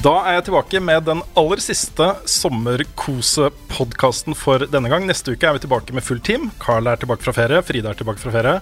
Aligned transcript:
Da 0.00 0.14
er 0.24 0.38
jeg 0.38 0.46
tilbake 0.46 0.80
med 0.80 1.02
den 1.04 1.18
aller 1.36 1.60
siste 1.60 2.06
sommerkosepodkasten 2.32 4.32
for 4.38 4.62
denne 4.72 4.88
gang. 4.88 5.04
Neste 5.08 5.34
uke 5.34 5.44
er 5.50 5.58
vi 5.58 5.60
tilbake 5.66 5.92
med 5.92 6.04
fullt 6.06 6.24
team. 6.24 6.46
Carl 6.62 6.88
er 6.88 6.96
tilbake 7.02 7.20
fra 7.26 7.34
ferie, 7.36 7.60
Frida 7.66 7.90
er 7.92 7.98
tilbake 7.98 8.22
fra 8.22 8.32
ferie. 8.32 8.54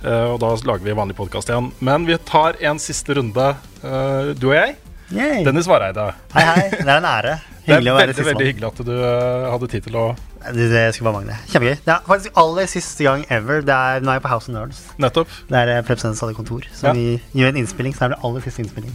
eh, 0.00 0.24
og 0.32 0.38
da 0.40 0.54
lager 0.64 0.84
vi 0.86 0.94
vanlig 0.96 1.16
podkast 1.18 1.50
igjen. 1.52 1.68
Men 1.84 2.06
vi 2.08 2.16
tar 2.24 2.56
en 2.62 2.78
siste 2.80 3.14
runde, 3.18 3.50
eh, 3.84 4.32
du 4.38 4.48
og 4.48 4.54
jeg. 4.56 4.76
Yay. 5.12 5.44
Dennis 5.44 5.66
Vareide. 5.68 6.14
Hei, 6.32 6.44
hei. 6.44 6.70
Det 6.70 6.88
er 6.88 6.96
en 6.96 7.04
ære. 7.10 7.36
Hyggelig 7.68 7.92
å 7.92 7.96
være 7.98 8.12
veldig, 8.14 8.24
veldig 8.30 8.46
hyggelig 8.48 8.68
at 8.70 8.80
du 8.88 8.94
eh, 8.96 9.50
hadde 9.52 9.68
tid 9.68 9.84
til 9.84 9.96
å 10.00 10.06
Det, 10.54 10.70
det 10.72 10.86
skulle 10.94 11.10
bare 11.12 11.18
mangle. 11.20 11.36
Kjempegøy. 11.52 11.76
Det 11.84 11.92
er 11.92 12.00
faktisk 12.08 12.32
aller 12.40 12.66
siste 12.72 13.04
gang 13.04 13.26
ever. 13.28 13.60
Det 13.60 13.74
er, 13.76 14.00
nå 14.00 14.08
er 14.14 14.20
jeg 14.20 14.24
på 14.24 14.32
House 14.32 14.48
of 14.48 14.56
Nerds. 14.56 14.80
Nettopp. 14.96 15.28
Det 15.52 15.60
er 15.66 15.82
Prepsens 15.84 16.24
hadde 16.24 16.32
kontor. 16.38 16.64
Så 16.72 16.88
Ja. 16.88 16.92
vi 16.96 17.20
gjør 17.36 17.52
en 17.52 17.60
innspilling. 17.60 17.92
Så 17.98 18.06
er 18.08 18.14
det 18.14 18.22
aller 18.24 18.40
siste 18.40 18.64
innspilling. 18.64 18.94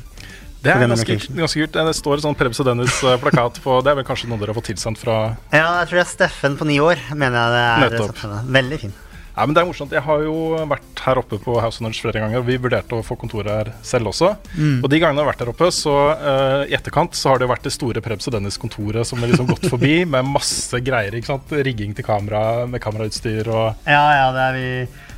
Det 0.64 0.72
er 0.72 0.84
ganske, 0.88 1.18
ganske 1.36 1.66
kult. 1.66 1.76
Det 1.76 1.96
står 1.98 2.18
en 2.18 2.26
sånn 2.30 2.38
Prebz 2.40 2.62
og 2.64 2.68
Dennis-plakat 2.70 3.62
på 3.64 3.80
Det 3.84 3.92
er 3.92 3.98
vel 4.00 4.06
kanskje 4.08 4.30
noe 4.32 4.40
dere 4.40 4.54
har 4.54 4.60
fått 4.62 4.70
tilsendt 4.72 5.02
fra 5.02 5.18
Ja, 5.52 5.82
jeg 5.82 5.90
tror 5.90 6.00
det 6.00 6.06
er 6.06 6.12
Steffen 6.14 6.60
på 6.60 6.68
ni 6.70 6.78
år, 6.80 7.02
mener 7.12 7.36
jeg 7.40 7.56
det 7.56 7.64
er. 7.64 7.88
Nettopp. 7.88 8.22
Veldig 8.60 8.84
fin. 8.86 8.94
Ja, 9.34 9.48
men 9.48 9.56
det 9.56 9.64
er 9.64 9.66
morsomt. 9.66 9.94
Jeg 9.96 10.06
har 10.06 10.22
jo 10.22 10.34
vært 10.70 11.00
her 11.08 11.18
oppe 11.18 11.40
på 11.42 11.56
House 11.58 11.82
of 11.82 11.88
Nerds 11.88 12.00
flere 12.04 12.22
ganger. 12.22 12.44
Vi 12.46 12.58
vurderte 12.62 13.00
å 13.00 13.06
få 13.06 13.18
kontoret 13.18 13.50
her 13.50 13.72
selv 13.86 14.12
også. 14.12 14.30
Og 14.78 14.86
de 14.94 15.00
gangene 15.02 15.24
jeg 15.24 15.26
har 15.26 15.32
vært 15.32 15.42
her 15.42 15.50
oppe, 15.50 15.70
så 15.74 15.96
uh, 16.14 16.62
i 16.70 16.76
etterkant 16.78 17.18
så 17.18 17.32
har 17.32 17.42
det 17.42 17.48
jo 17.48 17.54
vært 17.56 17.66
det 17.66 17.74
store 17.74 18.04
Prebz 18.06 18.30
og 18.30 18.36
Dennis-kontoret 18.38 19.10
som 19.10 19.24
har 19.24 19.32
liksom 19.34 19.50
gått 19.50 19.66
forbi 19.74 20.04
med 20.14 20.30
masse 20.30 20.78
greier. 20.86 21.18
ikke 21.18 21.32
sant? 21.32 21.56
Rigging 21.66 21.98
til 21.98 22.06
kamera 22.06 22.68
med 22.70 22.84
kamerautstyr 22.84 23.50
og 23.50 23.90
Ja, 23.90 24.06
ja, 24.20 24.30
det 24.38 24.46
er 24.52 24.60
vi 24.60 24.70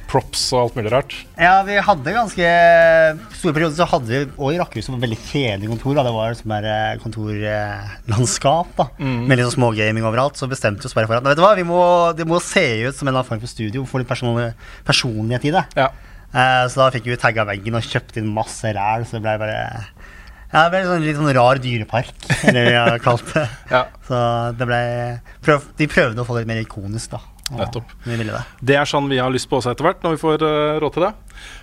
props 0.09 0.43
og 0.53 0.61
alt 0.61 0.77
mulig 0.77 0.91
rart. 0.93 1.15
Ja, 1.39 1.57
vi 1.67 1.75
hadde 1.81 2.13
ganske 2.15 2.49
store 3.35 3.55
perioder 3.55 3.77
så 3.77 3.87
hadde 3.89 4.11
vi 4.11 4.21
og 4.35 4.53
i 4.53 4.59
Rakkerhuset 4.61 4.95
et 4.95 5.05
veldig 5.05 5.19
kjedelig 5.23 5.71
kontor. 5.71 5.97
Da. 5.97 6.05
Det 6.07 6.15
var 6.15 6.37
sånn 6.39 6.55
der 6.55 6.69
eh, 6.71 6.97
kontorlandskap 7.03 8.73
da. 8.79 8.87
med 8.99 9.35
litt 9.35 9.47
sånn 9.49 9.57
smågaming 9.59 10.07
overalt. 10.07 10.39
Så 10.39 10.49
bestemte 10.51 10.85
vi 10.85 10.89
oss 10.89 10.97
bare 10.97 11.09
for 11.09 11.19
at 11.19 11.27
vet 11.27 11.39
du 11.39 11.43
hva, 11.45 11.53
vi 11.57 11.67
må, 11.67 11.81
det 12.17 12.27
må 12.29 12.41
se 12.43 12.65
ut 12.85 12.97
som 12.97 13.11
en 13.11 13.21
form 13.25 13.43
for 13.43 13.51
studio. 13.51 13.85
Få 13.89 14.01
litt 14.01 14.11
personlig, 14.11 14.51
personlighet 14.87 15.49
i 15.49 15.55
det. 15.55 15.65
Ja. 15.77 15.91
Eh, 16.35 16.63
så 16.71 16.83
da 16.83 16.91
fikk 16.95 17.09
vi 17.09 17.19
tagga 17.21 17.47
veggen 17.47 17.77
og 17.77 17.85
kjøpt 17.85 18.19
inn 18.21 18.33
masse 18.35 18.75
ræl. 18.75 19.07
Så 19.07 19.17
det 19.17 19.25
ble 19.25 19.37
bare 19.41 19.59
ja, 20.55 20.69
det 20.69 20.71
ble 20.71 20.81
sånn, 20.87 21.03
litt 21.03 21.17
sånn 21.17 21.33
rar 21.35 21.59
dyrepark, 21.59 22.27
eller 22.47 22.69
vi 22.69 22.75
har 22.77 22.99
kalt 23.03 23.27
det. 23.33 23.45
Ja. 23.73 23.81
Så 24.07 24.19
det 24.55 24.67
ble 24.69 24.81
prøv, 25.43 25.65
De 25.75 25.87
prøvde 25.91 26.21
å 26.21 26.27
få 26.27 26.37
det 26.37 26.45
litt 26.45 26.51
mer 26.53 26.61
ikonisk, 26.61 27.15
da. 27.17 27.19
Og 27.53 27.59
Ja, 27.61 27.81
Vi 28.03 28.15
det. 28.17 28.43
Det 28.61 28.77
er 28.79 28.87
sånn 28.89 29.09
vi 29.11 29.19
har 29.21 29.29
lyst 29.33 29.49
på 29.49 29.59
også 29.59 29.75
etter 29.75 29.85
hvert, 29.85 29.99
når 30.01 30.15
vi 30.15 30.21
får 30.21 30.45
uh, 30.45 30.77
råd 30.81 30.95
til 30.95 31.05
det. 31.05 31.11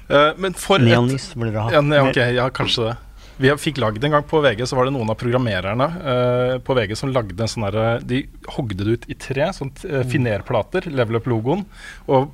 Uh, 0.07 0.29
men 0.45 0.55
for 0.55 0.83
Neonlys 0.83 1.33
burde 1.35 1.51
dere 1.51 1.65
ha. 1.65 1.73
Ja, 1.75 1.81
ne, 1.83 2.03
okay, 2.07 2.37
ja, 2.37 2.47
kanskje 2.55 2.93
det. 2.93 2.99
Vi 3.43 3.51
fikk 3.59 3.81
lagd 3.83 4.05
en 4.05 4.15
gang 4.15 4.27
på 4.29 4.39
VG, 4.45 4.63
så 4.69 4.77
var 4.79 4.87
det 4.87 4.93
noen 4.95 5.11
av 5.11 5.19
programmererne 5.19 5.89
uh, 6.05 6.55
på 6.63 6.77
VG 6.79 6.95
som 7.01 7.11
lagde 7.11 7.35
en 7.43 7.51
sånn 7.51 7.67
derre 7.67 7.97
De 8.07 8.21
hogde 8.55 8.85
det 8.85 8.95
ut 8.95 9.09
i 9.11 9.19
tre, 9.19 9.49
sånn 9.57 9.73
finerplater, 10.13 10.87
level 10.93 11.19
up-logoen, 11.19 11.67
og 12.07 12.31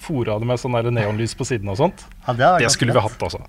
fora 0.00 0.38
det 0.40 0.46
med 0.48 0.60
sånn 0.60 0.76
neonlys 0.94 1.34
på 1.36 1.44
siden 1.46 1.68
og 1.68 1.76
sånt. 1.80 2.04
Ja, 2.24 2.34
det, 2.36 2.50
Det 2.64 2.70
skulle 2.72 2.94
vi 2.96 3.02
hatt, 3.04 3.20
altså. 3.20 3.42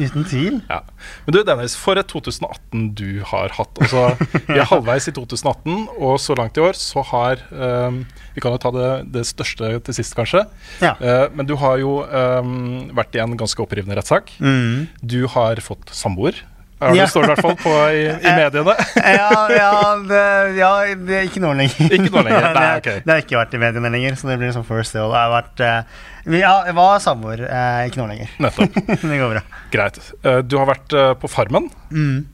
Uten 0.00 0.26
tvil. 0.26 0.56
Ja. 0.68 0.80
Men 1.26 1.36
du 1.36 1.40
Dennis, 1.46 1.76
for 1.78 2.00
et 2.00 2.08
2018 2.10 2.88
du 2.98 3.22
har 3.28 3.54
hatt. 3.54 3.82
Altså, 3.84 4.06
vi 4.48 4.58
er 4.58 4.66
halvveis 4.70 5.06
i 5.10 5.14
2018, 5.14 5.86
og 5.94 6.16
så 6.22 6.36
langt 6.38 6.58
i 6.58 6.64
år 6.64 6.78
så 6.78 7.04
har 7.12 7.44
um, 7.52 8.02
Vi 8.34 8.42
kan 8.42 8.56
jo 8.56 8.62
ta 8.62 8.72
det, 8.74 8.90
det 9.14 9.26
største 9.30 9.76
til 9.86 9.98
sist, 10.00 10.16
kanskje. 10.18 10.42
Ja. 10.82 10.96
Uh, 10.98 11.28
men 11.34 11.46
du 11.50 11.54
har 11.60 11.78
jo 11.82 12.00
um, 12.02 12.90
vært 12.96 13.14
i 13.14 13.22
en 13.22 13.38
ganske 13.38 13.62
opprivende 13.62 13.98
rettssak. 13.98 14.34
Mm. 14.42 14.90
Du 15.02 15.22
har 15.36 15.62
fått 15.62 15.94
samboer. 15.94 16.42
Er 16.84 16.96
det 16.98 17.06
står 17.10 17.26
i 17.26 17.30
hvert 17.32 17.42
fall 17.44 17.56
på 17.60 17.74
i, 17.94 18.02
i 18.10 18.32
mediene. 18.38 18.74
ja, 19.18 19.30
ja, 19.52 19.70
det, 20.08 20.24
ja, 20.58 20.72
det 20.98 21.16
er 21.20 21.28
ikke 21.28 21.42
nå 21.44 21.54
lenger. 21.58 21.88
Ikke 21.88 22.10
nå 22.10 22.24
lenger, 22.26 22.50
nei, 22.58 22.66
ok. 22.80 22.90
det 23.04 23.14
har 23.14 23.24
ikke 23.24 23.40
vært 23.40 23.56
i 23.56 23.62
mediene 23.62 23.92
lenger, 23.94 24.18
så 24.20 24.30
det 24.30 24.38
blir 24.40 24.50
liksom 24.50 24.66
first 24.68 24.96
deal. 24.96 25.12
Det 25.14 25.22
har 25.22 25.32
vært 25.32 25.64
eh, 25.64 26.04
ja, 26.40 26.52
Jeg 26.68 26.76
var 26.78 27.02
samboer, 27.04 27.46
eh, 27.48 27.80
ikke 27.88 28.02
nå 28.02 28.10
lenger. 28.12 28.36
Nettopp. 28.44 28.78
det 28.92 29.18
går 29.22 29.34
bra. 29.36 29.42
Greit. 29.74 30.00
Eh, 30.22 30.40
du 30.44 30.56
har 30.60 30.70
vært 30.74 30.96
på 31.20 31.30
Farmen. 31.32 31.68
Mm. 31.90 32.30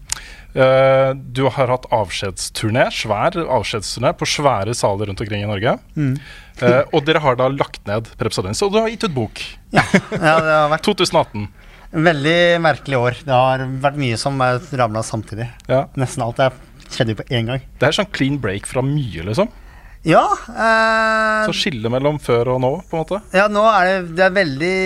Du 0.51 1.45
har 1.55 1.71
hatt 1.71 1.85
avskjedsturné, 1.95 2.89
svær 2.91 3.37
avskjedsturné 3.39 4.11
på 4.19 4.27
svære 4.27 4.75
saler 4.75 5.07
rundt 5.07 5.23
omkring 5.23 5.45
i 5.45 5.47
Norge. 5.47 5.77
Mm. 5.95 6.17
Og 6.91 7.05
dere 7.07 7.23
har 7.23 7.39
da 7.39 7.47
lagt 7.55 7.85
ned 7.87 8.11
Prepsodens, 8.19 8.59
og 8.67 8.75
du 8.75 8.81
har 8.81 8.91
gitt 8.91 9.07
ut 9.07 9.15
bok. 9.15 9.45
Ja, 9.71 9.85
ja, 10.11 10.35
det 10.43 10.57
har 10.57 10.73
vært 10.73 10.89
2018. 10.89 11.47
veldig 11.93 12.39
merkelig 12.63 12.99
år. 13.01 13.23
Det 13.27 13.35
har 13.35 13.65
vært 13.83 13.99
mye 14.01 14.19
som 14.21 14.39
ramla 14.41 15.03
samtidig. 15.07 15.49
Ja. 15.71 15.85
Nesten 16.01 16.25
alt 16.27 16.43
er, 16.43 16.55
skjedde 16.91 17.17
på 17.19 17.27
én 17.31 17.51
gang. 17.51 17.65
Det 17.81 17.91
er 17.91 17.99
sånn 18.01 18.13
clean 18.15 18.39
break 18.43 18.69
fra 18.71 18.85
mye, 18.85 19.25
liksom. 19.27 19.51
Ja, 20.07 20.25
eh, 20.49 21.47
Så 21.47 21.53
skille 21.53 21.91
mellom 21.93 22.17
før 22.23 22.55
og 22.55 22.63
nå, 22.63 22.71
på 22.89 22.97
en 22.97 23.03
måte. 23.03 23.19
ja 23.37 23.49
nå 23.53 23.67
er 23.69 23.91
det, 23.91 24.15
det 24.17 24.25
er 24.25 24.39
veldig 24.39 24.77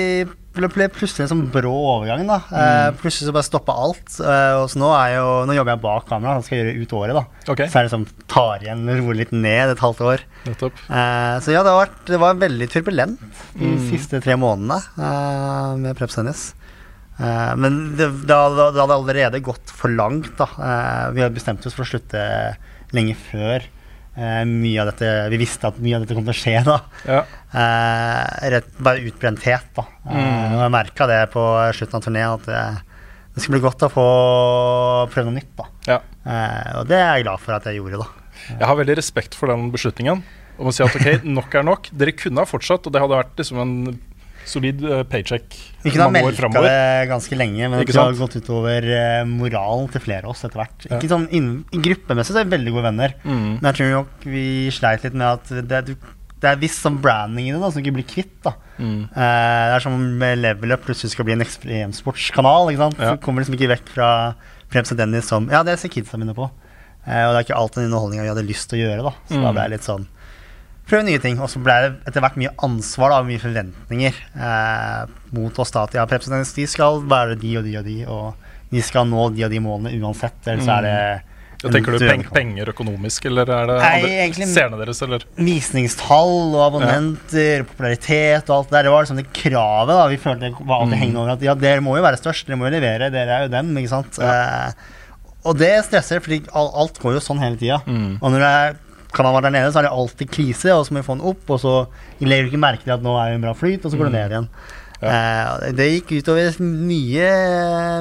det 0.54 0.69
ble 0.70 0.87
plutselig 0.87 1.25
en 1.25 1.31
sånn 1.32 1.47
brå 1.50 1.72
overgang. 1.75 2.28
da 2.31 2.37
eh, 2.54 2.91
Plutselig 3.00 3.26
så 3.26 3.34
bare 3.34 3.47
stoppa 3.47 3.75
alt. 3.75 4.06
Eh, 4.22 4.54
og 4.60 4.69
så 4.70 4.78
nå, 4.78 4.91
er 4.94 5.16
jo, 5.16 5.26
nå 5.48 5.56
jobber 5.56 5.75
jeg 5.75 5.82
bak 5.82 6.06
kamera 6.06 6.37
Så 6.38 6.47
skal 6.47 6.60
gjøre 6.60 6.75
ut 6.78 6.94
året. 7.00 7.19
da 7.19 7.53
Okay. 7.54 7.66
Så 7.70 7.81
er 7.81 7.88
det 7.88 7.93
sånn 7.94 8.06
tar 8.31 8.62
igjen, 8.62 8.84
roer 8.87 9.19
litt 9.19 9.32
ned 9.34 9.72
et 9.75 9.82
halvt 9.82 10.04
år. 10.06 10.22
Nettopp. 10.47 10.78
Eh, 10.87 11.34
så 11.43 11.54
ja, 11.56 11.64
det, 11.66 11.75
har 11.75 11.81
vært, 11.82 11.98
det 12.06 12.20
var 12.22 12.38
veldig 12.38 12.69
turbulent 12.70 13.26
de 13.59 13.72
siste 13.91 14.22
tre 14.22 14.38
månedene 14.38 14.78
med 15.82 15.98
Prepsennis. 15.98 16.53
Men 17.16 17.94
det, 17.97 18.08
det, 18.26 18.34
hadde, 18.34 18.72
det 18.75 18.80
hadde 18.82 18.97
allerede 18.98 19.41
gått 19.47 19.70
for 19.70 19.92
langt. 19.94 20.32
da 20.41 20.48
Eh, 20.58 21.10
Vi 21.14 21.22
hadde 21.22 21.36
bestemt 21.36 21.64
oss 21.66 21.75
for 21.76 21.84
å 21.86 21.91
slutte 21.92 22.25
lenge 22.94 23.14
før. 23.30 23.62
Eh, 24.16 24.42
mye 24.47 24.80
av 24.82 24.92
dette, 24.92 25.08
vi 25.30 25.38
visste 25.42 25.66
at 25.70 25.78
mye 25.82 25.97
av 25.98 26.02
dette 26.04 26.14
kom 26.14 26.26
til 26.26 26.34
å 26.34 26.38
skje. 26.38 26.56
da 26.66 26.80
Ja. 27.06 27.20
Eh, 27.54 28.50
rett, 28.56 28.69
bare 28.82 29.02
utbrenthet, 29.06 29.70
da. 29.75 29.84
Mm. 30.10 30.58
jeg 30.58 30.70
merka 30.75 31.06
det 31.10 31.20
på 31.34 31.42
slutten 31.75 31.98
av 32.00 32.02
turneen, 32.02 32.34
at 32.34 32.47
det, 32.50 32.62
det 33.34 33.42
skulle 33.42 33.58
bli 33.60 33.66
godt 33.69 33.86
å 33.86 33.91
få 33.94 34.06
prøve 35.14 35.31
noe 35.31 35.38
nytt. 35.38 35.54
da 35.58 35.66
ja. 35.86 36.00
Eh, 36.26 36.78
Og 36.81 36.88
det 36.91 36.98
er 36.98 37.16
jeg 37.19 37.25
glad 37.26 37.41
for 37.42 37.54
at 37.54 37.64
jeg 37.70 37.78
gjorde, 37.81 38.02
da. 38.02 38.08
Jeg 38.58 38.66
har 38.69 38.76
veldig 38.76 38.96
respekt 38.98 39.34
for 39.38 39.50
den 39.50 39.70
beslutningen. 39.75 40.22
Om 40.58 40.69
å 40.70 40.75
si 40.75 40.82
at 40.86 40.94
ok, 40.94 41.25
nok 41.38 41.54
er 41.54 41.62
nok. 41.66 41.88
Dere 41.94 42.12
kunne 42.14 42.42
ha 42.42 42.46
fortsatt, 42.46 42.86
og 42.86 42.92
det 42.94 43.00
hadde 43.02 43.19
vært 43.22 43.38
liksom 43.41 43.58
en 43.62 43.75
solid 44.47 44.82
eh, 44.84 45.03
paycheck 45.05 45.44
Vi 45.84 45.91
kunne 45.91 46.05
ha 46.06 46.10
melka 46.15 46.49
det 46.62 47.09
ganske 47.10 47.37
lenge, 47.37 47.69
men 47.71 47.84
det 47.84 47.94
har 47.96 48.12
gått 48.19 48.37
utover 48.41 48.85
eh, 48.85 49.25
moralen 49.25 49.88
til 49.93 50.00
flere 50.00 50.25
av 50.25 50.31
oss 50.35 50.44
etter 50.44 50.61
hvert. 50.62 50.87
Ikke 50.91 51.11
sånn 51.11 51.29
Gruppemessig 51.73 52.32
så 52.35 52.41
er 52.41 52.44
vi 52.49 52.56
veldig 52.56 52.73
gode 52.76 52.87
venner, 52.91 53.14
Mm. 53.25 53.61
men 53.61 53.73
jeg 53.73 53.75
tror 53.81 53.91
nok 53.99 54.25
vi 54.25 54.70
sleit 54.70 55.02
litt 55.05 55.14
med 55.14 55.26
at 55.26 55.49
det, 55.69 55.96
det 56.41 56.50
er 56.50 56.56
visst 56.61 56.82
sånn 56.85 57.00
branding 57.00 57.49
i 57.49 57.52
det 57.52 57.61
da, 57.61 57.70
som 57.70 57.82
ikke 57.82 57.94
blir 57.96 58.05
kvitt. 58.08 58.43
da 58.43 58.55
Mm. 58.79 59.05
Eh, 59.14 59.64
Det 59.70 59.75
er 59.76 59.81
som 59.81 60.19
med 60.19 60.38
Level 60.38 60.73
Up 60.73 60.82
plutselig 60.85 61.11
skal 61.12 61.25
bli 61.25 61.32
en 61.37 61.44
ekstremsportskanal. 61.44 62.73
Ikke 62.73 62.82
sant? 62.82 62.99
Ja. 62.99 63.17
Kommer 63.23 63.44
liksom 63.44 63.55
ikke 63.58 63.70
vekk 63.70 63.88
fra 63.94 64.08
Prems 64.73 64.91
og 64.91 64.99
Dennis 64.99 65.29
som 65.31 65.49
Ja, 65.52 65.62
det 65.62 65.79
ser 65.79 65.88
kidsa 65.94 66.19
mine 66.19 66.35
på. 66.35 66.49
Og 67.06 67.31
det 67.35 67.37
er 67.37 67.44
ikke 67.44 67.56
alt 67.58 67.75
den 67.76 67.85
underholdninga 67.91 68.23
vi 68.25 68.32
hadde 68.32 68.46
lyst 68.49 68.70
til 68.70 68.81
å 68.81 68.82
gjøre. 68.88 69.02
da 69.05 69.12
Så 69.29 69.41
da 69.41 69.50
Mm. 69.50 69.55
ble 69.55 69.62
jeg 69.62 69.70
litt 69.70 69.82
sånn 69.87 70.06
Prøve 70.88 71.06
nye 71.06 71.20
ting. 71.22 71.38
Og 71.40 71.50
så 71.52 71.60
ble 71.64 71.76
det 71.84 71.92
etter 72.08 72.25
hvert 72.25 72.38
mye 72.40 72.54
ansvar 72.66 73.14
og 73.16 73.28
mye 73.28 73.40
forventninger 73.42 74.16
eh, 74.36 75.12
mot 75.36 75.60
oss. 75.62 75.72
da 75.75 75.86
At 75.88 75.96
ja, 75.96 76.06
Preps 76.08 76.28
de 76.28 76.66
skal 76.70 77.00
være 77.08 77.38
de 77.40 77.54
og 77.60 77.64
de 77.69 77.78
og 77.81 77.86
de, 77.88 78.00
og 78.06 78.50
de 78.75 78.82
skal 78.84 79.08
nå 79.08 79.31
de 79.36 79.46
og 79.46 79.54
de 79.54 79.62
målene 79.64 79.94
uansett. 80.02 80.36
Eller 80.46 80.64
så 80.66 80.76
er 80.78 80.88
det 80.88 80.96
Jeg 81.64 81.72
tenker 81.72 81.96
du 81.96 82.04
peng, 82.04 82.25
penger 82.34 82.69
økonomisk, 82.75 83.31
eller 83.31 83.48
er 83.48 83.70
det 83.70 83.76
Nei, 83.81 84.48
seerne 84.50 84.76
deres, 84.82 85.00
eller? 85.06 85.25
Visningstall 85.38 86.34
og 86.52 86.60
abonnenter, 86.66 87.64
popularitet 87.70 88.50
og 88.50 88.58
alt 88.58 88.69
det 88.69 88.76
der. 88.76 88.88
Det 88.88 88.92
var 88.92 89.06
liksom 89.06 89.22
det 89.22 89.31
kravet 89.40 89.96
da 89.96 90.04
vi 90.12 90.20
følte 90.20 90.52
var 90.60 90.82
alltid 90.82 91.00
hengende 91.00 91.22
over. 91.22 91.32
At 91.38 91.46
ja, 91.48 91.56
dere 91.56 91.84
må 91.86 91.96
jo 91.96 92.04
være 92.04 92.20
størst, 92.20 92.44
dere 92.50 92.60
må 92.60 92.69
jo 92.69 92.75
levere, 92.76 93.08
dere 93.14 93.38
er 93.38 93.46
jo 93.48 93.54
dem. 93.56 93.72
ikke 93.81 93.94
sant? 93.94 94.20
Eh, 94.20 94.92
og 95.44 95.56
det 95.60 95.72
stresser, 95.84 96.20
fordi 96.25 96.42
alt 96.56 97.00
går 97.00 97.19
jo 97.19 97.25
sånn 97.25 97.40
hele 97.40 97.56
tida. 97.60 97.81
Og 97.84 98.28
når 98.32 98.44
det 98.44 98.52
er 98.60 98.76
kanalen 99.14 99.38
være 99.38 99.49
der 99.49 99.55
nede, 99.58 99.72
så 99.75 99.81
er 99.81 99.87
det 99.88 99.93
alltid 99.96 100.31
krise, 100.34 100.72
og 100.75 100.84
så 100.87 100.94
må 100.94 101.00
vi 101.02 101.06
få 101.06 101.16
den 101.19 101.28
opp, 101.32 101.50
og 101.55 101.61
så 101.62 101.75
legger 102.20 102.49
du 102.49 102.50
ikke 102.52 102.64
merke 102.66 102.84
til 102.87 102.94
at 102.96 103.05
nå 103.05 103.14
er 103.20 103.31
det 103.32 103.38
en 103.38 103.46
bra 103.46 103.55
flyt, 103.58 103.84
og 103.87 103.93
så 103.94 104.00
går 104.00 104.11
det 104.11 104.16
ned 104.19 104.34
igjen. 104.34 104.49
Eh, 105.05 105.44
og 105.69 105.76
det 105.76 105.87
gikk 105.90 106.12
utover 106.22 106.55
mye, 106.64 107.31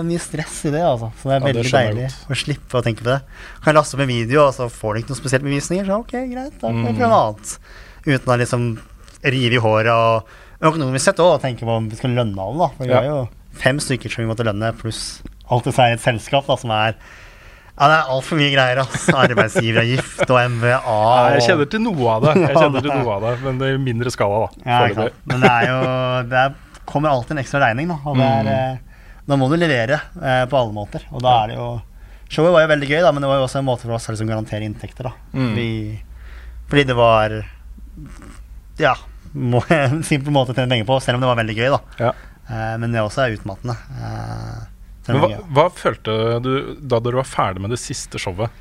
mye 0.08 0.22
stress 0.24 0.60
i 0.70 0.72
det, 0.74 0.84
altså. 0.88 1.10
Så 1.20 1.28
det 1.30 1.34
er 1.34 1.40
Ja, 1.40 1.46
det 1.46 1.56
veldig 1.58 1.74
deilig 1.74 2.06
å 2.32 2.38
slippe 2.40 2.80
å 2.80 2.84
tenke 2.86 3.04
på 3.04 3.10
det. 3.12 3.20
Kan 3.64 3.72
jeg 3.74 3.78
laste 3.80 3.98
opp 3.98 4.04
en 4.06 4.12
video, 4.14 4.46
og 4.48 4.54
så 4.56 4.70
får 4.72 4.94
du 4.94 5.02
ikke 5.02 5.12
noe 5.14 5.20
spesielt 5.20 5.44
bevisninger, 5.48 5.84
visninger. 5.84 5.92
Så 5.92 6.00
ok, 6.00 6.14
greit, 6.32 6.56
da 6.62 6.72
kan 6.72 6.86
jeg 6.88 6.96
prøve 7.00 7.12
noe 7.12 7.22
annet. 7.28 7.58
Uten 8.08 8.34
å 8.34 8.40
liksom 8.44 8.68
rive 9.24 9.58
i 9.60 9.64
håret 9.64 9.92
og 9.94 10.70
økonomisk 10.70 11.04
sett 11.10 11.20
òg 11.24 11.42
tenke 11.44 11.68
på 11.68 11.76
om 11.76 11.90
vi 11.92 12.00
skal 12.00 12.16
lønne 12.16 12.40
alle, 12.40 12.58
da. 12.64 12.70
For 12.78 12.86
vi 12.86 12.92
Ja. 12.94 13.02
har 13.02 13.10
jo 13.10 13.30
fem 13.54 13.78
stykker 13.84 14.10
som 14.12 14.24
vi 14.24 14.30
måtte 14.32 14.46
lønne, 14.48 14.72
pluss 14.80 15.22
alt 15.52 15.64
det 15.66 15.76
er 15.78 15.94
et 15.94 16.00
selskap 16.02 16.48
da, 16.48 16.56
som 16.56 16.72
er 16.72 16.96
ja, 17.74 17.88
det 17.90 17.96
er 17.96 18.12
altfor 18.14 18.38
mye 18.38 18.52
greier. 18.54 18.82
ass. 18.84 19.08
Arbeidsgiveravgift 19.24 20.28
og 20.28 20.40
MVA. 20.56 20.80
Og... 20.80 21.38
jeg 21.38 21.46
kjenner 21.48 21.70
til 21.74 21.82
noe 21.84 22.10
av 22.16 22.28
det, 22.28 22.34
Jeg 22.44 22.58
kjenner 22.60 22.86
til 22.86 22.92
noe 22.94 23.16
av 23.16 23.26
det, 23.26 23.34
men 23.46 23.62
det 23.62 23.70
er 23.70 23.80
i 23.80 23.82
mindre 23.82 24.14
skala, 24.14 24.44
da. 24.44 24.68
ja, 24.68 25.08
Men 25.32 25.46
det 25.46 25.54
er 25.54 25.70
jo 25.72 25.80
Det 26.30 26.44
er, 26.44 26.60
kommer 26.90 27.14
alltid 27.14 27.38
en 27.38 27.42
ekstra 27.44 27.64
regning, 27.66 27.90
da. 27.90 27.98
Og 28.06 28.20
det 28.20 28.28
er, 28.28 28.52
mm. 28.52 29.24
da 29.32 29.40
må 29.40 29.50
du 29.50 29.58
levere 29.58 30.00
eh, 30.22 30.44
på 30.52 30.60
alle 30.60 30.76
måter. 30.76 31.08
Og 31.14 31.24
da 31.24 31.40
er 31.42 31.54
det 31.54 31.58
jo 31.62 31.72
Showet 32.34 32.54
var 32.56 32.64
jo 32.64 32.70
veldig 32.72 32.88
gøy, 32.90 33.00
da, 33.06 33.12
men 33.14 33.22
det 33.22 33.30
var 33.30 33.38
jo 33.38 33.46
også 33.46 33.60
en 33.60 33.68
måte 33.68 33.86
for 33.86 33.94
oss 33.94 34.08
å 34.10 34.14
liksom 34.16 34.30
garantere 34.30 34.66
inntekter. 34.66 35.10
da 35.10 35.14
fordi, 35.34 35.72
fordi 36.70 36.86
det 36.90 36.96
var 36.98 37.36
Ja, 38.82 38.96
må, 39.34 39.62
en 39.74 40.06
simpel 40.06 40.34
måte 40.34 40.54
å 40.54 40.58
tjene 40.58 40.72
penger 40.72 40.88
på, 40.90 41.00
selv 41.04 41.20
om 41.20 41.26
det 41.26 41.30
var 41.30 41.42
veldig 41.42 41.58
gøy, 41.58 41.68
da. 41.74 41.82
Ja. 42.00 42.14
Eh, 42.48 42.76
men 42.82 42.94
det 42.94 43.04
også 43.04 43.26
er 43.26 43.36
utmattende. 43.38 43.76
Eh, 43.98 44.62
hva, 45.08 45.30
hva 45.52 45.66
følte 45.76 46.14
du 46.44 46.54
da 46.80 47.00
dere 47.04 47.20
var 47.20 47.28
ferdig 47.28 47.64
med 47.66 47.74
det 47.76 47.82
siste 47.82 48.22
showet? 48.22 48.54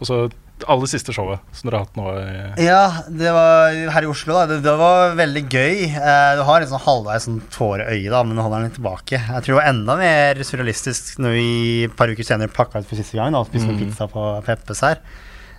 Altså 0.00 0.28
aller 0.70 0.86
siste 0.90 1.12
showet 1.14 1.42
som 1.56 1.68
dere 1.68 1.80
har 1.80 1.86
hatt 1.86 1.96
nå? 1.98 2.06
I, 2.14 2.66
Ja, 2.66 3.02
det 3.10 3.32
var 3.34 3.74
her 3.94 4.06
i 4.06 4.10
Oslo, 4.10 4.36
da. 4.36 4.44
Det, 4.50 4.60
det 4.64 4.74
var 4.78 5.14
veldig 5.18 5.42
gøy. 5.50 5.82
Eh, 5.90 6.30
du 6.38 6.42
har 6.46 6.62
en 6.62 6.70
sånn 6.70 6.84
halvveis 6.84 7.26
sånn 7.26 7.40
tåre 7.54 7.88
i 7.98 8.06
da, 8.12 8.22
men 8.26 8.38
du 8.38 8.42
holder 8.44 8.62
den 8.62 8.70
litt 8.70 8.78
tilbake. 8.78 9.18
Jeg 9.18 9.44
tror 9.44 9.52
det 9.54 9.58
var 9.58 9.70
enda 9.72 9.96
mer 10.00 10.42
surrealistisk 10.46 11.18
når 11.22 11.36
vi 11.38 11.46
et 11.88 11.96
par 11.98 12.12
uker 12.12 12.26
senere 12.26 12.52
pakka 12.54 12.82
ut 12.82 12.88
for 12.90 13.00
siste 13.00 13.18
gang 13.18 13.34
da, 13.34 13.42
og 13.42 13.50
spiste 13.50 13.74
pizza 13.78 14.08
på 14.12 14.26
Peppes 14.46 14.84
her. 14.86 15.02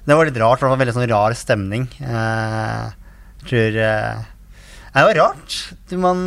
Det 0.03 0.17
var 0.19 0.27
litt 0.27 0.39
rart, 0.41 0.63
det 0.63 0.71
var 0.71 0.81
veldig 0.81 0.95
sånn 0.97 1.09
rar 1.11 1.35
stemning. 1.39 1.87
Eh, 2.03 2.85
jeg 3.43 3.49
tror 3.49 3.81
eh, 3.87 4.23
det 4.93 5.07
var 5.09 5.19
rart. 5.19 5.59
Du, 5.89 5.97
man 6.01 6.19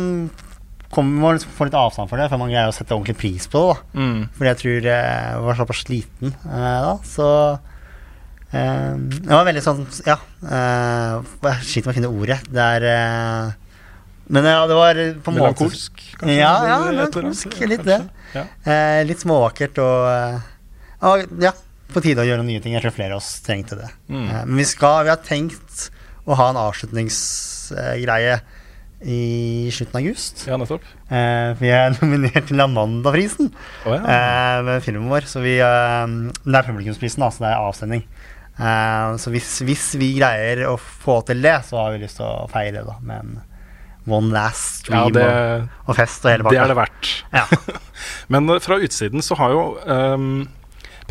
kommer, 0.93 1.21
må 1.21 1.33
liksom 1.35 1.53
få 1.57 1.67
litt 1.67 1.77
avstand 1.77 2.09
for 2.09 2.21
det 2.21 2.29
før 2.31 2.41
man 2.41 2.51
greier 2.51 2.71
å 2.71 2.75
sette 2.75 2.95
ordentlig 2.95 3.17
pris 3.19 3.47
på 3.51 3.61
det. 3.61 3.77
da 3.93 4.01
mm. 4.03 4.19
fordi 4.37 4.51
jeg 4.51 4.59
tror 4.63 4.89
jeg 4.89 5.45
var 5.45 5.59
såpass 5.61 5.83
sliten 5.83 6.33
eh, 6.33 6.79
da, 6.87 6.93
så 7.07 7.29
eh, 8.51 8.91
Det 9.17 9.31
var 9.33 9.47
veldig 9.49 9.63
sånn 9.65 9.85
Ja. 10.07 10.17
Eh, 10.41 11.31
jeg 11.49 11.69
sliter 11.71 11.89
med 11.89 11.93
å 11.93 11.97
finne 11.99 12.13
ordet. 12.13 12.39
Det 12.47 12.67
er 12.77 12.87
eh, 12.91 13.55
Men 14.31 14.49
ja, 14.51 14.59
det 14.69 14.79
var 14.79 14.99
på 14.99 15.31
en 15.33 15.39
måte 15.39 15.43
Melankolsk, 15.43 16.03
kanskje? 16.21 16.37
Ja, 16.39 16.53
ja, 16.71 16.81
melankolsk. 16.87 17.59
Litt 17.75 17.87
det. 17.87 18.01
Ja. 18.35 18.43
Eh, 18.67 19.01
litt 19.07 19.23
småvakkert 19.23 19.79
og 19.83 20.11
eh, 20.11 20.53
og, 21.07 21.27
Ja, 21.43 21.53
på 21.93 22.03
tide 22.03 22.23
å 22.23 22.27
gjøre 22.27 22.45
nye 22.45 22.61
ting. 22.63 22.75
Jeg 22.75 22.83
tror 22.83 22.95
flere 22.95 23.15
av 23.15 23.21
oss 23.21 23.37
trengte 23.45 23.77
det. 23.79 23.89
Mm. 24.09 24.25
Eh, 24.25 24.43
men 24.49 24.61
vi 24.61 24.67
skal 24.67 25.05
Vi 25.05 25.13
har 25.13 25.21
tenkt 25.23 25.89
å 26.27 26.35
ha 26.35 26.49
en 26.51 26.59
avslutningsgreie 26.59 28.39
i 29.01 29.69
slutten 29.73 29.99
av 29.99 30.01
august. 30.01 30.45
ja, 30.49 30.57
nettopp. 30.57 30.85
Eh, 31.13 31.51
vi 31.59 31.69
er 31.73 31.93
nominert 31.99 32.47
til 32.49 32.63
Amandaprisen 32.63 33.51
oh, 33.51 33.91
ja. 33.93 33.99
eh, 34.01 34.63
med 34.65 34.85
filmen 34.85 35.11
vår. 35.11 35.27
Så 35.29 35.43
vi, 35.43 35.57
eh, 35.61 36.15
det 36.41 36.57
er 36.57 36.69
publikumsprisen, 36.69 37.21
da, 37.21 37.29
så 37.33 37.45
det 37.45 37.51
er 37.51 37.67
avstemning. 37.67 38.07
Eh, 38.57 39.17
så 39.21 39.33
hvis, 39.33 39.51
hvis 39.67 39.91
vi 40.01 40.15
greier 40.17 40.65
å 40.71 40.77
få 40.81 41.19
til 41.27 41.43
det, 41.45 41.59
så 41.67 41.83
har 41.83 41.93
vi 41.93 42.01
lyst 42.05 42.17
til 42.21 42.25
å 42.25 42.49
feire 42.51 42.79
det 42.79 42.87
da, 42.87 42.97
med 43.05 43.21
en 43.21 43.37
one 44.07 44.31
last 44.31 44.87
ja, 44.87 45.03
stream 45.03 45.13
det, 45.17 45.25
og, 45.27 45.89
og 45.91 45.97
fest 45.99 46.23
og 46.23 46.31
hele 46.31 46.47
det 46.47 46.61
er 46.61 46.71
det 46.71 46.79
verdt. 46.79 47.11
Ja. 47.35 47.45
Men 48.33 48.49
eh, 48.49 48.61
fra 48.63 48.79
utsiden 48.81 49.25
så 49.25 49.37
har 49.39 49.53
jo 49.53 49.63
um, 49.83 50.45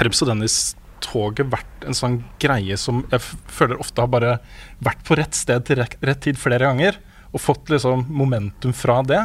Prebz 0.01 0.23
og 0.25 0.33
Dennis-toget 0.33 1.53
vært 1.53 1.87
en 1.87 1.97
sånn 1.97 2.23
greie 2.43 2.79
som 2.81 3.05
jeg 3.13 3.23
føler 3.53 3.79
ofte 3.83 4.03
har 4.03 4.11
bare 4.11 4.39
vært 4.85 5.05
på 5.07 5.19
rett 5.21 5.37
sted 5.37 5.69
til 5.69 5.85
rett 5.85 6.25
tid 6.25 6.41
flere 6.41 6.67
ganger, 6.67 6.99
og 7.33 7.43
fått 7.43 7.73
liksom 7.73 8.07
momentum 8.09 8.73
fra 8.77 9.01
det. 9.07 9.23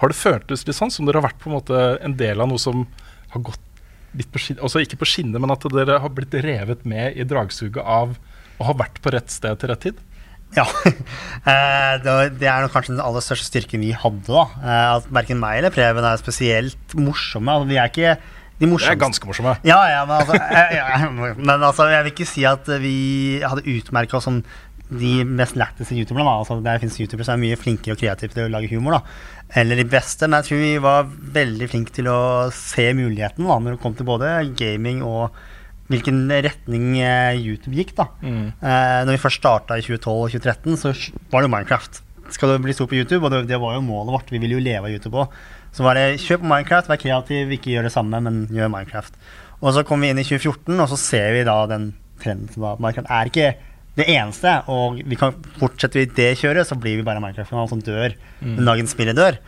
Har 0.00 0.08
det 0.12 0.16
føltes 0.16 0.66
litt 0.66 0.76
sånn 0.78 0.92
som 0.92 1.06
dere 1.08 1.20
har 1.20 1.28
vært 1.28 1.40
på 1.42 1.50
en 1.50 1.58
måte 1.58 1.80
en 2.04 2.14
del 2.16 2.40
av 2.40 2.48
noe 2.48 2.60
som 2.62 2.86
har 3.34 3.42
gått 3.50 3.66
litt 4.16 4.30
på 4.32 4.40
skinner, 4.42 4.62
altså 4.66 4.80
ikke 4.82 4.98
på 4.98 5.06
skinner, 5.06 5.38
men 5.42 5.52
at 5.54 5.66
dere 5.70 6.00
har 6.02 6.10
blitt 6.14 6.34
revet 6.42 6.86
med 6.88 7.14
i 7.20 7.26
dragsuget 7.28 7.82
av 7.84 8.16
å 8.60 8.66
ha 8.66 8.74
vært 8.76 8.98
på 9.04 9.12
rett 9.14 9.30
sted 9.30 9.60
til 9.60 9.70
rett 9.70 9.84
tid? 9.88 10.00
Ja. 10.56 10.66
Eh, 11.40 11.94
det, 12.04 12.44
er 12.44 12.66
kanskje 12.68 12.92
den 12.92 13.00
aller 13.00 13.22
største 13.24 13.46
styrken 13.48 13.80
vi 13.80 13.94
hadde. 13.96 14.26
da 14.28 14.42
Eh, 14.60 14.96
At 14.98 15.06
Verken 15.14 15.38
meg 15.40 15.60
eller 15.62 15.72
Preben 15.72 16.04
er 16.04 16.18
spesielt 16.20 16.92
morsomme. 16.98 17.54
Altså, 17.54 17.68
vi 17.70 17.78
er 17.80 17.88
ikke 17.88 18.10
de 18.18 18.66
Det 18.66 18.68
morsomste. 18.68 18.92
er 18.92 19.00
ganske 19.00 19.28
morsomme. 19.30 19.54
Ja, 19.64 19.78
ja, 19.88 20.02
men 20.04 20.18
altså, 20.20 20.36
eh, 20.36 20.74
ja, 20.76 21.08
men 21.48 21.64
altså 21.64 21.86
Jeg 21.88 22.04
vil 22.04 22.12
ikke 22.12 22.28
si 22.28 22.44
at 22.44 22.68
vi 22.82 23.40
hadde 23.40 23.64
utmerka 23.72 24.18
oss 24.18 24.28
som 24.28 24.42
de 24.90 25.24
mest 25.24 25.54
lætteste 25.58 25.94
youtuberne. 25.94 26.32
Altså, 26.40 26.56
det 26.64 26.80
fins 26.82 26.98
youtubere 27.00 27.24
som 27.28 27.36
er 27.38 27.44
mye 27.44 27.58
flinkere 27.60 27.94
og 27.94 28.00
kreative 28.02 28.34
til 28.34 28.48
å 28.48 28.52
lage 28.52 28.70
humor. 28.72 28.98
Da. 28.98 29.02
Eller 29.62 29.78
de 29.80 29.84
beste. 29.90 30.26
Men 30.28 30.40
jeg 30.42 30.48
tror 30.50 30.62
vi 30.64 30.72
var 30.82 31.08
veldig 31.38 31.68
flinke 31.70 31.94
til 31.94 32.10
å 32.10 32.18
se 32.54 32.88
muligheten 32.98 33.46
da, 33.46 33.58
når 33.62 33.76
det 33.76 33.82
kom 33.84 33.94
til 33.98 34.08
både 34.08 34.32
gaming 34.58 35.02
og 35.06 35.30
hvilken 35.90 36.20
retning 36.30 36.92
eh, 37.02 37.34
YouTube 37.40 37.74
gikk. 37.74 37.96
da 37.98 38.04
Mm. 38.22 38.52
eh, 38.62 39.00
Når 39.06 39.16
vi 39.16 39.22
først 39.24 39.40
starta 39.42 39.78
i 39.78 39.82
2012 39.82 40.10
og 40.14 40.30
2013, 40.30 40.76
så 40.78 40.92
var 41.32 41.40
det 41.42 41.48
jo 41.50 41.54
Minecraft. 41.56 42.02
Skal 42.30 42.48
du 42.52 42.62
bli 42.62 42.72
stor 42.72 42.86
på 42.86 42.94
YouTube, 42.94 43.24
og 43.26 43.32
det, 43.32 43.48
det 43.48 43.58
var 43.58 43.74
jo 43.74 43.80
målet 43.82 44.12
vårt, 44.14 44.30
vi 44.30 44.38
ville 44.38 44.54
jo 44.54 44.62
leve 44.62 44.86
av 44.86 44.92
YouTube 44.94 45.18
òg, 45.18 45.32
så 45.74 45.82
var 45.82 45.98
det 45.98 46.20
kjøp 46.22 46.42
Minecraft, 46.46 46.86
vær 46.92 47.00
kreativ, 47.02 47.50
ikke 47.56 47.72
gjør 47.74 47.88
det 47.88 47.92
samme, 47.94 48.20
men 48.22 48.44
gjør 48.54 48.70
Minecraft. 48.70 49.18
Og 49.60 49.74
så 49.74 49.82
kom 49.82 50.00
vi 50.00 50.12
inn 50.12 50.18
i 50.22 50.22
2014, 50.22 50.78
og 50.78 50.88
så 50.92 50.98
ser 50.98 51.32
vi 51.34 51.42
da 51.48 51.56
den 51.66 51.90
trenden 52.22 52.52
som 52.54 52.62
da 52.68 52.76
Minecraft 52.78 53.10
er 53.10 53.32
ikke 53.32 53.48
det 54.00 54.08
eneste, 54.10 54.56
og 54.72 54.98
vi 55.06 55.18
kan 55.20 55.36
fortsette 55.60 56.00
vi 56.00 56.08
det 56.16 56.32
kjøret, 56.40 56.68
så 56.68 56.78
blir 56.80 56.98
vi 56.98 57.06
bare 57.06 57.22
Minecraft-kanal 57.22 57.70
som 57.70 57.82
dør 57.84 58.16
den 58.40 58.66
dagen 58.66 58.88
spillet 58.90 59.18
dør. 59.18 59.38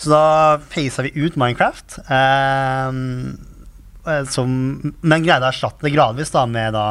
Så 0.00 0.12
da 0.12 0.24
facer 0.70 1.08
vi 1.08 1.26
ut 1.26 1.36
Minecraft. 1.40 1.98
ehm, 2.12 3.36
eh, 4.06 4.24
som, 4.30 4.50
men 5.00 5.24
greide 5.24 5.46
å 5.46 5.52
erstatte 5.52 5.86
det 5.86 5.94
gradvis 5.94 6.32
da 6.34 6.44
med 6.46 6.76
da 6.76 6.88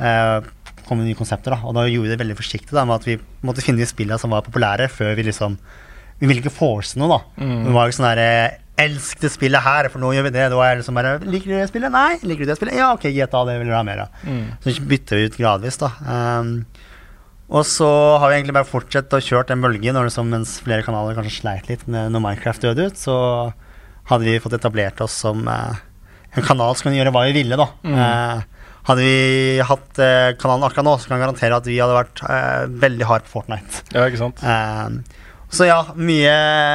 eh, 0.00 0.38
kom 0.88 1.02
nye 1.04 1.18
konsepter. 1.18 1.52
da 1.52 1.68
Og 1.68 1.76
da 1.76 1.84
gjorde 1.86 2.08
vi 2.08 2.14
det 2.14 2.22
veldig 2.22 2.38
forsiktig 2.38 2.72
da 2.72 2.86
med 2.88 3.00
at 3.00 3.08
vi 3.08 3.18
måtte 3.44 3.64
finne 3.64 3.82
de 3.82 3.88
spillene 3.88 4.18
som 4.20 4.32
var 4.32 4.46
populære, 4.46 4.88
før 4.88 5.14
vi 5.18 5.28
liksom 5.30 5.58
Vi 6.18 6.26
ville 6.26 6.40
ikke 6.42 6.50
force 6.50 6.98
noe, 6.98 7.12
da. 7.12 7.18
Det 7.68 7.72
var 7.76 7.86
jo 7.86 7.94
sånn 7.94 8.08
derre 8.08 8.30
Elsk 8.78 9.22
det 9.24 9.30
spillet 9.34 9.64
her, 9.64 9.88
for 9.90 10.02
nå 10.02 10.12
gjør 10.14 10.28
vi 10.28 10.34
det. 10.36 10.44
Da 10.52 10.58
er 10.62 10.76
det 10.76 10.82
liksom 10.82 10.98
bare 10.98 11.16
Liker 11.26 11.50
du 11.50 11.56
det 11.56 11.68
spillet? 11.70 11.90
Nei. 11.94 12.18
Liker 12.22 12.46
du 12.46 12.52
det 12.52 12.58
spillet? 12.60 12.76
Ja, 12.78 12.92
ok, 12.94 13.08
GTA, 13.14 13.40
det 13.48 13.56
vil 13.60 13.72
du 13.72 13.74
ha 13.74 13.84
mer 13.86 14.04
av. 14.04 14.20
Så 14.62 14.76
bytter 14.90 15.18
vi 15.18 15.30
ut 15.30 15.38
gradvis, 15.40 15.80
da. 15.82 15.90
Um, 16.06 16.52
og 17.48 17.64
så 17.64 17.88
har 18.20 18.28
vi 18.28 18.36
egentlig 18.36 18.54
bare 18.58 18.68
fortsatt 18.68 19.14
å 19.16 19.22
kjøre 19.24 19.48
den 19.50 19.64
bølgen, 19.64 19.96
og 19.96 20.04
liksom, 20.06 20.28
mens 20.34 20.58
flere 20.64 20.84
kanaler 20.84 21.16
kanskje 21.16 21.38
sleit 21.40 21.70
litt 21.70 21.86
med 21.88 22.12
når 22.12 22.24
Minecraft 22.26 22.66
døde 22.66 22.90
ut, 22.90 23.00
så 23.00 23.16
hadde 24.10 24.28
vi 24.28 24.40
fått 24.44 24.56
etablert 24.58 25.00
oss 25.04 25.16
som 25.24 25.48
eh, 25.48 25.80
en 26.36 26.44
kanal 26.44 26.76
som 26.76 26.88
kunne 26.88 26.98
gjøre 27.00 27.12
hva 27.14 27.24
vi 27.28 27.36
ville, 27.40 27.56
da. 27.58 27.70
Eh, 27.88 28.42
hadde 28.88 29.04
vi 29.04 29.64
hatt 29.68 30.00
eh, 30.00 30.34
kanalen 30.40 30.68
akkurat 30.68 30.86
nå, 30.86 30.94
så 31.00 31.08
kan 31.08 31.16
jeg 31.16 31.24
garantere 31.26 31.60
at 31.60 31.68
vi 31.68 31.80
hadde 31.80 31.96
vært 31.96 32.22
eh, 32.28 32.68
veldig 32.84 33.08
hard 33.08 33.26
på 33.26 33.34
Fortnite. 33.38 33.82
Ja, 33.96 34.06
ikke 34.08 34.20
sant? 34.20 34.44
Eh, 35.48 35.54
så 35.56 35.66
ja, 35.68 35.78
mye 35.96 36.32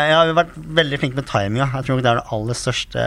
Ja, 0.09 0.23
vi 0.25 0.33
har 0.33 0.37
vært 0.43 0.55
veldig 0.81 0.99
flinke 1.01 1.15
med 1.21 1.27
timinga. 1.29 1.67
Jeg 1.77 1.85
tror 1.87 2.01
det 2.01 2.09
er 2.11 2.19
det 2.21 2.27
aller 2.33 2.57
største 2.57 3.03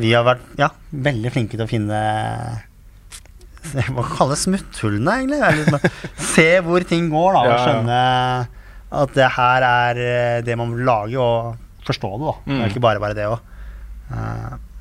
Vi 0.00 0.12
har 0.16 0.24
vært 0.24 0.44
ja, 0.60 0.70
veldig 0.92 1.32
flinke 1.34 1.58
til 1.58 1.66
å 1.66 1.70
finne 1.70 2.00
Hva 3.92 4.04
kalles 4.16 4.40
det 4.42 4.48
smutthullene, 4.48 5.18
egentlig? 5.20 5.38
Eller 5.38 5.60
liksom, 5.62 6.00
se 6.34 6.48
hvor 6.66 6.82
ting 6.88 7.08
går, 7.12 7.36
da, 7.36 7.42
og 7.52 7.62
skjønne 7.62 8.00
at 8.92 9.14
det 9.16 9.28
her 9.36 9.64
er 9.64 10.00
eh, 10.02 10.40
det 10.44 10.56
man 10.60 10.74
vil 10.74 10.82
lage, 10.84 11.16
og 11.16 11.86
forstå 11.86 12.10
det, 12.18 12.26
da. 12.26 12.34
Det 12.44 12.52
Mm. 12.52 12.58
er 12.66 12.72
ikke 12.74 12.82
bare 12.84 13.00
bare 13.00 13.16
det 13.16 13.24
òg. 13.30 13.38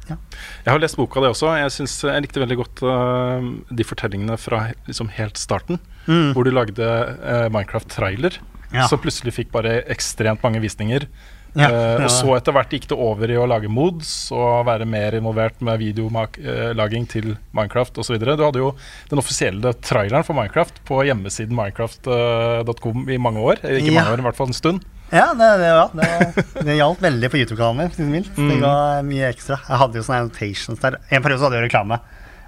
ja. 0.10 0.18
Jeg 0.66 0.68
har 0.74 0.82
lest 0.84 0.98
boka 1.00 1.22
di 1.24 1.30
også. 1.30 1.54
Jeg, 1.62 1.72
synes, 1.72 1.94
jeg 2.04 2.26
likte 2.26 2.42
veldig 2.44 2.58
godt 2.60 2.82
uh, 2.84 3.46
de 3.72 3.86
fortellingene 3.88 4.36
fra 4.42 4.66
liksom 4.90 5.08
helt 5.16 5.40
starten. 5.40 5.80
Hvor 6.10 6.44
du 6.44 6.52
lagde 6.52 6.84
uh, 6.84 7.48
Minecraft-trailer, 7.54 8.36
Ja. 8.72 8.88
så 8.88 9.00
plutselig 9.02 9.34
fikk 9.36 9.52
bare 9.54 9.82
ekstremt 9.92 10.44
mange 10.46 10.62
visninger. 10.64 11.08
Ja, 11.52 11.68
uh, 11.68 12.06
og 12.06 12.12
så 12.14 12.30
etter 12.38 12.56
hvert 12.56 12.72
gikk 12.72 12.86
det 12.88 12.96
over 12.96 13.32
i 13.32 13.36
å 13.36 13.48
lage 13.50 13.68
mods 13.72 14.32
og 14.32 14.64
være 14.70 14.86
mer 14.88 15.18
involvert 15.18 15.58
med 15.60 15.82
videolaging 15.82 17.08
til 17.12 17.34
Minecraft 17.58 18.00
osv. 18.00 18.16
Du 18.22 18.30
hadde 18.46 18.62
jo 18.62 18.72
den 19.12 19.20
offisielle 19.20 19.74
traileren 19.84 20.24
for 20.24 20.38
Minecraft 20.38 20.80
på 20.88 21.02
hjemmesiden 21.10 21.58
minecraft.com 21.58 23.12
i 23.12 23.20
mange 23.20 23.44
år. 23.44 23.60
Eh, 23.68 23.82
Ikke 23.82 23.98
mange 23.98 24.16
år, 24.16 24.24
i 24.24 24.28
hvert 24.30 24.40
fall 24.40 24.52
en 24.54 24.58
stund. 24.58 24.88
Ja, 25.12 25.34
det, 25.36 25.48
det, 25.60 25.68
ja, 25.68 25.86
det, 25.92 26.46
det 26.64 26.80
gjaldt 26.80 27.04
veldig 27.04 27.30
på 27.34 27.42
YouTube-kanalen 27.42 27.92
min. 28.00 28.24
det. 28.24 28.40
Mm. 28.40 28.62
ga 28.64 28.76
mye 29.04 29.28
ekstra. 29.34 29.60
Jeg 29.68 29.84
hadde 29.84 30.00
jo 30.00 30.08
sånne 30.08 30.24
annotations 30.24 30.80
der. 30.80 31.02
En 31.12 31.26
periode 31.26 31.42
så 31.42 31.50
hadde 31.50 31.60
jeg 31.60 31.68
reklame. 31.68 32.00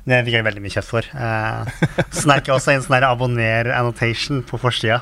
Det 0.08 0.20
fikk 0.24 0.36
jeg 0.38 0.46
veldig 0.48 0.64
mye 0.64 0.72
kjeft 0.78 0.92
for. 0.92 1.08
Eh, 1.12 1.74
jeg 2.48 2.56
også 2.56 2.72
en 2.72 2.86
sånn 2.86 2.96
der 2.96 3.10
abonner-annotation 3.10 4.46
på 4.48 4.60
forsida. 4.64 5.02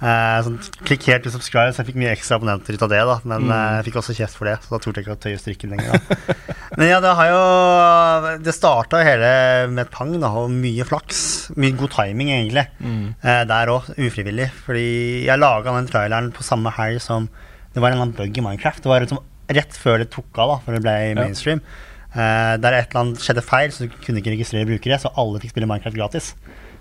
Eh, 0.00 0.36
sånn, 0.46 0.54
klikk 0.88 1.02
her 1.10 1.18
til 1.20 1.32
subscribe, 1.34 1.74
så 1.76 1.82
jeg 1.82 1.90
fikk 1.90 1.98
mye 2.00 2.12
ekstra 2.14 2.38
abonnenter 2.38 2.72
ut 2.72 2.82
av 2.86 2.88
det. 2.88 3.00
da 3.04 3.16
Men 3.24 3.42
Mm. 3.44 3.50
eh, 3.52 3.82
jeg 3.82 3.84
fikk 3.92 3.98
også 4.00 4.14
kjeft 4.16 4.36
for 4.38 4.46
det, 4.48 4.54
så 4.64 4.70
da 4.70 4.78
torde 4.80 4.96
jeg 4.96 5.04
ikke 5.04 5.16
å 5.16 5.20
tøye 5.20 5.40
strikken 5.42 5.70
lenger. 5.74 5.92
Da. 5.92 6.34
Men 6.78 6.88
ja, 6.88 7.00
det 7.04 7.12
har 7.18 7.26
jo 7.28 8.38
Det 8.44 8.54
starta 8.54 9.02
hele 9.04 9.68
med 9.68 9.90
pang, 9.90 10.14
da, 10.20 10.28
og 10.28 10.48
mye 10.50 10.84
flaks. 10.88 11.50
Mye 11.56 11.76
god 11.76 11.90
timing, 11.90 12.28
egentlig. 12.32 12.66
Eh, 12.80 13.44
der 13.44 13.66
òg, 13.74 13.90
ufrivillig. 14.00 14.48
Fordi 14.64 15.26
jeg 15.26 15.38
laga 15.38 15.74
den 15.76 15.86
traileren 15.92 16.32
på 16.32 16.42
samme 16.46 16.72
helg 16.72 17.00
som 17.04 17.28
Det 17.74 17.80
var 17.82 17.90
en 17.92 17.98
eller 17.98 18.06
annen 18.08 18.16
bug 18.16 18.38
i 18.38 18.40
Minecraft. 18.42 18.82
Det 18.82 18.88
var 18.90 19.00
liksom 19.04 19.20
rett 19.50 19.76
før 19.78 19.98
det 19.98 20.10
tok 20.10 20.38
av, 20.38 20.48
da, 20.48 20.56
før 20.64 20.74
det 20.78 20.82
ble 20.82 21.14
mainstream. 21.14 21.60
Eh, 22.16 22.56
der 22.58 22.72
et 22.74 22.88
eller 22.90 23.00
annet 23.04 23.20
skjedde 23.22 23.44
feil, 23.46 23.70
så 23.70 23.84
du 23.86 23.92
kunne 24.02 24.18
ikke 24.18 24.32
registrere 24.34 24.66
brukere, 24.66 24.98
så 24.98 25.12
alle 25.16 25.38
fikk 25.38 25.52
spille 25.52 25.68
Minecraft 25.70 25.94
gratis. 25.94 26.32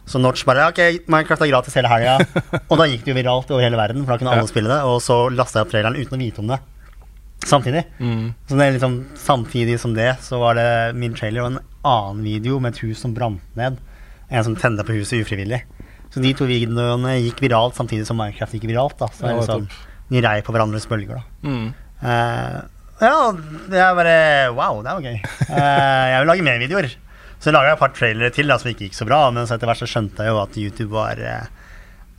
Så 0.10 0.18
Notch 0.22 0.42
bare 0.48 0.66
Ok, 0.72 0.80
Minecraft 1.06 1.44
er 1.46 1.52
gratis 1.52 1.76
hele 1.78 1.92
helga. 1.92 2.18
og 2.70 2.76
da 2.82 2.88
gikk 2.90 3.04
det 3.06 3.14
jo 3.14 3.18
viralt 3.20 3.52
over 3.54 3.62
hele 3.66 3.78
verden, 3.78 4.04
for 4.06 4.16
da 4.16 4.22
kunne 4.24 4.34
alle 4.34 4.46
Ja. 4.48 4.52
spille 4.52 4.72
det. 4.72 4.80
Og 4.90 4.98
så 5.06 5.20
lasta 5.30 5.60
jeg 5.62 5.68
opp 5.68 5.74
traileren 5.76 6.00
uten 6.00 6.18
å 6.18 6.22
vite 6.24 6.42
om 6.44 6.50
det. 6.54 6.60
Samtidig. 7.46 7.86
Så 8.50 8.58
det 8.58 8.66
er 8.66 8.74
liksom 8.76 8.96
Samtidig 9.16 9.78
som 9.80 9.94
det, 9.96 10.10
så 10.26 10.40
var 10.42 10.58
det 10.60 10.96
min 11.00 11.14
trailer 11.16 11.46
og 11.46 11.52
en 11.54 11.60
annen 11.88 12.24
video 12.26 12.58
med 12.60 12.74
et 12.76 12.82
hus 12.84 13.00
som 13.06 13.14
brant 13.16 13.40
ned. 13.56 13.78
En 14.30 14.44
som 14.46 14.58
tente 14.60 14.84
på 14.86 14.98
huset 14.98 15.22
ufrivillig. 15.24 15.62
Så 16.10 16.22
de 16.24 16.34
to 16.34 16.48
videoene 16.50 17.16
gikk 17.22 17.40
viralt 17.46 17.78
samtidig 17.78 18.08
som 18.10 18.18
Minecraft 18.20 18.58
gikk 18.58 18.68
viralt. 18.70 18.98
da 19.00 19.08
Så 19.14 19.24
det 19.28 19.32
er 19.32 19.40
liksom. 19.40 19.70
De 20.10 20.22
rei 20.26 20.40
på 20.42 20.54
hverandres 20.56 20.88
bølger, 20.90 21.20
da. 21.22 21.24
Mm. 21.46 21.68
uh, 22.02 22.58
ja, 23.00 23.32
det 23.70 23.78
er 23.80 23.94
bare 23.96 24.16
Wow, 24.58 24.82
det 24.84 24.90
er 24.90 24.98
jo 24.98 25.06
gøy. 25.06 25.20
Uh, 25.52 26.06
jeg 26.12 26.18
vil 26.24 26.32
lage 26.34 26.46
mer 26.50 26.58
videoer. 26.66 26.90
Så 27.40 27.54
laga 27.56 27.72
jeg 27.72 27.78
et 27.78 27.82
par 27.82 27.94
trailere 27.96 28.34
til 28.36 28.52
da, 28.52 28.58
som 28.60 28.72
ikke 28.72 28.90
gikk 28.90 28.98
så 28.98 29.08
bra, 29.08 29.22
men 29.32 29.48
så 29.48 29.56
etter 29.56 29.70
hvert 29.70 29.80
så 29.80 29.88
skjønte 29.88 30.26
jeg 30.26 30.34
jo 30.34 30.42
at 30.42 30.58
YouTube 30.60 30.92
var 30.92 31.22
eh, 31.24 31.46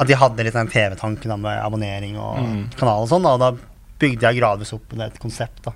At 0.00 0.08
de 0.08 0.16
hadde 0.16 0.46
litt 0.46 0.56
den 0.56 0.70
TV-tanken 0.72 1.34
med 1.42 1.60
abonnering 1.60 2.16
og 2.16 2.38
kanal 2.80 3.04
og 3.04 3.10
sånn. 3.10 3.28
Og 3.28 3.40
da 3.42 3.50
bygde 4.00 4.24
jeg 4.24 4.38
gradvis 4.40 4.72
opp 4.72 4.94
et 4.96 5.18
konsept 5.20 5.60
da, 5.66 5.74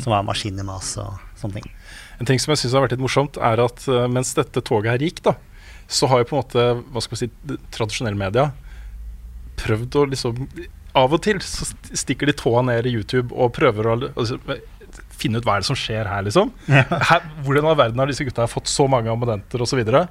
som 0.00 0.14
var 0.14 0.24
maskinmas 0.24 0.94
og 1.02 1.18
sånne 1.36 1.60
ting. 1.60 1.74
En 2.16 2.28
ting 2.28 2.40
som 2.40 2.54
jeg 2.54 2.62
syns 2.62 2.76
har 2.78 2.86
vært 2.86 2.94
litt 2.96 3.04
morsomt, 3.04 3.36
er 3.36 3.60
at 3.60 3.84
eh, 3.92 4.06
mens 4.08 4.32
dette 4.38 4.64
toget 4.64 4.94
her 4.94 5.04
gikk, 5.04 5.20
da, 5.28 5.36
så 5.86 6.08
har 6.08 6.22
jo 6.22 6.30
på 6.30 6.38
en 6.38 6.40
måte 6.40 6.64
hva 6.94 7.02
skal 7.04 7.18
man 7.18 7.20
si, 7.20 7.58
tradisjonelle 7.76 8.18
media 8.18 8.48
prøvd 9.60 10.00
å 10.00 10.08
liksom 10.12 10.48
Av 10.96 11.12
og 11.12 11.20
til 11.20 11.42
så 11.44 11.66
stikker 11.92 12.30
de 12.30 12.32
tåa 12.40 12.62
ned 12.64 12.86
i 12.88 12.94
YouTube 12.94 13.34
og 13.36 13.50
prøver 13.52 13.84
å 13.84 13.96
altså, 14.08 14.38
finne 15.16 15.40
ut 15.40 15.46
hva 15.46 15.56
er 15.56 15.64
det 15.64 15.68
som 15.68 15.78
skjer 15.78 16.08
her, 16.10 16.24
liksom. 16.26 16.52
Her, 16.68 17.24
hvordan 17.46 17.68
all 17.70 17.78
verden 17.78 18.02
har 18.02 18.10
disse 18.10 18.26
gutta 18.26 18.46
fått 18.50 18.68
så 18.70 18.86
mange 18.90 19.10
abonnenter 19.12 19.62
osv.? 19.64 19.80
Det, 19.86 20.04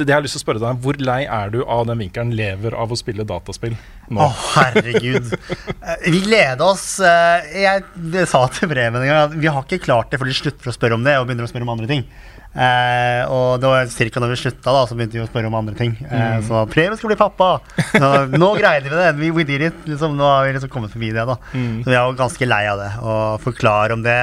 det 0.00 0.12
jeg 0.12 0.26
lyst 0.26 0.38
til 0.38 0.42
å 0.42 0.44
spørre 0.44 0.62
deg, 0.62 0.80
hvor 0.84 1.00
lei 1.02 1.20
er 1.24 1.52
du 1.54 1.60
av 1.64 1.86
den 1.90 2.00
vinkelen 2.04 2.34
lever 2.38 2.76
av 2.78 2.94
å 2.94 2.98
spille 2.98 3.26
dataspill 3.26 3.74
nå? 4.08 4.22
Å, 4.22 4.30
herregud. 4.56 5.32
Eh, 5.34 6.06
vi 6.06 6.22
gleder 6.28 6.62
oss. 6.66 6.86
eh, 7.02 7.50
jeg 7.64 8.26
sa 8.30 8.44
til 8.54 8.70
Bremen 8.70 9.02
en 9.02 9.10
gang 9.10 9.24
at 9.26 9.36
vi 9.36 9.50
har 9.50 9.66
ikke 9.66 9.82
klart 9.84 10.12
det, 10.12 10.20
for 10.22 10.30
de 10.30 10.36
slutter 10.36 10.70
å 10.70 10.76
spørre 10.76 10.98
om 10.98 11.04
det 11.06 11.18
og 11.18 11.28
begynner 11.28 11.46
å 11.46 11.50
spørre 11.50 11.66
om 11.66 11.74
andre 11.76 11.90
ting. 11.90 12.06
Eh, 12.56 13.22
og 13.28 13.60
det 13.60 13.68
var 13.68 13.90
ca. 13.92 14.20
når 14.22 14.30
vi 14.32 14.36
slutta, 14.40 14.72
da, 14.72 14.82
så 14.88 14.96
begynte 14.96 15.18
vi 15.18 15.24
å 15.24 15.28
spørre 15.28 15.50
om 15.50 15.56
andre 15.58 15.74
ting. 15.76 15.92
Eh, 16.08 16.38
Så 16.46 16.62
Preben 16.72 16.96
skal 16.96 17.10
bli 17.12 17.18
pappa! 17.20 17.48
Nå, 18.00 18.10
nå 18.40 18.48
greide 18.56 18.88
vi 18.88 18.96
det! 18.96 19.10
We, 19.20 19.30
we 19.36 19.44
did 19.44 19.60
it! 19.68 19.82
Liksom, 19.84 20.16
nå 20.16 20.24
har 20.24 20.46
vi 20.46 20.54
liksom 20.56 20.72
kommet 20.72 20.94
forbi 20.94 21.10
det. 21.12 21.26
da 21.28 21.36
Så 21.52 21.90
vi 21.90 21.94
er 21.94 22.00
jo 22.00 22.16
ganske 22.16 22.48
lei 22.48 22.62
av 22.72 22.80
det. 22.80 22.90
Og 23.04 23.44
forklare 23.44 23.92
om 23.98 24.02
det. 24.06 24.16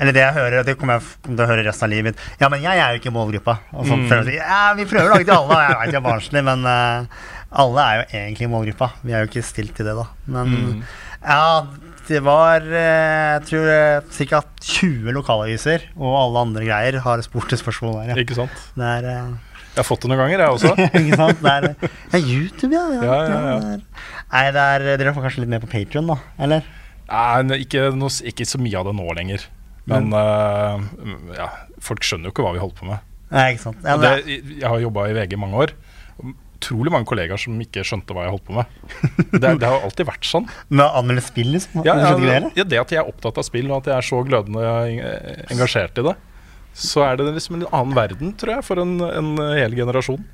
Eller 0.00 0.16
det 0.16 0.24
jeg 0.24 0.34
hører, 0.34 0.64
det 0.66 0.74
kommer 0.80 0.96
jeg 0.98 1.36
til 1.36 1.44
å 1.44 1.50
høre 1.52 1.66
resten 1.68 1.86
av 1.86 1.92
livet 1.92 2.08
mitt. 2.08 2.24
Ja, 2.40 2.48
men 2.50 2.64
jeg 2.64 2.80
er 2.82 2.96
jo 2.96 3.02
ikke 3.02 3.12
målgruppa. 3.14 3.58
Og 3.76 3.84
så 3.86 3.94
prøver 4.08 4.24
jeg 4.24 4.24
å 4.24 4.30
si, 4.32 4.40
ja, 4.40 4.62
vi 4.80 4.88
prøver 4.90 5.06
å 5.06 5.14
lage 5.18 5.28
til 5.28 5.36
alle. 5.36 5.60
Jeg 5.68 5.76
vet 5.82 5.92
jeg 5.94 6.00
er 6.00 6.06
barnslig, 6.08 6.42
men 6.48 6.66
eh, 6.72 7.22
alle 7.64 7.84
er 7.84 8.00
jo 8.00 8.06
egentlig 8.24 8.48
målgruppa. 8.56 8.88
Vi 9.04 9.12
er 9.14 9.22
jo 9.22 9.30
ikke 9.30 9.44
stilt 9.46 9.76
til 9.78 9.86
det, 9.86 9.94
da. 10.00 10.08
Men 10.34 10.56
ja, 11.22 11.44
det 12.08 12.20
var 12.24 12.64
eh, 12.68 13.38
Jeg 13.38 13.42
tror 13.48 13.70
ca. 14.28 14.40
20 14.64 15.16
lokalaviser 15.16 15.88
og 15.96 16.14
alle 16.18 16.44
andre 16.48 16.66
greier 16.66 17.00
har 17.04 17.24
spurt 17.24 17.52
det 17.52 17.60
spørsmålet 17.60 18.10
der. 18.10 18.12
Ja. 18.14 18.24
Ikke 18.24 18.38
sant? 18.38 18.62
Der, 18.78 19.08
er 19.08 19.08
eh, 19.10 19.58
Jeg 19.74 19.80
har 19.80 19.88
fått 19.88 20.04
det 20.04 20.12
noen 20.12 20.22
ganger, 20.22 20.44
jeg 20.44 20.56
også. 20.58 20.74
ikke 21.02 21.18
sant? 21.20 21.42
Det 21.44 21.54
er, 22.18 22.20
YouTube, 22.20 22.72
ja. 22.76 22.86
Ja, 23.00 23.18
ja, 23.24 23.58
Nei, 24.34 24.46
det 24.54 24.64
er, 24.76 24.86
dere 25.00 25.14
får 25.16 25.28
kanskje 25.28 25.44
litt 25.44 25.52
mer 25.52 25.62
på 25.64 25.70
Patrion, 25.72 26.08
da? 26.10 26.18
Eller? 26.42 26.68
Nei, 27.10 27.60
ikke, 27.64 27.90
noe, 27.96 28.12
ikke 28.26 28.46
så 28.48 28.60
mye 28.62 28.80
av 28.80 28.88
det 28.88 28.96
nå 28.98 29.08
lenger. 29.18 29.48
Men 29.90 30.14
eh, 30.16 30.86
ja, 31.36 31.50
folk 31.84 32.04
skjønner 32.06 32.30
jo 32.30 32.34
ikke 32.34 32.46
hva 32.46 32.54
vi 32.56 32.62
holder 32.62 32.78
på 32.78 32.88
med. 32.88 33.10
Nei, 33.34 33.50
ikke 33.54 33.66
sant. 33.66 33.82
Men 33.84 34.02
det, 34.04 34.14
jeg 34.60 34.68
har 34.68 34.80
jobba 34.80 35.08
i 35.10 35.16
VG 35.16 35.36
i 35.36 35.40
mange 35.40 35.66
år. 35.66 35.74
Utrolig 36.64 36.92
mange 36.92 37.06
kollegaer 37.06 37.38
som 37.40 37.56
ikke 37.60 37.84
skjønte 37.84 38.14
hva 38.16 38.24
jeg 38.24 38.32
holdt 38.34 38.44
på 38.48 38.54
med. 38.56 38.66
Det, 39.34 39.58
det 39.60 39.66
har 39.68 39.78
jo 39.80 39.88
alltid 39.90 40.06
vært 40.08 40.24
sånn. 40.28 40.46
med 40.70 40.84
å 40.86 40.92
anmelde 41.00 41.22
spill, 41.26 41.50
liksom? 41.52 41.84
Ja, 41.84 41.94
ja, 42.00 42.12
ja, 42.56 42.64
det 42.64 42.78
at 42.80 42.90
jeg 42.94 43.00
er 43.02 43.08
opptatt 43.10 43.38
av 43.38 43.44
spill, 43.44 43.70
og 43.70 43.82
at 43.82 43.90
jeg 43.92 43.96
er 43.98 44.06
så 44.08 44.22
glødende 44.24 44.62
engasjert 45.52 45.98
i 46.00 46.06
det, 46.08 46.14
så 46.74 47.04
er 47.06 47.18
det 47.20 47.28
liksom 47.36 47.60
en 47.60 47.66
annen 47.70 47.94
verden, 47.94 48.32
tror 48.38 48.56
jeg, 48.56 48.64
for 48.66 48.80
en, 48.82 48.96
en 49.06 49.34
hel 49.58 49.74
generasjon. 49.78 50.24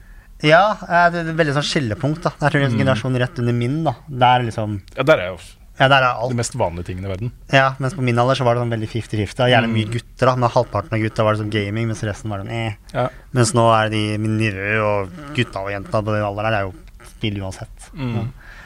Ja, 0.40 0.62
eh, 0.86 1.06
det 1.12 1.18
er 1.20 1.30
et 1.34 1.36
veldig 1.36 1.52
sånn 1.58 1.66
skillepunkt. 1.68 2.22
da 2.24 2.30
det 2.40 2.48
er 2.54 2.60
Mm. 2.62 2.68
en 2.72 2.78
generasjon 2.80 3.18
rett 3.20 3.38
under 3.42 3.52
min. 3.52 3.82
da 3.84 3.92
Der 4.08 4.40
liksom 4.46 4.80
Ja, 4.96 5.02
Der 5.02 5.18
er 5.18 5.26
jo 5.34 5.38
Ja, 5.80 5.88
der 5.88 5.96
er 5.96 6.04
de 6.04 6.20
alt. 6.26 6.34
mest 6.36 6.54
vanlige 6.60 6.84
tingene 6.90 7.08
i 7.08 7.12
verden. 7.14 7.32
Ja, 7.50 7.70
Mens 7.80 7.94
på 7.96 8.02
min 8.04 8.18
alder 8.20 8.36
så 8.36 8.44
var 8.44 8.54
det 8.54 8.62
sånn 8.62 8.74
veldig 8.74 8.88
50-50. 8.92 9.48
Gjerne 9.48 9.66
Mm. 9.70 9.74
mye 9.78 9.90
gutter. 9.94 10.26
da 10.26 10.36
Men 10.36 10.50
halvparten 10.52 10.92
av 10.92 11.00
gutta 11.00 11.24
var 11.24 11.34
det 11.34 11.40
sånn 11.42 11.50
gaming, 11.50 11.86
mens 11.88 12.02
resten 12.04 12.28
var 12.30 12.42
sånn 12.44 12.50
eh. 12.52 12.74
Ja. 12.92 13.08
Mens 13.32 13.52
nå 13.56 13.64
er 13.72 13.88
de 13.90 14.18
min 14.18 14.36
nivå 14.38 14.84
og 14.84 15.10
gutta 15.34 15.64
og 15.64 15.70
jenta 15.72 16.02
på 16.04 16.12
den 16.12 16.22
alderen 16.22 16.50
der, 16.50 16.50
det 16.50 16.60
er 16.60 16.68
jo 16.68 16.74
spill 17.16 17.40
uansett. 17.40 17.90
Mm. 17.96 18.14
Ja. 18.14 18.22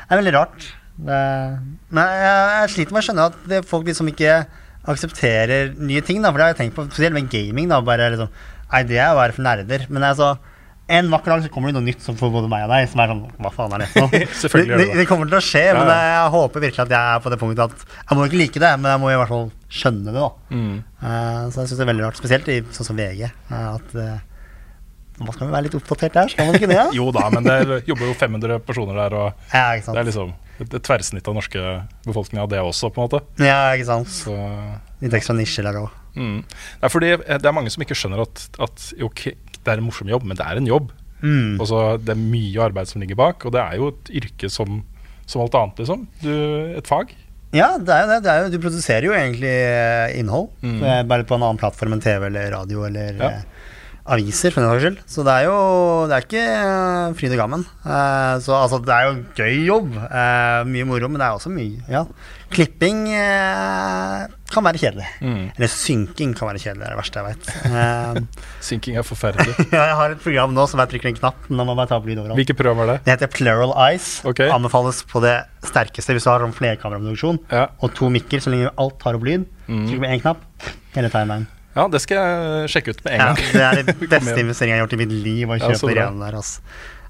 Det 0.08 0.10
er 0.10 0.22
veldig 0.22 0.34
rart. 0.34 0.66
Det, 0.98 1.20
men 1.90 2.04
jeg, 2.04 2.60
jeg 2.60 2.70
sliter 2.74 2.92
med 2.92 3.02
å 3.02 3.06
skjønne 3.06 3.24
at 3.30 3.38
det, 3.48 3.64
folk 3.66 3.86
liksom 3.86 4.08
ikke 4.12 4.46
aksepterer 4.86 5.74
nye 5.78 6.02
ting, 6.04 6.20
da. 6.22 6.30
For 6.30 6.38
det 6.38 6.44
har 6.46 6.52
jeg 6.54 6.60
tenkt 6.62 6.76
på, 6.76 6.84
spesielt 6.90 7.14
med 7.16 7.30
gaming, 7.32 7.68
da. 7.72 7.80
Bare 7.84 8.10
liksom 8.14 8.28
Nei, 8.74 8.82
det 8.88 8.96
er 8.98 9.12
jo 9.12 9.18
bare 9.20 9.32
for 9.36 9.44
nerder. 9.46 9.84
Men 9.88 10.02
altså 10.02 10.32
en 10.86 11.10
vakker 11.10 11.32
dag 11.32 11.44
så 11.44 11.48
kommer 11.52 11.72
det 11.72 11.78
noe 11.78 11.86
nytt 11.86 12.02
som 12.04 12.16
får 12.18 12.32
både 12.34 12.48
meg 12.52 12.66
og 12.66 12.72
deg, 12.74 12.88
som 12.92 13.00
er 13.00 13.12
sånn 13.12 13.22
Hva 13.40 13.52
faen 13.54 13.72
er 13.76 13.84
det 13.84 13.88
for 13.94 14.04
noe? 14.04 14.20
Det, 14.74 14.88
det 14.98 15.06
kommer 15.08 15.30
til 15.30 15.38
å 15.38 15.44
skje, 15.44 15.62
men 15.76 15.88
jeg 15.88 16.28
håper 16.34 16.64
virkelig 16.66 16.84
at 16.84 16.92
jeg 16.92 17.14
er 17.14 17.22
på 17.24 17.32
det 17.32 17.38
punktet 17.40 17.64
at 17.64 17.96
jeg 17.96 18.18
må 18.18 18.26
ikke 18.28 18.40
like 18.40 18.62
det, 18.62 18.70
men 18.82 18.90
jeg 18.92 19.02
må 19.02 19.10
i 19.10 19.16
hvert 19.16 19.32
fall 19.32 19.48
skjønne 19.72 20.12
det, 20.12 20.20
da. 20.20 20.28
Mm. 20.54 20.76
uh, 21.00 21.42
så 21.48 21.62
jeg 21.62 21.70
syns 21.70 21.74
det 21.80 21.84
er 21.86 21.90
veldig 21.90 22.04
rart, 22.04 22.20
spesielt 22.20 22.52
i 22.52 22.60
sånn 22.76 22.88
som 22.90 23.00
VG, 23.00 23.24
uh, 23.50 23.56
at 23.72 23.96
uh, 23.96 24.14
man 25.22 25.34
skal 25.34 25.46
jo 25.46 25.54
være 25.54 25.66
litt 25.68 25.76
oppdatert 25.78 26.16
der, 26.18 26.32
skal 26.32 26.48
man 26.48 26.58
ikke 26.58 26.70
det? 26.70 26.78
Ja, 26.78 26.86
Jo 27.00 27.08
da, 27.14 27.26
men 27.32 27.48
det 27.48 27.82
jobber 27.88 28.10
jo 28.10 28.16
500 28.20 28.64
personer 28.66 29.00
der, 29.04 29.18
og 29.18 29.52
ja 29.54 29.66
det 29.78 29.96
er 29.96 30.08
liksom 30.10 30.34
et, 30.60 30.78
tverrsnitt 30.84 31.28
av 31.28 31.36
norske 31.36 31.62
befolkninga, 32.06 32.46
det 32.50 32.62
også, 32.62 32.90
på 32.94 33.00
en 33.02 33.08
måte. 33.08 33.22
Ja, 33.42 33.74
ikke 33.74 33.88
sant. 33.90 34.12
Så 34.12 34.34
Litt 35.02 35.16
ekstra 35.18 35.34
nisje 35.36 35.64
der 35.66 35.80
òg. 35.82 35.88
Mm. 36.14 36.44
Det 36.46 36.86
er 36.86 36.92
fordi 36.92 37.10
eh, 37.16 37.38
det 37.42 37.48
er 37.48 37.54
mange 37.56 37.72
som 37.74 37.82
ikke 37.82 37.96
skjønner 37.98 38.22
at, 38.22 38.44
at 38.62 38.84
jo, 38.94 39.10
ok, 39.10 39.26
det 39.64 39.72
er 39.74 39.80
en 39.82 39.86
morsom 39.88 40.08
jobb, 40.12 40.24
men 40.28 40.36
det 40.38 40.44
er 40.46 40.60
en 40.60 40.68
jobb. 40.70 40.92
Mm. 41.24 41.58
Og 41.60 41.66
så 41.70 41.82
Det 42.04 42.12
er 42.12 42.20
mye 42.20 42.60
arbeid 42.66 42.88
som 42.90 43.00
ligger 43.00 43.16
bak, 43.16 43.44
og 43.48 43.52
det 43.56 43.60
er 43.62 43.76
jo 43.80 43.88
et 43.94 44.10
yrke 44.22 44.50
som, 44.52 44.82
som 45.26 45.40
alt 45.44 45.54
annet, 45.56 45.78
liksom. 45.84 46.06
Du, 46.22 46.32
et 46.76 46.86
fag. 46.90 47.14
Ja, 47.54 47.78
det 47.78 47.88
er 47.94 48.02
jo 48.02 48.08
det. 48.10 48.22
det 48.26 48.30
er 48.32 48.40
jo, 48.44 48.50
du 48.50 48.58
produserer 48.64 49.04
jo 49.06 49.12
egentlig 49.14 49.52
eh, 49.54 50.18
innhold, 50.20 50.48
Mm. 50.60 50.80
eh, 50.82 51.02
bare 51.06 51.24
på 51.24 51.36
en 51.38 51.44
annen 51.46 51.60
plattform 51.60 51.94
enn 51.94 52.02
TV 52.02 52.26
eller 52.26 52.50
radio 52.56 52.82
eller 52.88 53.14
Ja. 53.20 53.30
Aviser, 54.04 54.52
for 54.52 54.60
den 54.60 54.68
saks 54.68 54.82
skyld. 54.84 54.98
Så 55.08 55.22
det 55.24 55.32
er 55.32 55.46
jo 55.48 55.54
det 56.10 56.16
er 56.18 56.24
ikke 56.26 56.44
eh, 56.44 57.14
fryd 57.16 57.32
og 57.32 57.40
gammen. 57.40 57.62
Eh, 57.88 58.34
så 58.44 58.52
altså, 58.58 58.80
det 58.84 58.92
er 58.92 59.06
jo 59.06 59.12
en 59.14 59.22
gøy 59.38 59.54
jobb. 59.64 59.94
eh, 60.04 60.60
mye 60.68 60.84
moro, 60.88 61.08
men 61.08 61.22
det 61.22 61.28
er 61.28 61.38
også 61.38 61.52
mye 61.54 61.80
Ja. 61.88 62.04
Klipping 62.54 63.00
kan 63.10 64.62
være 64.62 64.78
kjedelig. 64.78 65.06
Mm. 65.24 65.46
Eller 65.56 65.70
synking 65.72 66.34
kan 66.38 66.46
være 66.52 66.60
kjedelig, 66.62 66.84
det 66.84 66.86
er 66.86 66.92
det 66.94 66.98
verste 67.00 67.18
jeg 67.18 67.26
veit. 67.26 67.48
Synking 68.68 68.98
er 69.00 69.06
forferdelig. 69.08 69.54
ja, 69.74 69.80
jeg 69.88 69.96
har 69.98 70.14
et 70.14 70.20
program 70.22 70.54
nå 70.54 70.66
som 70.70 70.78
jeg 70.84 70.92
trykker 70.92 71.10
en 71.10 71.18
knapp. 71.18 71.48
Nå 71.50 71.66
må 71.66 71.74
bare 71.74 71.90
ta 71.90 71.98
opp 71.98 72.06
lyd 72.06 72.20
overalt. 72.22 72.38
Hvilke 72.38 72.54
program 72.60 72.84
er 72.84 72.92
det? 72.92 72.96
Det 73.08 73.16
heter 73.16 73.32
Plural 73.34 73.74
Eyes. 73.88 74.20
Okay. 74.28 74.52
Anbefales 74.54 75.02
på 75.10 75.24
det 75.24 75.34
sterkeste 75.66 76.14
hvis 76.14 76.28
du 76.28 76.30
har 76.30 76.44
sånn 76.44 76.54
flerkameraproduksjon 76.54 77.40
Ja. 77.50 77.66
og 77.82 77.96
to 77.98 78.12
mikker 78.14 78.44
så 78.44 78.52
lenge 78.54 78.70
alt 78.78 79.00
tar 79.02 79.18
opp 79.18 79.26
lyd. 79.26 79.48
Mm. 79.66 79.88
Trykker 79.88 80.04
på 80.06 80.12
én 80.14 80.22
knapp, 80.22 80.46
hele 80.94 81.10
timeline. 81.10 81.48
Ja, 81.74 81.86
det 81.90 82.00
skal 82.04 82.20
jeg 82.20 82.72
sjekke 82.72 82.94
ut 82.94 83.00
med 83.04 83.16
en 83.16 83.20
Ja, 83.20 83.30
gang. 83.30 83.46
det 83.52 83.62
er 83.64 83.78
det 83.80 83.94
beste 84.14 84.36
investeringen 84.40 84.76
jeg 84.76 84.80
har 84.80 84.84
gjort 84.84 84.96
i 84.96 85.00
mitt 85.00 85.14
liv. 85.14 85.50
Å 85.50 85.58
kjøpe 85.58 85.96
ja, 85.96 86.10
de 86.10 86.22
der, 86.22 86.36
altså. 86.38 86.60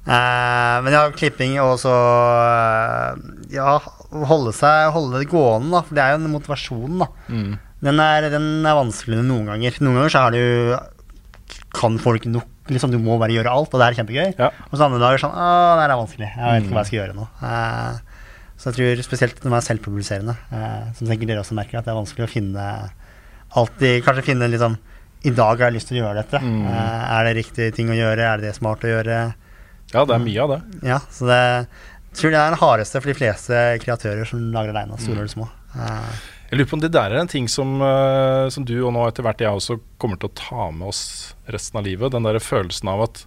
Uh, 0.05 0.85
men 0.85 0.93
ja, 0.93 1.03
klipping 1.17 1.55
og 1.63 1.79
så 1.81 1.89
uh, 1.89 3.15
Ja, 3.49 3.79
holde 4.29 4.51
seg 4.53 4.91
Holde 4.93 5.23
det 5.23 5.31
gående, 5.31 5.71
da. 5.73 5.81
For 5.87 5.97
det 5.97 6.03
er 6.05 6.13
jo 6.13 6.19
en 6.21 6.35
motivasjon, 6.35 6.99
da. 7.01 7.09
Mm. 7.33 7.55
Den, 7.85 8.03
er, 8.05 8.27
den 8.33 8.49
er 8.69 8.77
vanskeligere 8.77 9.25
noen 9.25 9.49
ganger. 9.49 9.79
Noen 9.81 10.01
ganger 10.01 10.13
så 10.13 10.27
er 10.27 10.37
du 10.37 11.63
Kan 11.77 11.97
folk 12.03 12.29
nok 12.29 12.51
Liksom 12.73 12.93
Du 12.93 12.97
må 13.01 13.19
bare 13.21 13.35
gjøre 13.35 13.53
alt, 13.53 13.75
og 13.77 13.81
det 13.81 13.87
er 13.91 13.97
kjempegøy. 13.99 14.29
Ja. 14.41 14.47
Og 14.71 14.77
så 14.77 14.87
andre 14.87 15.01
dager 15.03 15.21
sånn 15.21 15.35
Å, 15.37 15.49
det 15.77 15.83
her 15.83 15.93
er 15.93 16.01
vanskelig. 16.01 16.29
Jeg 16.33 16.45
vet 16.49 16.65
ikke 16.65 16.77
hva 16.77 16.85
jeg 16.85 16.91
skal 16.91 17.01
gjøre 17.03 17.17
nå. 17.19 17.27
Uh, 17.43 18.15
så 18.57 18.71
jeg 18.71 18.77
tror 18.79 19.03
spesielt 19.05 19.43
når 19.43 19.53
man 19.53 19.59
er 19.59 19.67
selvpubliserende, 19.67 20.35
som 20.97 21.09
sikkert 21.11 21.29
dere 21.29 21.43
også 21.43 21.57
merker, 21.59 21.77
at 21.81 21.85
det 21.85 21.93
er 21.93 21.99
vanskelig 21.99 22.25
å 22.25 22.31
finne 22.31 22.65
Alltid 23.55 24.03
Kanskje 24.05 24.25
finne 24.27 24.49
liksom 24.51 24.77
I 25.25 25.31
dag 25.31 25.57
har 25.61 25.69
jeg 25.71 25.77
lyst 25.79 25.89
til 25.89 25.99
å 26.01 26.03
gjøre 26.05 26.21
dette. 26.23 26.41
Mm. 26.43 26.67
Eh, 26.69 27.03
er 27.17 27.25
det 27.29 27.35
riktig 27.39 27.69
ting 27.77 27.89
å 27.89 27.97
gjøre? 27.97 28.21
Er 28.29 28.41
det 28.43 28.51
det 28.51 28.57
smart 28.59 28.83
å 28.85 28.91
gjøre? 28.91 29.19
Ja, 29.95 30.03
det 30.05 30.15
er 30.17 30.23
mye 30.25 30.43
av 30.45 30.51
det. 30.53 30.61
Ja, 30.85 30.99
så 31.15 31.29
det 31.31 31.41
tror 32.19 32.31
jeg 32.35 32.39
er 32.41 32.53
den 32.53 32.61
hardeste 32.61 33.01
for 33.01 33.11
de 33.11 33.17
fleste 33.19 33.61
kreatører 33.83 34.29
som 34.29 34.43
lager 34.55 34.75
aleine, 34.75 34.99
store 35.01 35.23
eller 35.23 35.33
små. 35.33 35.47
Eh, 35.79 36.11
Jeg 36.51 36.59
lurer 36.61 36.69
på 36.71 36.77
om 36.77 36.83
det 36.85 36.91
der 36.95 37.15
er 37.15 37.23
en 37.23 37.31
ting 37.31 37.49
som, 37.49 37.73
eh, 37.83 38.49
som 38.53 38.67
du 38.69 38.75
og 38.85 38.93
nå 38.95 39.07
etter 39.09 39.25
hvert 39.27 39.41
jeg 39.41 39.49
også 39.57 39.79
kommer 40.03 40.21
til 40.21 40.29
å 40.29 40.35
ta 40.39 40.69
med 40.71 40.89
oss 40.93 41.35
resten 41.51 41.81
av 41.81 41.87
livet. 41.89 42.13
Den 42.13 42.23
der 42.29 42.39
følelsen 42.45 42.91
av 42.93 43.07
at 43.09 43.25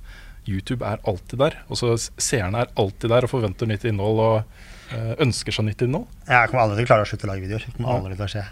YouTube 0.48 0.86
er 0.86 1.02
alltid 1.04 1.40
der. 1.42 1.58
Og 1.68 1.80
så 1.82 1.96
seerne 2.22 2.62
er 2.62 2.70
alltid 2.78 3.10
der 3.10 3.26
og 3.26 3.32
forventer 3.34 3.68
nytt 3.68 3.84
innhold 3.90 4.22
og 4.22 4.44
ønsker 5.20 5.52
seg 5.52 5.66
nytt 5.68 5.82
innhold. 5.84 6.06
Jeg 6.30 6.48
kommer 6.52 6.64
aldri 6.68 6.78
til 6.78 6.86
å 6.86 6.92
klare 6.94 7.04
å 7.04 7.10
slutte 7.10 7.28
å 7.28 7.32
lage 7.34 7.44
videoer. 7.44 7.66
Det 7.66 7.74
kommer 7.76 7.98
aldri 8.06 8.16
til 8.16 8.28
å 8.28 8.32
skje. 8.32 8.46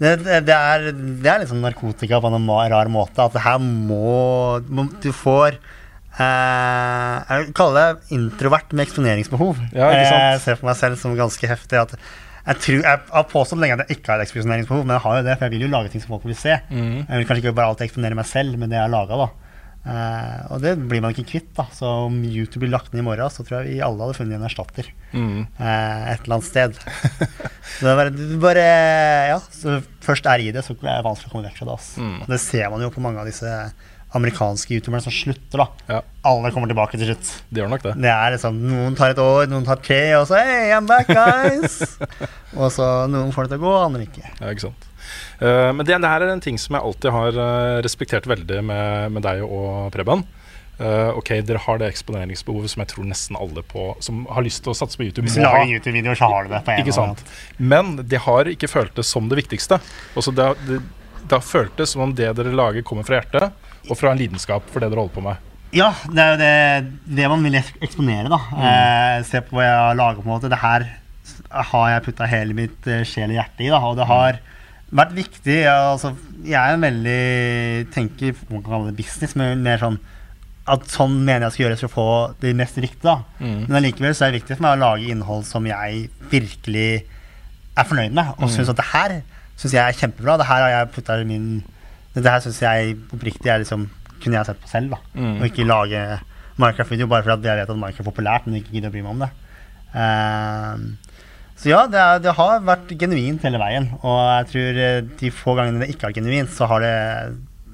Eh, 0.00 0.16
det, 0.16 0.40
det, 0.48 0.56
er, 0.56 0.88
det 0.94 1.28
er 1.28 1.42
liksom 1.42 1.60
narkotika 1.64 2.20
på 2.22 2.30
en 2.32 2.48
rar 2.72 2.90
måte. 2.92 3.20
At 3.20 3.36
det 3.36 3.44
her 3.44 3.60
må, 3.60 4.60
Du 5.02 5.10
får 5.12 5.58
eh, 5.58 7.14
Jeg 7.20 7.44
vil 7.44 7.52
kalle 7.56 7.84
det 7.84 8.16
introvert 8.16 8.72
med 8.72 8.86
eksponeringsbehov. 8.88 9.60
Ja? 9.76 9.92
Jeg 9.96 10.40
ser 10.44 10.60
på 10.60 10.68
meg 10.70 10.80
selv 10.80 11.00
som 11.00 11.16
ganske 11.18 11.52
heftig. 11.52 11.84
At 11.84 11.96
jeg, 12.00 12.56
tror, 12.64 12.80
jeg 12.80 13.04
har 13.12 13.28
påstått 13.28 13.60
lenge 13.60 13.76
at 13.76 13.84
jeg 13.86 14.00
ikke 14.00 14.14
har 14.14 14.24
eksponeringsbehov, 14.24 14.86
men 14.86 14.96
jeg 14.96 15.04
har 15.04 15.20
jo 15.20 15.28
det. 15.28 15.36
For 15.36 15.46
jeg 15.46 15.56
vil 15.56 15.68
jo 15.68 15.74
lage 15.76 15.92
ting 15.92 16.04
som 16.04 16.16
folk 16.16 16.26
vil 16.30 16.38
se. 16.38 16.56
Mm. 16.72 17.04
Jeg 17.04 17.14
vil 17.20 17.28
kanskje 17.28 17.44
ikke 17.44 17.58
bare 17.60 17.74
alltid 17.74 17.90
eksponere 17.90 18.18
meg 18.18 18.28
selv 18.30 18.56
med 18.56 18.72
det 18.72 18.80
jeg 18.80 18.88
har 18.88 18.96
laga, 18.96 19.20
da. 19.26 19.49
Eh, 19.80 20.40
og 20.52 20.60
det 20.60 20.74
blir 20.90 21.00
man 21.00 21.14
ikke 21.14 21.24
kvitt. 21.30 21.54
da 21.56 21.64
Så 21.72 21.88
om 22.06 22.18
YouTube 22.22 22.60
blir 22.66 22.72
lagt 22.74 22.92
ned 22.92 23.00
i 23.00 23.06
morgen, 23.06 23.30
så 23.32 23.40
tror 23.46 23.62
jeg 23.64 23.76
vi 23.76 23.80
alle 23.84 24.04
hadde 24.04 24.18
funnet 24.18 24.36
en 24.36 24.44
erstatter 24.48 24.90
Mm. 25.14 25.46
eh, 25.58 26.12
et 26.12 26.20
eller 26.26 26.36
annet 26.36 26.44
sted. 26.50 26.74
så 27.78 27.86
det 27.88 27.96
bare, 27.98 28.10
bare 28.44 28.66
Ja, 29.32 29.38
så 29.50 29.80
først 30.04 30.26
er 30.30 30.38
i 30.44 30.50
det, 30.52 30.62
så 30.66 30.76
er 30.76 31.00
det 31.00 31.06
vanskelig 31.06 31.30
å 31.30 31.32
komme 31.32 31.48
vekk 31.48 31.56
fra 31.62 31.70
det. 31.70 31.78
Altså. 31.78 32.04
Mm. 32.04 32.20
Det 32.28 32.40
ser 32.44 32.68
man 32.70 32.84
jo 32.84 32.90
på 32.92 33.00
mange 33.02 33.18
av 33.24 33.26
disse 33.30 33.54
amerikanske 34.12 34.74
youtuberne 34.74 35.02
som 35.04 35.14
slutter. 35.14 35.62
da 35.64 35.66
Ja, 35.88 36.00
Alle 36.26 36.50
kommer 36.50 36.66
tilbake 36.68 36.98
til 36.98 37.06
slutt. 37.14 37.28
det 37.50 37.62
gjør 37.62 37.70
nok 37.70 37.82
det. 37.84 37.94
Det 38.02 38.10
er 38.10 38.32
liksom, 38.34 38.56
Noen 38.60 38.96
tar 38.98 39.10
et 39.14 39.22
år, 39.22 39.46
noen 39.48 39.64
tar 39.64 39.76
tre, 39.80 40.00
og 40.18 40.26
så 40.26 40.36
Hey, 40.44 40.72
I'm 40.74 40.86
back, 40.90 41.06
guys! 41.08 41.96
og 42.58 42.68
så 42.74 43.06
noen 43.08 43.30
får 43.32 43.46
det 43.48 43.54
til 43.56 43.62
å 43.62 43.64
gå, 43.68 43.74
andre 43.86 44.06
ikke. 44.08 44.26
Ja, 44.40 44.50
ikke 44.50 44.66
sant. 44.68 44.89
Eh, 45.40 45.70
men 45.74 45.86
det, 45.86 45.98
det 46.02 46.12
her 46.12 46.26
er 46.26 46.34
en 46.34 46.44
ting 46.44 46.58
som 46.60 46.76
jeg 46.76 46.86
alltid 46.86 47.14
har 47.14 47.40
eh, 47.46 47.78
respektert 47.86 48.28
veldig 48.30 48.62
med, 48.66 49.16
med 49.16 49.26
deg 49.26 49.44
og 49.46 49.90
Preben. 49.94 50.26
Uh, 50.80 51.12
ok, 51.12 51.34
dere 51.44 51.60
har 51.60 51.76
det 51.76 51.90
eksponeringsbehovet 51.92 52.72
som 52.72 52.80
jeg 52.80 52.88
tror 52.94 53.04
nesten 53.04 53.36
alle 53.36 53.60
på 53.68 53.90
som 54.00 54.22
har 54.32 54.46
lyst 54.46 54.62
til 54.64 54.72
å 54.72 54.76
satse 54.78 54.96
på 54.96 55.04
YouTube, 55.04 55.26
Hvis 55.26 55.36
du 55.36 55.42
lager 55.44 55.74
YouTube-videoer, 55.74 56.16
så 56.16 56.30
har 56.32 56.46
du 56.46 56.54
det 56.54 56.60
på 56.64 56.72
en 56.72 56.80
Ikke 56.80 56.94
sant. 56.96 57.20
Men 57.58 57.90
det 58.00 58.22
har 58.24 58.48
ikke 58.48 58.70
føltes 58.70 59.10
som 59.12 59.28
det 59.28 59.36
viktigste. 59.42 59.76
Også 60.16 60.32
det, 60.32 60.46
det, 60.64 60.78
det 61.20 61.36
har 61.36 61.44
føltes 61.44 61.92
som 61.92 62.06
om 62.06 62.14
det 62.16 62.30
dere 62.38 62.54
lager, 62.56 62.80
kommer 62.86 63.04
fra 63.04 63.20
hjertet, 63.20 63.68
og 63.90 64.00
fra 64.00 64.14
en 64.14 64.22
lidenskap 64.22 64.72
for 64.72 64.80
det 64.80 64.88
dere 64.88 65.04
holder 65.04 65.18
på 65.18 65.26
med. 65.28 65.50
Ja, 65.76 65.90
det 66.08 66.24
er 66.24 66.32
jo 66.32 66.40
det, 66.40 66.54
det 67.20 67.28
man 67.30 67.44
vil 67.44 67.60
eksponere, 67.60 68.32
da. 68.32 68.40
Eh, 68.56 69.18
se 69.28 69.44
på 69.44 69.58
hva 69.58 69.66
jeg 69.66 69.76
har 69.84 70.00
laga, 70.00 70.22
på 70.22 70.26
en 70.30 70.32
måte. 70.32 70.50
Det 70.50 70.64
her 70.64 70.88
har 71.74 71.92
jeg 71.92 72.06
putta 72.08 72.30
hele 72.30 72.56
mitt 72.56 72.88
sjel 73.04 73.28
og 73.28 73.36
hjerte 73.36 73.68
i, 73.68 73.68
da. 73.68 73.84
Og 73.84 74.00
det 74.00 74.08
har 74.08 74.40
vært 74.92 75.12
viktig. 75.14 75.56
ja, 75.62 75.76
Altså, 75.92 76.14
jeg 76.44 76.56
er 76.58 76.74
en 76.74 76.80
veldig 76.86 77.90
tenker 77.94 78.34
Man 78.50 78.62
kan 78.62 78.70
kalle 78.72 78.90
det 78.90 78.96
business, 78.96 79.36
men 79.36 79.62
mer 79.62 79.78
sånn 79.78 79.98
at 80.70 80.84
sånn 80.86 81.16
mener 81.24 81.48
jeg 81.48 81.52
skal 81.52 81.64
gjøres 81.64 81.80
for 81.82 81.88
å 81.88 81.94
få 81.94 82.34
det 82.40 82.54
mest 82.54 82.76
riktige. 82.78 83.02
da. 83.02 83.22
Men 83.66 83.78
allikevel 83.80 84.12
så 84.14 84.26
er 84.26 84.30
det 84.32 84.42
viktig 84.42 84.56
for 84.58 84.62
meg 84.68 84.76
å 84.76 84.82
lage 84.84 85.08
innhold 85.10 85.44
som 85.48 85.64
jeg 85.66 86.10
virkelig 86.30 87.04
er 87.76 87.84
fornøyd 87.88 88.12
med, 88.14 88.34
og 88.38 88.50
syns 88.52 88.68
at 88.70 88.76
det 88.76 88.84
her 88.92 89.22
synes 89.56 89.72
jeg 89.74 89.82
er 89.82 89.98
kjempebra. 89.98 90.36
Det 90.38 90.46
her 90.46 90.62
har 90.62 90.70
jeg 90.74 90.92
putta 90.94 91.16
min 91.24 91.62
Det 92.14 92.24
her 92.26 92.40
syns 92.40 92.60
jeg 92.62 92.96
oppriktig 93.12 93.46
er 93.50 93.58
liksom 93.64 93.88
kunne 94.22 94.36
jeg 94.36 94.46
sett 94.46 94.60
på 94.60 94.68
selv, 94.68 94.90
da. 94.90 94.98
Og 95.40 95.46
ikke 95.48 95.64
lage 95.66 96.20
Minecraft-video 96.58 97.06
bare 97.08 97.22
fordi 97.24 97.48
jeg 97.48 97.56
vet 97.56 97.70
at 97.70 97.76
Minecraft 97.76 98.00
er 98.00 98.10
populært, 98.12 98.46
men 98.46 98.56
ikke 98.60 98.72
gidder 98.74 98.90
å 98.90 98.92
bry 98.92 99.02
meg 99.02 99.10
om 99.10 99.22
det. 99.24 99.30
Ehm, 99.94 100.98
så 101.60 101.68
ja, 101.68 101.84
det, 101.92 102.00
er, 102.00 102.20
det 102.24 102.32
har 102.38 102.62
vært 102.64 102.92
genuint 102.96 103.42
hele 103.44 103.60
veien. 103.60 103.90
Og 104.00 104.16
jeg 104.16 104.48
tror 104.52 104.78
eh, 104.86 105.00
de 105.20 105.32
få 105.34 105.54
gangene 105.58 105.82
det 105.82 105.90
ikke 105.92 106.06
har 106.06 106.14
vært 106.14 106.22
genuint, 106.22 106.52
så 106.56 106.68
har 106.70 106.84
det 106.84 106.94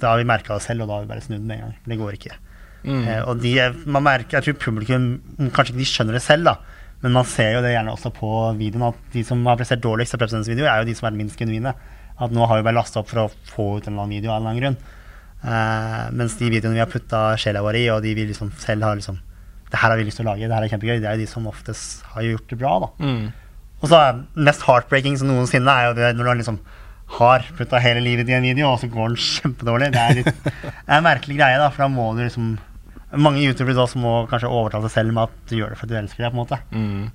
da 0.01 0.11
har 0.13 0.21
vi 0.21 0.29
merka 0.29 0.57
det 0.57 0.65
selv, 0.65 0.85
og 0.85 0.91
da 0.91 0.99
har 0.99 1.05
vi 1.07 1.11
bare 1.13 1.25
snudd 1.25 1.45
med 1.47 1.57
en 1.57 1.63
gang. 1.67 1.77
Det 1.89 1.99
går 2.01 2.17
ikke. 2.19 2.35
Eh, 2.87 3.23
og 3.27 3.41
de, 3.43 3.53
man 3.91 4.05
merker, 4.07 4.39
jeg 4.39 4.47
tror 4.47 4.59
publikum 4.63 5.07
mm, 5.19 5.49
Kanskje 5.51 5.73
ikke 5.73 5.81
de 5.81 5.89
skjønner 5.91 6.19
det 6.19 6.23
selv, 6.23 6.51
da. 6.51 6.83
Men 7.03 7.17
man 7.17 7.27
ser 7.29 7.57
jo 7.57 7.63
det 7.65 7.73
gjerne 7.73 7.93
også 7.93 8.13
på 8.15 8.33
videoen 8.59 8.89
at 8.91 9.01
de 9.13 9.25
som 9.27 9.43
har 9.49 9.59
prestert 9.59 9.83
dårligst 9.85 10.17
av 10.17 10.23
Prepsens 10.23 10.51
video, 10.51 10.69
er 10.69 10.83
jo 10.83 10.89
de 10.89 10.95
som 10.99 11.09
er 11.09 11.17
minst 11.17 11.41
genuine. 11.41 11.73
At 12.17 12.33
nå 12.33 12.47
har 12.49 12.61
vi 12.61 12.67
bare 12.67 12.79
lasta 12.79 13.03
opp 13.03 13.11
for 13.11 13.25
å 13.25 13.31
få 13.51 13.67
ut 13.77 13.89
en 13.89 13.95
eller 13.95 14.05
annen 14.07 14.17
video 14.17 14.33
av 14.33 14.39
en 14.39 14.47
eller 14.47 14.53
annen 14.53 14.63
grunn. 14.63 14.79
Eh, 15.47 16.05
mens 16.17 16.37
de 16.41 16.51
videoene 16.53 16.79
vi 16.79 16.83
har 16.83 16.93
putta 16.93 17.23
sjela 17.41 17.65
vår 17.65 17.81
i, 17.83 17.87
og 17.95 18.05
de 18.05 18.15
vi 18.17 18.29
liksom 18.31 18.53
selv 18.63 18.89
har 18.89 18.99
liksom 18.99 19.23
Det 19.67 19.81
her 19.83 19.91
har 19.91 19.99
vi 19.99 20.05
lyst 20.07 20.21
til 20.21 20.23
å 20.23 20.31
lage, 20.31 20.47
det 20.47 20.55
her 20.55 20.63
er 20.63 20.71
kjempegøy. 20.71 21.01
Det 21.03 21.09
er 21.11 21.17
jo 21.19 21.25
de 21.25 21.27
som 21.27 21.47
oftest 21.51 22.05
har 22.13 22.23
gjort 22.23 22.53
det 22.53 22.59
bra, 22.61 22.77
da. 22.85 22.91
Og 23.83 23.91
så 23.93 24.01
mest 24.35 24.65
heartbreaking 24.67 25.19
som 25.21 25.31
noensinne 25.31 25.73
er 25.73 25.91
jo 25.91 25.97
det 25.99 26.15
når 26.17 26.31
du 26.31 26.41
liksom 26.41 26.61
har 27.17 27.45
putta 27.55 27.79
hele 27.79 28.03
livet 28.03 28.31
i 28.31 28.35
en 28.35 28.47
video, 28.47 28.73
og 28.73 28.81
så 28.83 28.89
går 28.91 29.13
den 29.13 29.21
kjempedårlig. 29.23 29.93
Det 29.95 30.03
er, 30.03 30.17
litt, 30.19 30.31
det 30.49 30.89
er 30.89 30.97
en 30.99 31.07
merkelig 31.07 31.37
greie, 31.39 31.61
da, 31.61 31.69
for 31.71 31.87
da 31.87 31.93
må 31.93 32.13
du 32.17 32.25
liksom 32.27 32.57
Mange 33.23 33.39
youtubere 33.39 33.79
også 33.79 34.01
må 34.03 34.13
kanskje 34.29 34.49
overtale 34.51 34.89
seg 34.89 34.97
selv 34.97 35.15
med 35.15 35.29
at 35.31 35.35
du 35.47 35.53
gjør 35.55 35.71
det 35.73 35.77
fordi 35.79 35.95
du 35.95 35.99
elsker 36.01 36.25
det, 36.25 36.31
på 36.33 36.35
en 36.35 36.41
måte. 36.41 36.57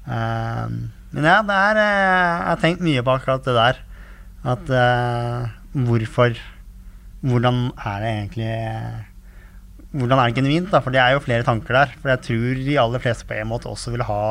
Eh, 0.08 1.02
men 1.12 1.28
ja, 1.28 1.42
det 1.46 1.58
er 1.58 1.80
eh, 1.82 1.90
Jeg 1.92 2.48
har 2.48 2.62
tenkt 2.62 2.86
mye 2.88 3.04
på 3.04 3.14
akkurat 3.14 3.44
det 3.46 3.56
der. 3.58 3.82
At 4.56 4.72
uh, 4.74 5.52
hvorfor 5.86 6.40
Hvordan 7.22 7.60
er 7.78 8.00
det 8.02 8.14
egentlig 8.16 8.56
Hvordan 9.92 10.18
er 10.18 10.32
det 10.32 10.40
genuint, 10.40 10.72
da? 10.72 10.80
For 10.82 10.96
det 10.96 11.04
er 11.04 11.14
jo 11.14 11.22
flere 11.28 11.46
tanker 11.46 11.76
der. 11.76 11.94
For 12.00 12.14
jeg 12.14 12.24
tror 12.26 12.64
de 12.64 12.80
aller 12.80 13.04
fleste 13.04 13.28
på 13.28 13.38
en 13.38 13.52
måte 13.52 13.70
også 13.70 13.92
vil 13.94 14.08
ha 14.08 14.24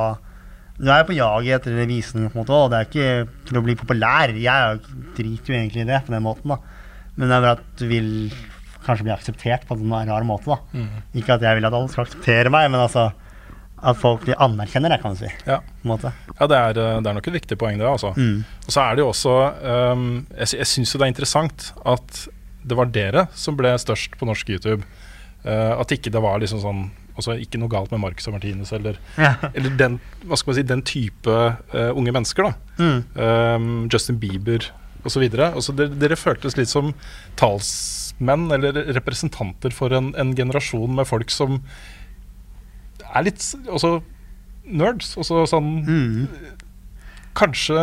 Du 0.80 0.88
er 0.88 1.02
jeg 1.02 1.08
på 1.10 1.16
jaget 1.18 1.58
etter 1.58 1.74
revisen 1.76 2.28
på 2.30 2.32
en 2.32 2.40
måte, 2.40 2.56
og 2.56 2.70
det 2.72 2.78
er 2.78 2.86
ikke 2.88 3.08
for 3.50 3.60
å 3.60 3.64
bli 3.66 3.74
populær. 3.76 4.32
Jeg 4.32 4.48
er 4.48 4.78
driter 5.18 5.52
jo 5.52 5.58
egentlig 5.58 5.82
i 5.84 5.90
det 5.90 5.98
på 6.06 6.14
den 6.14 6.24
måten, 6.24 6.54
da. 6.54 6.56
Men 7.16 7.28
det 7.28 7.36
er 7.36 7.44
bare 7.44 7.58
at 7.58 7.66
du 7.76 7.84
vil 7.90 8.12
kanskje 8.86 9.04
bli 9.04 9.12
akseptert 9.12 9.66
på 9.68 9.76
en 9.76 9.92
rar 10.08 10.24
måte, 10.24 10.54
da. 10.54 10.86
Ikke 11.20 11.36
at 11.36 11.44
jeg 11.44 11.58
vil 11.58 11.68
at 11.68 11.76
alle 11.76 11.92
skal 11.92 12.06
akseptere 12.06 12.52
meg, 12.54 12.70
men 12.72 12.80
altså 12.80 13.10
at 13.80 13.96
folk 13.96 14.26
anerkjenner 14.36 14.92
det, 14.92 15.00
kan 15.00 15.14
du 15.14 15.20
si. 15.22 15.28
Ja. 15.48 15.60
Ja, 16.36 16.48
det 16.48 16.56
er, 16.56 16.80
eh, 16.80 16.98
det 17.00 17.08
er 17.08 17.16
nok 17.16 17.28
et 17.30 17.36
viktig 17.38 17.56
poeng, 17.60 17.78
det. 17.80 17.86
altså. 17.88 18.12
Og 18.66 18.72
så 18.74 18.82
er 18.82 18.96
det 18.96 19.04
jo 19.04 19.08
også 19.08 19.36
um, 19.94 20.26
Jeg, 20.36 20.50
jeg 20.58 20.68
syns 20.68 20.92
jo 20.92 21.00
det 21.00 21.06
er 21.06 21.12
interessant 21.14 21.70
at 21.88 22.24
det 22.60 22.76
var 22.76 22.90
dere 22.92 23.26
som 23.32 23.56
ble 23.56 23.72
størst 23.80 24.18
på 24.20 24.28
norsk 24.28 24.48
YouTube. 24.52 24.84
Uh, 25.44 25.80
at 25.80 25.92
ikke 25.96 26.12
det 26.12 26.20
var 26.20 26.40
liksom 26.42 26.60
sånn 26.60 26.82
altså 27.16 27.34
Ikke 27.40 27.58
noe 27.60 27.68
galt 27.72 27.90
med 27.92 28.00
Marcus 28.02 28.26
og 28.30 28.34
Martinez 28.36 28.72
eller, 28.76 28.98
Ja. 29.18 29.34
eller 29.54 29.70
den, 29.76 29.98
hva 30.26 30.36
skal 30.38 30.52
man 30.52 30.58
si, 30.60 30.66
den 30.68 30.82
type 30.82 31.26
uh, 31.74 31.90
unge 31.96 32.12
mennesker. 32.12 32.50
da 32.50 32.54
Mm. 32.80 33.00
um, 33.20 33.88
Justin 33.92 34.18
Bieber 34.22 34.70
osv. 35.04 35.22
Altså, 35.40 35.72
dere, 35.76 35.94
dere 35.96 36.16
føltes 36.16 36.56
litt 36.56 36.68
som 36.68 36.92
talsmenn 37.36 38.50
eller 38.52 38.72
representanter 38.96 39.72
for 39.72 39.92
en, 39.96 40.12
en 40.16 40.34
generasjon 40.36 40.94
med 40.96 41.08
folk 41.08 41.30
som 41.32 41.62
er 43.14 43.24
litt 43.26 43.42
også 43.68 43.98
nerds. 44.70 45.14
Også 45.18 45.46
sånn 45.50 45.70
Kanskje 47.40 47.76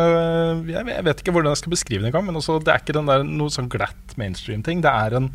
jeg, 0.67 0.83
jeg 0.91 1.03
vet 1.07 1.21
ikke 1.23 1.31
hvordan 1.33 1.53
jeg 1.55 1.61
skal 1.61 1.71
beskrive 1.73 2.03
det 2.03 2.09
engang, 2.11 2.25
men 2.27 2.35
også, 2.35 2.57
det 2.63 2.73
er 2.73 2.81
ikke 2.83 2.95
den 2.97 3.07
der 3.07 3.23
noe 3.23 3.49
sånn 3.53 3.69
glatt 3.71 4.13
mainstream-ting. 4.19 4.81
Det 4.83 4.91
er 4.91 5.15
en 5.21 5.29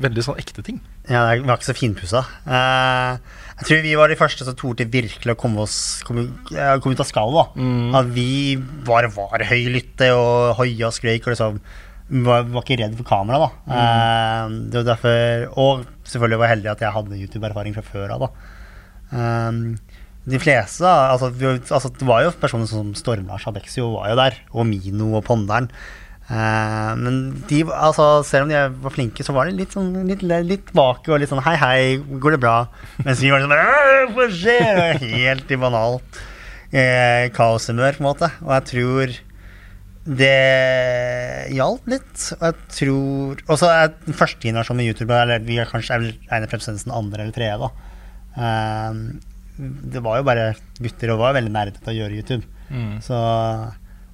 veldig 0.00 0.24
sånn 0.24 0.40
ekte 0.40 0.64
ting. 0.64 0.80
Ja, 1.08 1.26
det 1.28 1.44
var 1.44 1.58
ikke 1.58 1.70
så 1.72 1.76
finpussa. 1.76 2.22
Uh, 2.46 3.18
jeg 3.62 3.68
tror 3.68 3.84
vi 3.84 3.94
var 3.98 4.10
de 4.10 4.18
første 4.18 4.46
som 4.46 4.56
torde 4.58 4.88
virkelig 4.90 5.34
å 5.34 5.38
komme, 5.38 5.62
oss, 5.62 6.02
komme, 6.06 6.24
eh, 6.50 6.74
komme 6.82 6.96
ut 6.96 7.02
av 7.04 7.06
skallet. 7.06 7.54
Mm. 7.54 7.92
At 7.94 8.08
vi 8.10 8.56
bare 8.86 9.10
var 9.12 9.44
høylytte 9.46 10.08
og 10.16 10.56
hoia 10.58 10.88
og 10.88 10.96
skrøyk 10.96 11.28
og 11.28 11.34
liksom 11.34 11.60
var, 12.26 12.48
var 12.50 12.64
ikke 12.64 12.80
redd 12.80 12.96
for 12.98 13.06
kamera. 13.06 13.38
da. 13.44 13.76
Eh, 13.76 14.56
det 14.72 14.80
var 14.80 14.88
derfor, 14.88 15.46
og 15.62 15.84
selvfølgelig 16.08 16.40
var 16.40 16.48
jeg 16.48 16.54
heldig 16.56 16.72
at 16.72 16.84
jeg 16.84 16.96
hadde 16.96 17.20
YouTube-erfaring 17.22 17.76
fra 17.76 17.86
før 17.86 18.16
av. 18.16 18.26
da. 18.26 18.32
Eh, 19.12 19.98
de 20.32 20.38
fleste, 20.38 20.86
altså, 20.86 21.32
vi, 21.34 21.48
altså 21.58 21.90
Det 21.90 22.06
var 22.06 22.22
jo 22.22 22.34
personer 22.38 22.68
som 22.70 22.92
Storm-Lars 22.94 23.46
Abeksio 23.50 23.88
var 23.96 24.12
jo 24.12 24.18
der, 24.20 24.38
og 24.54 24.66
Mino 24.66 25.16
og 25.18 25.24
Ponderen. 25.26 25.70
Eh, 26.30 26.92
men 27.00 27.16
de, 27.50 27.62
altså, 27.74 28.06
selv 28.26 28.46
om 28.46 28.52
de 28.52 28.60
var 28.84 28.94
flinke, 28.94 29.24
så 29.26 29.34
var 29.36 29.48
de 29.48 29.56
litt, 29.58 29.74
sånn, 29.74 29.90
litt, 30.08 30.22
litt 30.22 30.70
vake 30.76 31.10
og 31.12 31.18
litt 31.20 31.32
sånn 31.32 31.42
Hei, 31.44 31.56
hei, 31.60 31.80
går 32.22 32.36
det 32.36 32.42
bra? 32.44 32.56
Mens 33.02 33.20
vi 33.24 33.32
var 33.34 33.42
sånn 33.42 34.14
Hva 34.14 34.28
skjer? 34.30 35.02
Helt 35.02 35.50
i 35.50 35.58
banalt 35.60 36.22
eh, 36.72 37.28
kaoshumør, 37.34 37.98
på 37.98 38.04
en 38.04 38.08
måte. 38.08 38.30
Og 38.46 38.54
jeg 38.56 38.68
tror 38.70 39.18
det 40.02 40.30
hjalp 41.54 41.90
litt. 41.90 42.14
Og 42.38 42.46
jeg 42.48 42.56
tror 42.78 43.42
Og 43.46 43.60
så 43.60 43.68
er 43.70 44.16
første 44.18 44.48
generasjon 44.48 44.78
med 44.80 44.88
YouTube 44.90 45.14
Eller 45.14 45.44
vi 45.46 45.60
er 45.62 45.70
kanskje 45.70 46.00
Einar 46.26 46.48
Prepsensen 46.50 46.90
andre 46.94 47.22
eller 47.26 47.36
tredje, 47.36 47.58
da. 47.62 47.70
Eh, 48.46 49.02
det 49.92 50.00
var 50.02 50.18
jo 50.18 50.26
bare 50.26 50.52
gutter 50.80 51.12
og 51.12 51.20
var 51.20 51.36
veldig 51.36 51.52
nerdete 51.52 51.82
til 51.82 51.92
å 51.92 51.96
gjøre 52.00 52.18
YouTube. 52.18 52.46
Mm. 52.72 52.94
Så, 53.04 53.16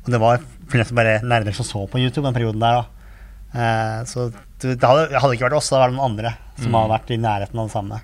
og 0.09 0.15
det 0.15 0.21
var 0.23 0.45
flest 0.73 0.95
bare 0.97 1.19
nerder 1.25 1.53
som 1.57 1.67
så 1.69 1.85
på 1.89 2.01
YouTube 2.01 2.25
den 2.25 2.37
perioden 2.37 2.63
der. 2.63 2.87
Eh, 3.53 4.01
så 4.09 4.31
det, 4.61 4.77
hadde, 4.81 5.09
hadde 5.13 5.35
ikke 5.37 5.47
vært 5.47 5.59
oss, 5.61 5.69
det 5.69 5.77
hadde 5.77 5.87
vært 5.87 5.97
noen 5.97 6.11
andre 6.11 6.35
som 6.59 6.77
hadde 6.77 6.93
vært 6.95 7.13
i 7.13 7.21
nærheten 7.23 7.61
av 7.61 7.69
det 7.69 7.75
samme. 7.77 8.01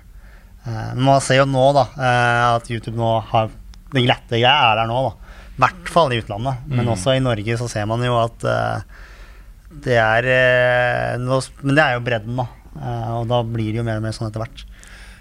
Eh, 0.65 0.91
men 0.95 1.03
man 1.09 1.23
ser 1.25 1.41
jo 1.41 1.47
nå 1.49 1.65
da 1.77 1.85
eh, 1.97 2.41
at 2.55 2.69
YouTube 2.71 2.97
nå 2.97 3.11
har 3.31 3.49
Det 3.95 4.01
glatte 4.03 4.39
greia 4.41 4.71
er 4.71 4.79
der 4.81 4.89
nå, 4.89 5.01
da. 5.07 5.41
I 5.55 5.63
hvert 5.63 5.89
fall 5.93 6.11
i 6.11 6.17
utlandet. 6.19 6.65
Men 6.67 6.89
også 6.91 7.13
i 7.15 7.23
Norge 7.23 7.57
så 7.61 7.67
ser 7.71 7.85
man 7.87 8.01
jo 8.03 8.15
at 8.19 8.45
eh, 8.49 9.03
det 9.85 9.97
er 10.01 10.27
eh, 10.29 11.11
nå, 11.21 11.39
Men 11.63 11.77
det 11.77 11.83
er 11.83 11.97
jo 11.97 12.05
bredden, 12.05 12.41
da. 12.41 12.47
Eh, 12.75 13.11
og 13.21 13.29
da 13.31 13.41
blir 13.47 13.71
det 13.71 13.79
jo 13.79 13.85
mer 13.87 14.01
og 14.01 14.05
mer 14.07 14.15
sånn 14.17 14.27
etter 14.29 14.43
hvert. 14.43 14.65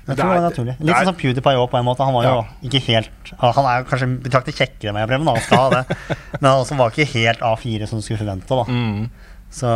Jeg 0.06 0.16
tror 0.16 0.16
det 0.16 0.24
er- 0.24 0.40
var 0.40 0.50
naturlig. 0.50 0.74
Litt 0.80 0.96
sånn 0.96 1.04
som 1.10 1.16
PewDiePie 1.16 1.56
òg, 1.60 1.70
på 1.70 1.78
en 1.78 1.84
måte. 1.86 2.04
Han 2.04 2.14
var 2.14 2.24
jo 2.24 2.34
Ja. 2.34 2.68
ikke 2.68 2.80
helt 2.86 3.32
Han 3.40 3.64
er 3.64 3.84
kanskje 3.84 4.08
betraktet 4.22 4.54
kjekkere 4.58 4.88
enn 4.90 4.94
meg, 4.94 5.08
Preben, 5.08 5.26
han 5.26 5.40
skal 5.40 5.58
ha 5.58 5.70
det. 5.70 5.96
Men 6.40 6.50
han 6.50 6.60
også 6.64 6.76
var 6.76 6.90
ikke 6.90 7.06
helt 7.12 7.40
A4 7.40 7.88
som 7.88 7.98
du 7.98 8.02
skulle 8.04 8.18
forvente. 8.20 8.48
da 8.48 8.64
Mm. 8.64 9.10
Så 9.54 9.68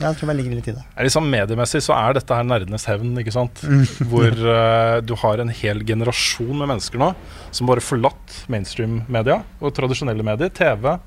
jeg 0.00 0.16
tror 0.18 0.26
jeg 0.32 0.36
ligger 0.36 0.54
litt 0.56 0.68
i 0.68 0.72
det. 0.72 0.82
Liksom 0.98 1.30
Mediemessig 1.30 1.78
så 1.80 1.94
er 1.94 2.12
dette 2.14 2.34
her 2.34 2.42
nerdenes 2.42 2.84
hevn, 2.90 3.12
ikke 3.22 3.30
sant? 3.32 3.54
Mm. 3.62 3.86
Hvor 4.10 4.32
uh, 4.34 5.00
du 5.00 5.14
har 5.14 5.38
en 5.38 5.48
hel 5.48 5.78
generasjon 5.86 6.58
med 6.58 6.66
mennesker 6.72 6.98
nå 6.98 7.14
som 7.52 7.68
bare 7.68 7.78
forlatt 7.80 8.40
mainstream-media 8.50 9.42
og 9.62 9.72
tradisjonelle 9.76 10.24
medier. 10.26 10.50
TV. 10.50 10.98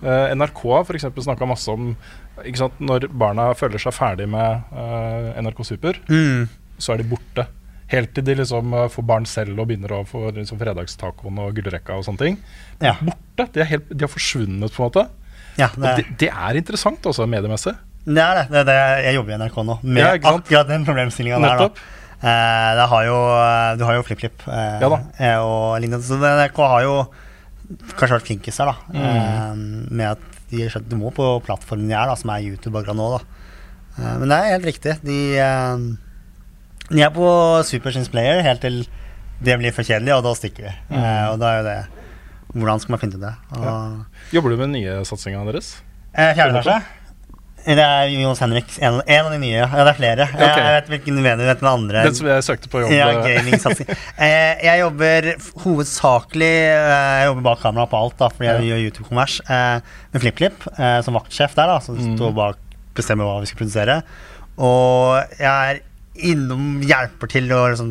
Uh, 0.00 0.28
NRK 0.36 0.62
har 0.76 0.84
f.eks. 0.84 1.08
snakka 1.26 1.48
masse 1.48 1.68
om 1.72 1.96
ikke 2.44 2.56
sant? 2.60 2.78
Når 2.78 3.08
barna 3.10 3.48
føler 3.58 3.78
seg 3.82 3.92
ferdig 3.96 4.28
med 4.28 4.62
uh, 4.70 5.34
NRK 5.42 5.64
Super, 5.66 5.98
så 6.78 6.92
er 6.94 6.98
de 7.02 7.08
borte. 7.08 7.48
Helt 7.92 8.10
til 8.16 8.24
de 8.26 8.34
liksom 8.40 8.72
eh, 8.74 8.88
får 8.90 9.04
barn 9.06 9.26
selv 9.30 9.60
og 9.62 9.68
begynner 9.70 9.92
å 9.94 10.04
få 10.08 10.24
liksom, 10.34 10.58
fredagstacoen 10.58 11.36
og 11.44 11.52
gullrekka 11.58 11.94
og 12.00 12.06
sånne 12.06 12.18
ting. 12.24 12.38
Ja. 12.82 12.96
Borte. 13.00 13.46
De, 13.54 13.62
er 13.62 13.70
helt, 13.74 13.90
de 13.92 14.02
har 14.06 14.10
forsvunnet, 14.10 14.72
på 14.74 14.82
en 14.82 14.88
måte. 14.88 15.04
Ja, 15.56 15.68
det, 15.76 15.92
det, 16.00 16.06
det 16.24 16.30
er 16.32 16.58
interessant, 16.58 17.06
også, 17.08 17.24
mediemessig. 17.30 17.72
det 18.04 18.22
er 18.22 18.40
det. 18.42 18.64
det, 18.66 18.74
er. 18.74 18.98
Jeg 19.06 19.14
jobber 19.20 19.32
i 19.36 19.38
NRK 19.40 19.60
nå 19.68 19.76
med 19.86 20.02
Ja, 20.02 20.10
akkurat 20.32 20.68
den 20.68 20.84
problemstillinga 20.88 21.38
der. 21.40 21.62
Da. 21.62 21.92
Eh, 22.16 22.72
det 22.80 22.88
har 22.90 23.06
jo, 23.06 23.16
du 23.78 23.84
har 23.86 23.96
jo 23.98 24.04
FlippKlipp 24.08 24.44
eh, 24.48 24.78
Ja 24.82 24.88
eh, 25.20 25.38
og 25.44 25.78
lignende. 25.84 26.02
Så 26.04 26.16
NRK 26.20 26.60
har 26.74 26.84
jo 26.86 26.94
kanskje 27.96 28.16
vært 28.18 28.28
flinkest 28.30 28.62
her, 28.62 28.72
da 28.72 28.96
Mm. 28.96 29.06
eh, 29.06 29.94
med 30.00 30.10
at 30.16 30.32
de 30.50 30.68
skjønt 30.70 30.86
du 30.90 30.94
må 31.00 31.10
på 31.14 31.24
plattformen 31.46 31.88
de 31.90 31.94
er, 31.98 32.06
da, 32.10 32.14
som 32.18 32.30
er 32.30 32.44
YouTube 32.46 32.78
akkurat 32.78 32.96
nå. 32.98 33.08
da 33.16 33.22
eh, 34.02 34.18
Men 34.20 34.28
det 34.30 34.36
er 34.42 34.52
helt 34.56 34.68
riktig. 34.70 34.94
De, 35.06 35.18
de 36.90 37.02
er 37.02 37.10
på 37.14 37.28
Supersins 37.66 38.08
Player 38.12 38.42
helt 38.46 38.60
til 38.64 38.84
det 39.44 39.58
blir 39.60 39.74
for 39.76 39.84
kjedelig, 39.84 40.14
og 40.16 40.22
da 40.24 40.32
stikker 40.38 40.68
vi. 40.68 40.74
Mm. 40.90 40.98
Eh, 41.00 41.24
og 41.32 41.40
da 41.42 41.50
er 41.52 41.58
jo 41.60 41.64
det 41.68 41.78
Hvordan 42.56 42.80
skal 42.80 42.94
man 42.94 43.00
finne 43.02 43.18
ut 43.18 43.24
det? 43.26 43.32
Og, 43.58 44.20
Jobber 44.32 44.54
du 44.54 44.60
med 44.62 44.70
nye 44.72 45.00
satsingene 45.04 45.44
deres? 45.50 45.74
Eh, 46.14 46.30
Fjerde 46.38 46.54
etasje? 46.56 46.76
Det 47.66 47.82
er 47.82 48.12
Johs 48.14 48.38
Henrik, 48.38 48.68
en, 48.78 49.00
en 49.02 49.24
av 49.26 49.32
de 49.34 49.38
nye. 49.42 49.58
Ja, 49.58 49.66
det 49.82 49.90
er 49.90 49.96
flere. 49.98 50.26
Jeg, 50.38 50.50
jeg 50.54 50.74
vet 50.76 50.90
hvilken 50.92 51.16
du 51.18 51.20
du 51.26 51.42
vet 51.42 51.58
den 51.60 51.68
andre. 51.68 52.04
Den 52.06 52.14
som 52.14 52.28
jeg 52.30 52.44
søkte 52.46 52.70
på 52.70 52.84
jobb 52.84 52.92
ja, 52.94 53.08
eh, 53.10 53.40
gamingsatsing. 53.40 53.88
eh, 54.22 54.62
jeg 54.62 54.80
jobber 54.84 55.26
hovedsakelig 55.64 56.52
eh, 56.70 57.16
Jeg 57.18 57.26
jobber 57.32 57.46
bak 57.48 57.60
kamera 57.64 57.88
på 57.90 57.98
alt, 57.98 58.14
da, 58.22 58.28
fordi 58.30 58.48
jeg 58.52 58.68
gjør 58.70 58.84
YouTube-konvers. 58.86 59.40
Eh, 59.50 59.98
med 60.14 60.22
FlippKlipp 60.24 60.68
eh, 60.78 61.00
som 61.04 61.18
vaktsjef 61.18 61.58
der, 61.58 61.74
da, 61.74 61.80
som 61.82 61.98
Mm. 61.98 62.14
står 62.20 62.32
bak 62.38 62.62
bestemmer 62.96 63.26
hva 63.28 63.42
vi 63.42 63.50
skal 63.50 63.60
produsere. 63.64 63.98
Og 64.62 65.36
jeg 65.42 65.50
er 65.74 65.82
innom 66.18 66.82
hjelper 66.82 67.28
til 67.28 67.48
å 67.52 67.68
liksom, 67.70 67.90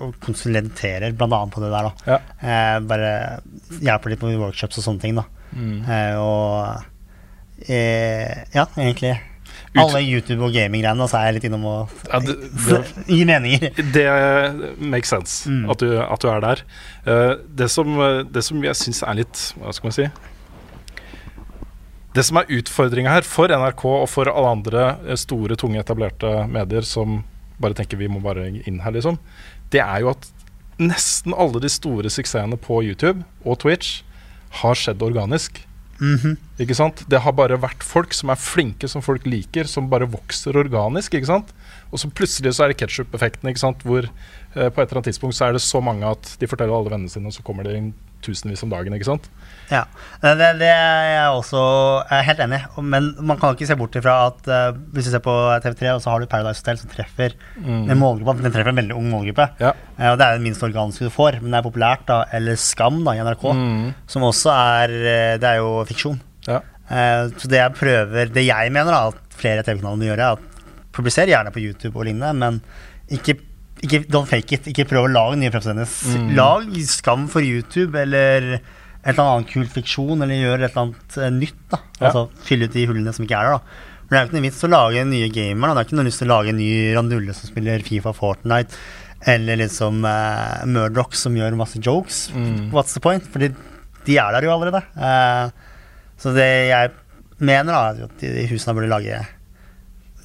og 0.00 0.14
konsulenterer 0.20 1.12
annet 1.42 1.54
på 1.54 1.60
det 1.60 1.70
der. 1.72 1.82
da 1.82 1.92
Ja. 2.06 2.18
eh, 2.42 2.78
Bare 2.80 3.40
hjelper 3.80 4.10
litt 4.10 4.20
på 4.20 4.30
workshops 4.38 4.78
og 4.78 4.84
sånne 4.84 5.00
ting. 5.00 5.14
da 5.14 5.24
Mm. 5.54 5.84
Eh, 5.86 6.16
og 6.16 6.82
eh, 7.68 8.44
ja, 8.54 8.64
egentlig. 8.76 9.18
Ut- 9.74 9.80
Alle 9.82 10.00
YouTube- 10.00 10.42
og 10.44 10.52
gaming-greiene, 10.52 11.06
så 11.08 11.18
er 11.18 11.24
jeg 11.32 11.34
litt 11.34 11.44
innom 11.50 11.64
og 11.64 11.88
Ja, 12.10 12.18
det- 12.20 12.50
det- 12.66 13.06
gi 13.06 13.24
meninger. 13.24 13.92
Det 13.92 14.80
makes 14.80 15.08
sense 15.08 15.46
Mm. 15.48 15.70
at, 15.70 15.78
du, 15.78 15.98
at 16.00 16.20
du 16.20 16.28
er 16.28 16.40
der. 16.40 16.62
Uh, 17.06 17.34
det, 17.54 17.70
som, 17.70 17.86
det 18.32 18.42
som 18.44 18.62
jeg 18.62 18.74
syns 18.74 19.02
er 19.02 19.14
litt 19.14 19.54
Hva 19.58 19.72
skal 19.74 19.88
man 19.88 19.92
si? 19.92 20.08
Det 22.14 22.24
som 22.24 22.36
er 22.36 22.44
utfordringa 22.44 23.08
her 23.14 23.22
for 23.22 23.48
NRK 23.48 23.84
og 24.02 24.08
for 24.12 24.28
alle 24.28 24.50
andre 24.52 25.16
store, 25.16 25.56
tunge, 25.56 25.80
etablerte 25.80 26.46
medier 26.50 26.82
som 26.84 27.22
bare 27.62 27.78
tenker 27.78 28.00
vi 28.00 28.10
må 28.10 28.22
bare 28.24 28.48
inn 28.50 28.80
her, 28.84 28.94
liksom, 28.94 29.18
det 29.72 29.82
er 29.84 30.04
jo 30.04 30.12
at 30.12 30.28
nesten 30.82 31.34
alle 31.36 31.60
de 31.62 31.70
store 31.70 32.10
suksessene 32.10 32.58
på 32.60 32.80
YouTube 32.82 33.22
og 33.44 33.60
Twitch 33.62 34.00
har 34.62 34.76
skjedd 34.78 35.04
organisk. 35.04 35.62
Mhm. 36.02 36.36
Ikke 36.58 36.74
sant? 36.74 37.04
Det 37.08 37.20
har 37.22 37.34
bare 37.36 37.60
vært 37.60 37.84
folk 37.86 38.14
som 38.16 38.32
er 38.32 38.40
flinke, 38.40 38.88
som 38.90 39.04
folk 39.04 39.24
liker, 39.28 39.68
som 39.70 39.88
bare 39.88 40.08
vokser 40.10 40.56
organisk. 40.58 41.14
ikke 41.14 41.30
sant? 41.30 41.52
Og 41.92 42.00
så 42.00 42.10
plutselig 42.10 42.54
så 42.56 42.64
er 42.64 42.72
det 42.72 42.80
ketsjup-effekten, 42.80 43.48
ikke 43.48 43.62
sant? 43.62 43.84
hvor 43.86 44.08
eh, 44.08 44.68
på 44.68 44.82
et 44.82 44.88
eller 44.88 44.98
annet 44.98 45.12
tidspunkt 45.12 45.36
så 45.36 45.48
er 45.48 45.52
det 45.52 45.62
så 45.62 45.80
mange 45.80 46.04
at 46.08 46.36
de 46.40 46.46
forteller 46.46 46.74
alle 46.74 46.90
vennene 46.90 47.12
sine, 47.12 47.26
og 47.26 47.36
så 47.36 47.44
kommer 47.46 47.64
det 47.64 47.76
inn 47.76 47.92
tusenvis 48.22 48.62
om 48.64 48.70
dagen. 48.70 48.92
ikke 48.94 49.10
sant? 49.12 49.30
Ja, 49.72 49.86
det, 50.20 50.32
det, 50.36 50.48
det 50.60 50.68
er 50.68 51.06
jeg 51.08 51.36
også 51.38 51.60
jeg 52.02 52.16
er 52.18 52.26
helt 52.26 52.42
enig 52.44 52.58
i. 52.60 52.82
Men 52.92 53.08
man 53.24 53.38
kan 53.40 53.54
ikke 53.56 53.68
se 53.70 53.76
bort 53.78 53.96
ifra 53.96 54.16
at 54.28 54.50
uh, 54.50 54.80
hvis 54.92 55.08
du 55.08 55.14
ser 55.14 55.22
på 55.24 55.34
TV3, 55.64 55.94
og 55.94 56.02
så 56.04 56.12
har 56.12 56.20
du 56.20 56.28
Paradise 56.30 56.60
Hotel 56.60 56.80
som 56.82 56.92
treffer 56.92 57.36
en 57.62 57.98
målgruppe. 57.98 58.44
Den 58.44 58.54
treffer 58.54 58.74
en 58.74 58.80
veldig 58.82 58.98
ung 58.98 59.08
målgruppe. 59.12 59.48
Ja. 59.62 59.72
Uh, 59.96 60.10
og 60.12 60.18
det 60.20 60.26
er 60.26 60.36
det 60.36 60.44
minst 60.44 60.64
organiske 60.66 61.08
du 61.08 61.14
får, 61.14 61.40
men 61.40 61.54
det 61.54 61.60
er 61.60 61.68
populært. 61.68 62.04
da 62.10 62.22
Eller 62.36 62.60
Skam 62.60 63.00
da 63.06 63.16
i 63.16 63.22
NRK, 63.24 63.46
som 64.12 64.28
også 64.28 64.52
er 64.52 64.96
eh, 64.98 65.38
Det 65.40 65.48
er 65.48 65.62
jo 65.62 65.72
fiksjon. 65.88 66.20
Ja. 66.48 66.60
Uh, 66.92 67.30
så 67.38 67.48
det 67.48 67.60
jeg 67.60 67.72
prøver 67.78 68.32
Det 68.34 68.42
jeg 68.42 68.72
mener 68.74 68.92
da 68.92 69.04
at 69.12 69.38
flere 69.38 69.64
TV-kanaler 69.64 70.00
må 70.00 70.10
gjøre, 70.10 70.28
er 70.28 70.36
at 70.36 70.68
publiser 70.92 71.30
gjerne 71.30 71.54
på 71.54 71.62
YouTube 71.62 71.96
og 71.96 72.04
lignende, 72.04 72.34
men 72.36 72.60
ikke, 73.12 73.38
ikke 73.80 74.04
don't 74.12 74.28
fake 74.28 74.58
it. 74.58 74.68
Ikke 74.70 74.84
prøv 74.90 75.08
å 75.08 75.10
lage 75.10 75.40
nye 75.40 75.50
prøvesendes. 75.50 75.96
Lag 76.36 76.68
Skam 76.86 77.24
for 77.32 77.40
YouTube, 77.40 77.96
eller 77.98 78.60
et 79.02 79.16
eller 79.16 79.32
annet 79.36 79.50
kult 79.50 79.72
fiksjon, 79.74 80.22
eller 80.22 80.38
gjør 80.38 80.60
et 80.60 80.68
eller 80.68 80.84
annet 80.84 81.16
eh, 81.18 81.32
nytt. 81.34 81.64
da 81.72 81.80
Ja. 81.98 82.06
Altså 82.08 82.24
Fylle 82.46 82.68
ut 82.68 82.76
de 82.76 82.86
hullene 82.86 83.14
som 83.14 83.26
ikke 83.26 83.38
er 83.38 83.50
der. 83.50 83.58
da 83.58 83.62
Men 84.02 84.08
Det 84.08 84.16
er 84.16 84.22
jo 84.22 84.28
ikke 84.28 84.38
noe 84.38 84.46
vits 84.46 84.64
å 84.64 84.72
lage 84.72 85.04
nye 85.10 85.32
gamer. 85.34 85.68
Da. 85.68 85.74
Det 85.74 85.82
er 85.82 85.88
ikke 85.88 85.98
noe 86.00 86.08
lyst 86.10 86.22
til 86.22 86.30
å 86.30 86.34
lage 86.36 86.52
en 86.52 86.60
ny 86.60 86.70
Randulle 86.96 87.34
som 87.34 87.50
spiller 87.50 87.86
Fifa 87.86 88.14
Fortnite, 88.16 88.80
eller 89.32 89.60
liksom 89.60 90.02
uh, 90.02 90.62
Murdoch 90.66 91.14
som 91.14 91.36
gjør 91.38 91.54
masse 91.58 91.78
jokes. 91.78 92.24
What's 92.74 92.94
the 92.94 93.02
point? 93.02 93.26
Fordi 93.30 93.52
de 94.06 94.16
er 94.18 94.34
der 94.34 94.48
jo 94.48 94.54
allerede. 94.54 94.82
Uh, 94.98 95.50
så 96.18 96.34
det 96.34 96.48
jeg 96.70 96.90
mener, 97.42 97.74
da, 97.74 98.06
at 98.06 98.18
de, 98.22 98.46
husene 98.50 98.74
burde 98.76 98.90
lage 98.90 99.22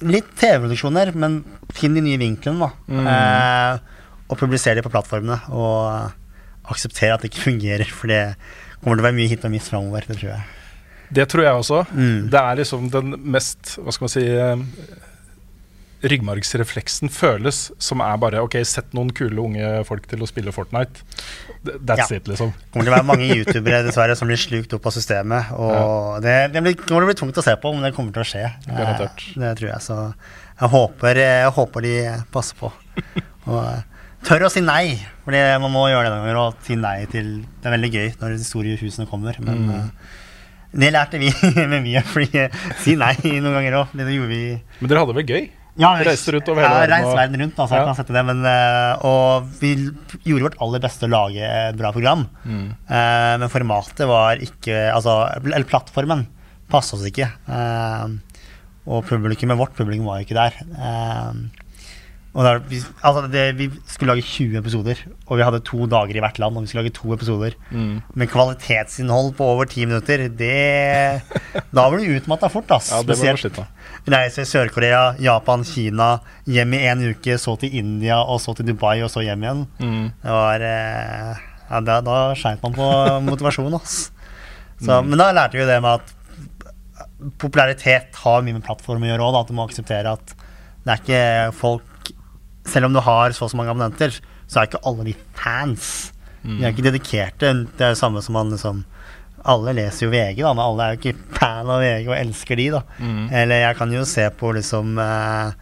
litt 0.06 0.28
TV-produksjoner, 0.38 1.12
men 1.18 1.40
finn 1.74 1.96
de 1.96 2.02
nye 2.04 2.20
vinklene, 2.20 2.68
da. 2.68 3.02
Eh, 3.10 3.96
og 4.28 4.38
publiser 4.38 4.76
de 4.78 4.84
på 4.84 4.92
plattformene. 4.92 5.40
Og 5.50 6.70
akseptere 6.70 7.16
at 7.16 7.24
det 7.24 7.32
ikke 7.32 7.48
fungerer, 7.48 7.90
for 7.90 8.12
det 8.12 8.22
kommer 8.82 8.96
til 8.98 9.04
å 9.04 9.08
være 9.08 9.18
mye 9.18 9.28
hit 9.32 9.44
og 9.44 9.50
miss 9.54 9.68
framover. 9.70 10.06
Det 10.08 10.16
tror 10.20 10.30
jeg. 10.34 10.46
Det 11.18 11.24
tror 11.32 11.44
jeg 11.46 11.60
også. 11.62 11.82
Mm. 11.96 12.30
Det 12.30 12.40
er 12.40 12.58
liksom 12.60 12.88
den 12.92 13.14
mest 13.32 13.78
Hva 13.80 13.92
skal 13.96 14.04
man 14.04 14.12
si 14.12 14.24
eh, 14.28 14.64
Ryggmargsrefleksen 15.98 17.10
føles 17.10 17.72
som 17.82 17.98
er 18.04 18.18
bare 18.22 18.38
OK, 18.44 18.54
sett 18.68 18.92
noen 18.94 19.08
kule 19.16 19.40
unge 19.42 19.70
folk 19.88 20.04
til 20.06 20.20
å 20.22 20.28
spille 20.30 20.52
Fortnite. 20.54 21.00
That's 21.64 22.04
Ja. 22.12 22.16
it, 22.20 22.28
liksom. 22.30 22.52
Det 22.54 22.70
kommer 22.70 22.84
til 22.86 22.92
å 22.92 22.96
være 22.98 23.08
mange 23.08 23.26
youtubere 23.34 23.80
dessverre 23.82 24.14
som 24.14 24.28
blir 24.30 24.38
slukt 24.38 24.72
opp 24.76 24.86
av 24.86 24.94
systemet. 24.94 25.50
Og 25.58 26.22
det, 26.22 26.36
det 26.54 26.62
blir, 26.62 26.76
kommer 26.78 27.02
blir 27.02 27.10
bli 27.10 27.18
tungt 27.18 27.40
å 27.40 27.42
se 27.42 27.56
på, 27.58 27.72
men 27.74 27.82
det 27.88 27.94
kommer 27.96 28.12
til 28.14 28.22
å 28.22 28.28
skje. 28.30 28.44
Garantert. 28.68 29.24
Eh, 29.34 29.40
Det 29.42 29.56
tror 29.58 29.70
jeg. 29.72 29.80
Så 29.88 29.98
jeg 30.60 30.70
håper, 30.76 31.16
jeg 31.24 31.50
håper 31.58 31.80
de 31.88 31.94
passer 32.30 32.54
på. 32.62 32.70
Og 33.50 33.58
eh, 33.64 33.82
tør 34.26 34.46
å 34.46 34.50
si 34.50 34.60
nei, 34.64 34.96
for 35.24 35.32
man 35.62 35.72
må 35.72 35.86
gjøre 35.90 36.08
det 36.08 36.14
noen 36.14 36.24
ganger. 36.26 36.40
Og 36.42 36.54
si 36.66 36.76
nei 36.76 37.04
til 37.06 37.28
Det 37.62 37.68
er 37.70 37.76
veldig 37.76 37.92
gøy 37.92 38.08
når 38.20 38.36
de 38.38 38.44
store 38.44 38.76
husene 38.80 39.06
kommer, 39.10 39.36
men 39.40 39.66
Mm. 39.66 39.70
eh, 39.74 40.16
det 40.78 40.92
lærte 40.92 41.18
vi 41.18 41.30
med 41.72 41.82
mye. 41.84 42.02
Fordi 42.04 42.28
eh, 42.34 42.50
si 42.82 42.96
nei 42.96 43.14
noen 43.24 43.54
ganger 43.60 43.78
òg. 43.84 43.94
Det 43.96 44.06
gjorde 44.12 44.28
vi 44.28 44.42
Men 44.80 44.88
dere 44.90 44.98
hadde 45.04 45.14
det 45.14 45.20
vel 45.22 45.34
gøy? 45.36 45.48
ja, 45.78 45.92
Reiste 46.02 46.32
rundt 46.34 46.48
over 46.50 46.64
hele 46.64 46.74
ja, 46.74 46.86
verden 46.88 47.04
og- 47.06 47.16
verden 47.16 47.40
rundt, 47.44 47.54
altså, 47.62 47.74
jeg 47.76 47.84
Ja. 47.84 47.86
kan 47.86 47.94
sette 47.94 48.12
det, 48.16 48.24
men, 48.26 48.40
eh, 48.44 48.96
og 49.06 49.44
vi 49.60 49.68
gjorde 50.26 50.42
vårt 50.48 50.56
aller 50.60 50.80
beste 50.82 51.06
å 51.06 51.10
lage 51.12 51.38
et 51.38 51.76
bra 51.78 51.92
program. 51.94 52.24
Mm. 52.44 52.64
Men 53.38 53.48
formatet 53.48 54.08
var 54.10 54.36
ikke 54.42 54.90
Altså, 54.92 55.14
eller 55.44 55.62
plattformen 55.70 56.26
passa 56.68 56.96
oss 56.96 57.06
ikke. 57.06 57.30
Og 58.88 59.04
publikummet, 59.06 59.56
vårt 59.60 59.76
publikum 59.76 60.04
var 60.08 60.18
jo 60.20 60.26
ikke 60.26 60.38
der. 60.38 60.54
Og 60.74 61.67
der, 62.46 62.58
vi, 62.70 62.78
altså 63.02 63.22
det, 63.32 63.42
vi 63.58 63.66
skulle 63.90 64.12
lage 64.14 64.22
20 64.22 64.58
episoder, 64.60 65.00
og 65.26 65.38
vi 65.40 65.42
hadde 65.46 65.58
to 65.66 65.86
dager 65.90 66.16
i 66.18 66.20
hvert 66.22 66.38
land. 66.38 66.56
Og 66.56 66.62
vi 66.62 66.68
skulle 66.70 66.84
lage 66.84 66.94
to 66.94 67.12
episoder 67.16 67.56
Mm. 67.72 68.02
med 68.14 68.28
kvalitetsinnhold 68.30 69.32
på 69.38 69.44
over 69.44 69.64
ti 69.66 69.84
minutter. 69.86 70.28
Det, 70.28 71.22
da 71.74 71.86
blir 71.90 72.04
du 72.04 72.18
utmatta 72.20 72.48
fort. 72.52 72.70
Ass. 72.70 72.90
Ja, 72.92 73.00
Spesielt 73.02 73.58
reise 74.08 74.44
Sør-Korea, 74.48 75.16
Japan, 75.20 75.64
Kina, 75.64 76.20
hjem 76.46 76.72
i 76.78 76.82
en 76.88 77.02
uke, 77.10 77.34
så 77.38 77.56
til 77.60 77.74
India, 77.76 78.20
og 78.22 78.38
så 78.40 78.54
til 78.56 78.66
Dubai, 78.70 79.02
og 79.02 79.10
så 79.10 79.20
hjem 79.26 79.42
igjen. 79.42 79.64
Mm. 79.80 80.06
Det 80.22 80.30
var 80.38 80.60
eh, 80.64 81.42
ja, 81.68 81.80
Da, 81.84 81.98
da 82.00 82.20
skeit 82.38 82.62
man 82.62 82.72
på 82.78 82.86
motivasjon, 83.30 83.74
ass. 83.80 84.10
Så, 84.78 85.00
Mm. 85.02 85.08
Men 85.10 85.18
da 85.18 85.32
lærte 85.34 85.58
vi 85.58 85.64
det 85.66 85.80
med 85.82 85.98
at 85.98 86.14
popularitet 87.42 88.14
har 88.22 88.42
mye 88.46 88.54
med 88.54 88.62
plattform 88.66 89.02
å 89.02 89.08
gjøre 89.10 89.26
òg. 89.26 89.38
At 89.40 89.48
du 89.50 89.56
må 89.58 89.64
akseptere 89.66 90.12
at 90.14 90.34
det 90.86 90.92
er 90.94 91.00
ikke 91.02 91.54
folk 91.58 91.97
Selv 92.68 92.88
om 92.88 92.96
du 92.96 93.02
har 93.04 93.34
så 93.36 93.46
og 93.46 93.52
så 93.52 93.58
mange 93.58 93.72
abonnenter, 93.72 94.14
så 94.48 94.60
er 94.60 94.68
ikke 94.68 94.84
alle 94.88 95.10
de 95.10 95.16
fans. 95.36 95.88
De 96.42 96.62
er 96.62 96.72
ikke 96.72 96.86
dedikerte. 96.86 97.52
Det 97.76 97.84
er 97.84 97.94
det 97.94 98.00
samme 98.00 98.22
som 98.24 98.36
man 98.38 98.52
liksom 98.54 98.84
Alle 99.48 99.72
leser 99.76 100.06
jo 100.06 100.12
VG, 100.12 100.42
da, 100.42 100.52
men 100.52 100.64
alle 100.64 100.84
er 100.84 100.94
jo 100.94 100.98
ikke 100.98 101.36
fan 101.38 101.68
av 101.70 101.80
VG 101.80 102.08
og 102.10 102.16
elsker 102.18 102.58
de, 102.58 102.68
da. 102.74 102.80
Eller 103.40 103.62
jeg 103.62 103.78
kan 103.78 103.92
jo 103.94 104.04
se 104.08 104.24
på 104.34 104.50
liksom 104.56 104.98
eh, 105.00 105.52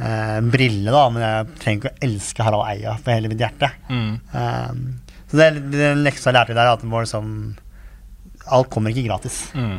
eh, 0.00 0.38
Brille, 0.50 0.88
da, 0.90 1.02
men 1.12 1.24
jeg 1.26 1.58
trenger 1.60 1.80
ikke 1.82 1.92
å 1.92 2.08
elske 2.08 2.46
Harald 2.46 2.66
Eia 2.72 2.96
for 2.96 3.12
hele 3.12 3.30
mitt 3.30 3.44
hjerte. 3.44 3.68
Mm. 3.92 4.14
Um, 4.32 4.80
så 5.30 5.38
det, 5.38 5.50
den 5.76 6.02
leksa 6.06 6.30
jeg 6.30 6.38
lærte 6.38 6.56
der, 6.56 6.72
at 6.72 6.82
det 6.82 6.90
var 6.90 7.06
liksom 7.06 7.34
Alt 8.50 8.70
kommer 8.72 8.90
ikke 8.90 9.06
gratis. 9.06 9.42
Mm. 9.54 9.78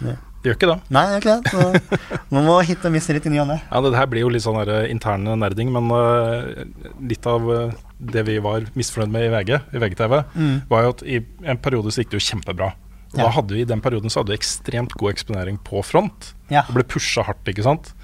Det 0.00 0.16
gjør 0.48 0.56
ikke 0.58 0.70
det. 0.70 0.76
Nei, 0.94 1.02
det 1.08 1.14
gjør 1.16 1.22
ikke 1.22 1.36
det. 1.36 1.52
Så 1.52 2.24
man 2.34 2.46
må 2.48 2.56
hit 2.66 2.84
og 2.88 2.92
miste 2.94 3.14
litt 3.16 3.28
i 3.28 3.32
ny 3.32 3.38
og 3.44 3.48
ne. 3.50 3.58
Ja, 3.68 3.80
det 3.84 3.92
her 3.98 4.08
blir 4.10 4.24
jo 4.24 4.32
litt 4.32 4.44
sånn 4.44 4.58
eh, 4.64 4.88
interne 4.92 5.36
nerding, 5.40 5.70
men 5.74 5.88
uh, 5.92 6.66
litt 7.10 7.28
av 7.28 7.46
uh, 7.48 7.72
det 7.98 8.24
vi 8.28 8.36
var 8.44 8.66
misfornøyd 8.78 9.14
med 9.14 9.28
i 9.28 9.32
VG, 9.36 9.54
i 9.74 9.82
VGTV, 9.84 10.18
var 10.70 10.84
jo 10.86 10.92
at 10.96 11.06
i 11.06 11.20
en 11.48 11.60
periode 11.62 11.92
så 11.94 12.02
gikk 12.04 12.12
det 12.14 12.20
jo 12.20 12.26
kjempebra. 12.32 12.72
Og 13.08 13.16
Ja. 13.16 13.24
da 13.24 13.30
hadde 13.38 13.54
vi, 13.56 13.62
I 13.64 13.68
den 13.70 13.80
perioden 13.80 14.12
så 14.12 14.20
hadde 14.20 14.34
vi 14.34 14.38
ekstremt 14.38 14.92
god 15.00 15.14
eksponering 15.14 15.56
på 15.64 15.80
front. 15.86 16.34
Ja. 16.52 16.66
Og 16.68 16.76
ble 16.76 16.84
pusha 16.84 17.24
hardt, 17.24 17.48
ikke 17.48 17.64
sant. 17.64 17.94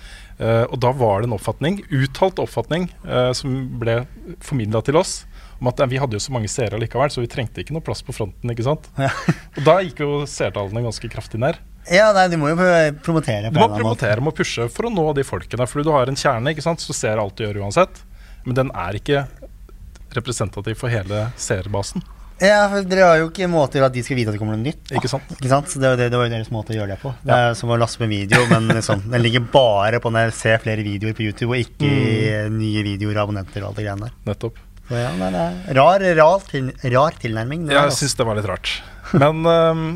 Uh, 0.40 0.64
og 0.72 0.78
da 0.80 0.90
var 0.96 1.20
det 1.20 1.28
en 1.28 1.37
oppfatning, 1.37 1.83
uttalt 1.92 2.40
oppfatning, 2.42 2.88
som 3.37 3.52
ble 3.78 4.00
formidla 4.42 4.80
til 4.87 4.96
oss. 4.98 5.22
Om 5.61 5.68
at 5.70 5.85
vi 5.92 6.00
hadde 6.02 6.16
jo 6.16 6.22
så 6.24 6.33
mange 6.35 6.48
seere 6.50 6.80
likevel, 6.80 7.12
så 7.12 7.22
vi 7.22 7.28
trengte 7.30 7.62
ikke 7.62 7.76
noe 7.76 7.85
plass 7.85 8.02
på 8.04 8.12
fronten. 8.16 8.50
ikke 8.50 8.64
sant? 8.66 8.88
Ja. 8.98 9.12
Og 9.54 9.62
da 9.68 9.76
gikk 9.85 10.02
jo 10.02 10.24
seertallene 10.28 10.83
ganske 10.88 11.09
kraftig 11.12 11.38
ned. 11.44 11.61
Ja, 11.92 12.12
nei, 12.16 12.29
du 12.33 12.38
må 12.40 12.49
jo 12.53 12.57
promotere. 13.05 13.51
Du 13.53 13.59
må 13.61 13.68
promotere, 13.75 14.23
må 14.25 14.33
pushe 14.37 14.68
for 14.73 14.88
å 14.88 14.92
nå 14.92 15.05
de 15.18 15.25
folkene. 15.27 15.66
Fordi 15.68 15.85
du 15.85 15.92
har 15.92 16.09
en 16.09 16.16
kjerne, 16.16 16.55
ikke 16.55 16.64
sant, 16.64 16.81
så 16.81 16.97
ser 16.97 17.20
alt 17.20 17.37
du 17.37 17.44
gjør 17.44 17.62
uansett. 17.66 18.01
Men 18.47 18.57
den 18.61 18.70
er 18.77 18.97
ikke 19.01 19.27
representativ 20.14 20.79
for 20.81 20.92
hele 20.92 21.29
seerbasen. 21.40 22.05
Ja, 22.42 22.64
for 22.68 22.83
Dere 22.90 23.05
har 23.07 23.18
jo 23.20 23.29
ikke 23.29 23.47
måte 23.51 23.77
til 23.77 23.85
at 23.87 23.94
de 23.94 24.03
skal 24.03 24.18
vite 24.18 24.33
at 24.33 24.35
det 24.35 24.40
kommer 24.42 24.57
noe 24.57 24.64
nytt. 24.66 24.90
Ikke 24.97 25.09
sant? 25.11 25.29
Ikke 25.37 25.51
sant? 25.53 25.68
Så 25.70 25.79
det, 25.79 25.92
det, 26.01 26.09
det 26.11 26.18
var 26.18 26.27
jo 26.27 26.33
deres 26.35 26.51
måte 26.55 26.75
å 26.75 26.77
gjøre 26.77 26.97
det 26.97 27.01
på. 27.03 27.12
Det 27.23 27.37
er 27.37 27.55
som 27.59 27.70
å 27.70 27.79
laste 27.79 28.03
med 28.03 28.11
video, 28.11 28.40
men 28.51 28.66
liksom, 28.75 29.05
den 29.12 29.23
ligger 29.23 29.44
bare 29.55 30.01
på 30.03 30.11
når 30.12 30.29
jeg 30.29 30.35
ser 30.40 30.62
flere 30.64 30.83
videoer 30.87 31.14
på 31.16 31.27
YouTube, 31.29 31.53
og 31.55 31.62
ikke 31.62 31.92
Mm. 31.94 32.57
nye 32.59 32.83
videoer 32.85 33.16
og 33.18 33.23
abonnenter 33.29 33.62
og 33.62 33.70
alt 33.70 33.79
det 33.79 33.85
greiene 33.87 34.09
der. 34.09 34.16
Nettopp. 34.29 34.59
Så 34.88 34.99
ja, 34.99 35.12
nei, 35.16 35.29
det 35.33 35.44
er 35.44 35.79
rar, 35.79 36.03
rar, 36.18 36.42
til, 36.51 36.66
rar 36.92 37.14
tilnærming. 37.23 37.68
Jeg 37.70 37.79
altså. 37.81 38.03
syns 38.03 38.18
det 38.18 38.27
var 38.29 38.37
litt 38.40 38.49
rart. 38.51 38.73
Men 39.14 39.47
ehm, 39.55 39.87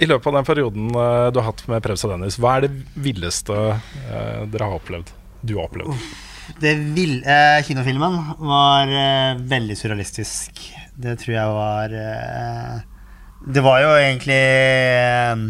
i 0.00 0.08
løpet 0.08 0.30
av 0.30 0.38
den 0.38 0.48
perioden 0.48 0.90
eh, 0.96 1.28
du 1.32 1.40
har 1.40 1.50
hatt 1.50 1.62
med 1.68 1.84
Prebz 1.84 2.04
og 2.06 2.14
Dennis, 2.14 2.38
hva 2.40 2.56
er 2.56 2.66
det 2.66 2.72
villeste 3.04 3.56
eh, 3.70 4.42
dere 4.50 4.68
har 4.68 4.80
opplevd? 4.80 5.12
Du 5.44 5.56
har 5.58 5.68
opplevd? 5.68 6.04
Det 6.60 6.74
vil, 6.96 7.20
eh, 7.22 7.60
kinofilmen 7.66 8.16
var 8.42 8.90
eh, 8.90 9.40
veldig 9.52 9.76
surrealistisk. 9.78 10.64
Det 11.00 11.16
tror 11.20 11.34
jeg 11.36 11.52
var 11.56 11.92
eh, 11.96 12.80
Det 13.54 13.62
var 13.64 13.78
jo 13.84 13.92
egentlig 13.96 14.40
eh, 14.40 15.44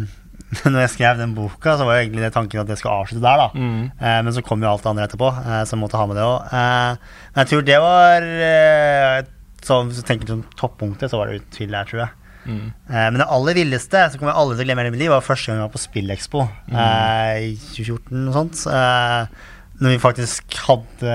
Når 0.67 0.79
jeg 0.83 0.93
skrev 0.97 1.19
den 1.19 1.33
boka, 1.35 1.77
så 1.79 1.87
var 1.87 1.97
jo 1.97 2.05
egentlig 2.05 2.25
det 2.27 2.33
tanken 2.35 2.61
at 2.61 2.69
det 2.69 2.77
skulle 2.79 3.01
avslutte 3.01 3.23
der, 3.23 3.39
da. 3.39 3.49
Mm. 3.55 3.83
Men 4.27 4.33
så 4.35 4.43
kom 4.43 4.59
jo 4.59 4.67
alt 4.67 4.83
det 4.83 4.89
andre 4.91 5.05
etterpå, 5.07 5.29
så 5.31 5.77
jeg 5.77 5.79
måtte 5.79 5.95
ha 5.95 6.07
med 6.09 6.17
det 6.19 6.25
òg. 6.27 6.49
Men 6.51 7.39
jeg 7.39 7.49
tror 7.53 7.63
det 7.69 7.77
var 7.79 8.25
eh, 8.49 9.29
så, 9.63 9.77
du 9.87 10.01
tenker 10.03 10.27
som 10.27 10.43
toppunktet, 10.59 11.11
så 11.11 11.21
var 11.21 11.29
det 11.29 11.39
utvilsomt 11.39 11.77
der, 11.77 11.87
tror 11.87 12.03
jeg. 12.03 12.20
Mm. 12.45 12.71
Eh, 12.89 13.07
men 13.11 13.19
det 13.21 13.27
aller 13.29 13.53
villeste 13.59 13.99
som 14.11 14.17
kommer 14.19 14.31
jeg 14.33 14.41
aldri 14.41 14.55
til 14.57 14.63
å 14.63 14.67
glemme 14.69 14.83
hele 14.85 14.93
mitt 14.95 15.01
liv, 15.03 15.11
var 15.13 15.21
første 15.25 15.51
gang 15.51 15.59
jeg 15.59 15.67
var 15.67 15.73
på 15.75 15.81
Spillekspo 15.83 16.41
eh, 16.71 17.35
i 17.51 17.51
2014. 17.75 18.23
og 18.27 18.33
sånt 18.39 18.63
eh, 18.73 19.51
Når 19.81 19.93
vi 19.95 19.99
faktisk 20.01 20.57
hadde 20.67 21.13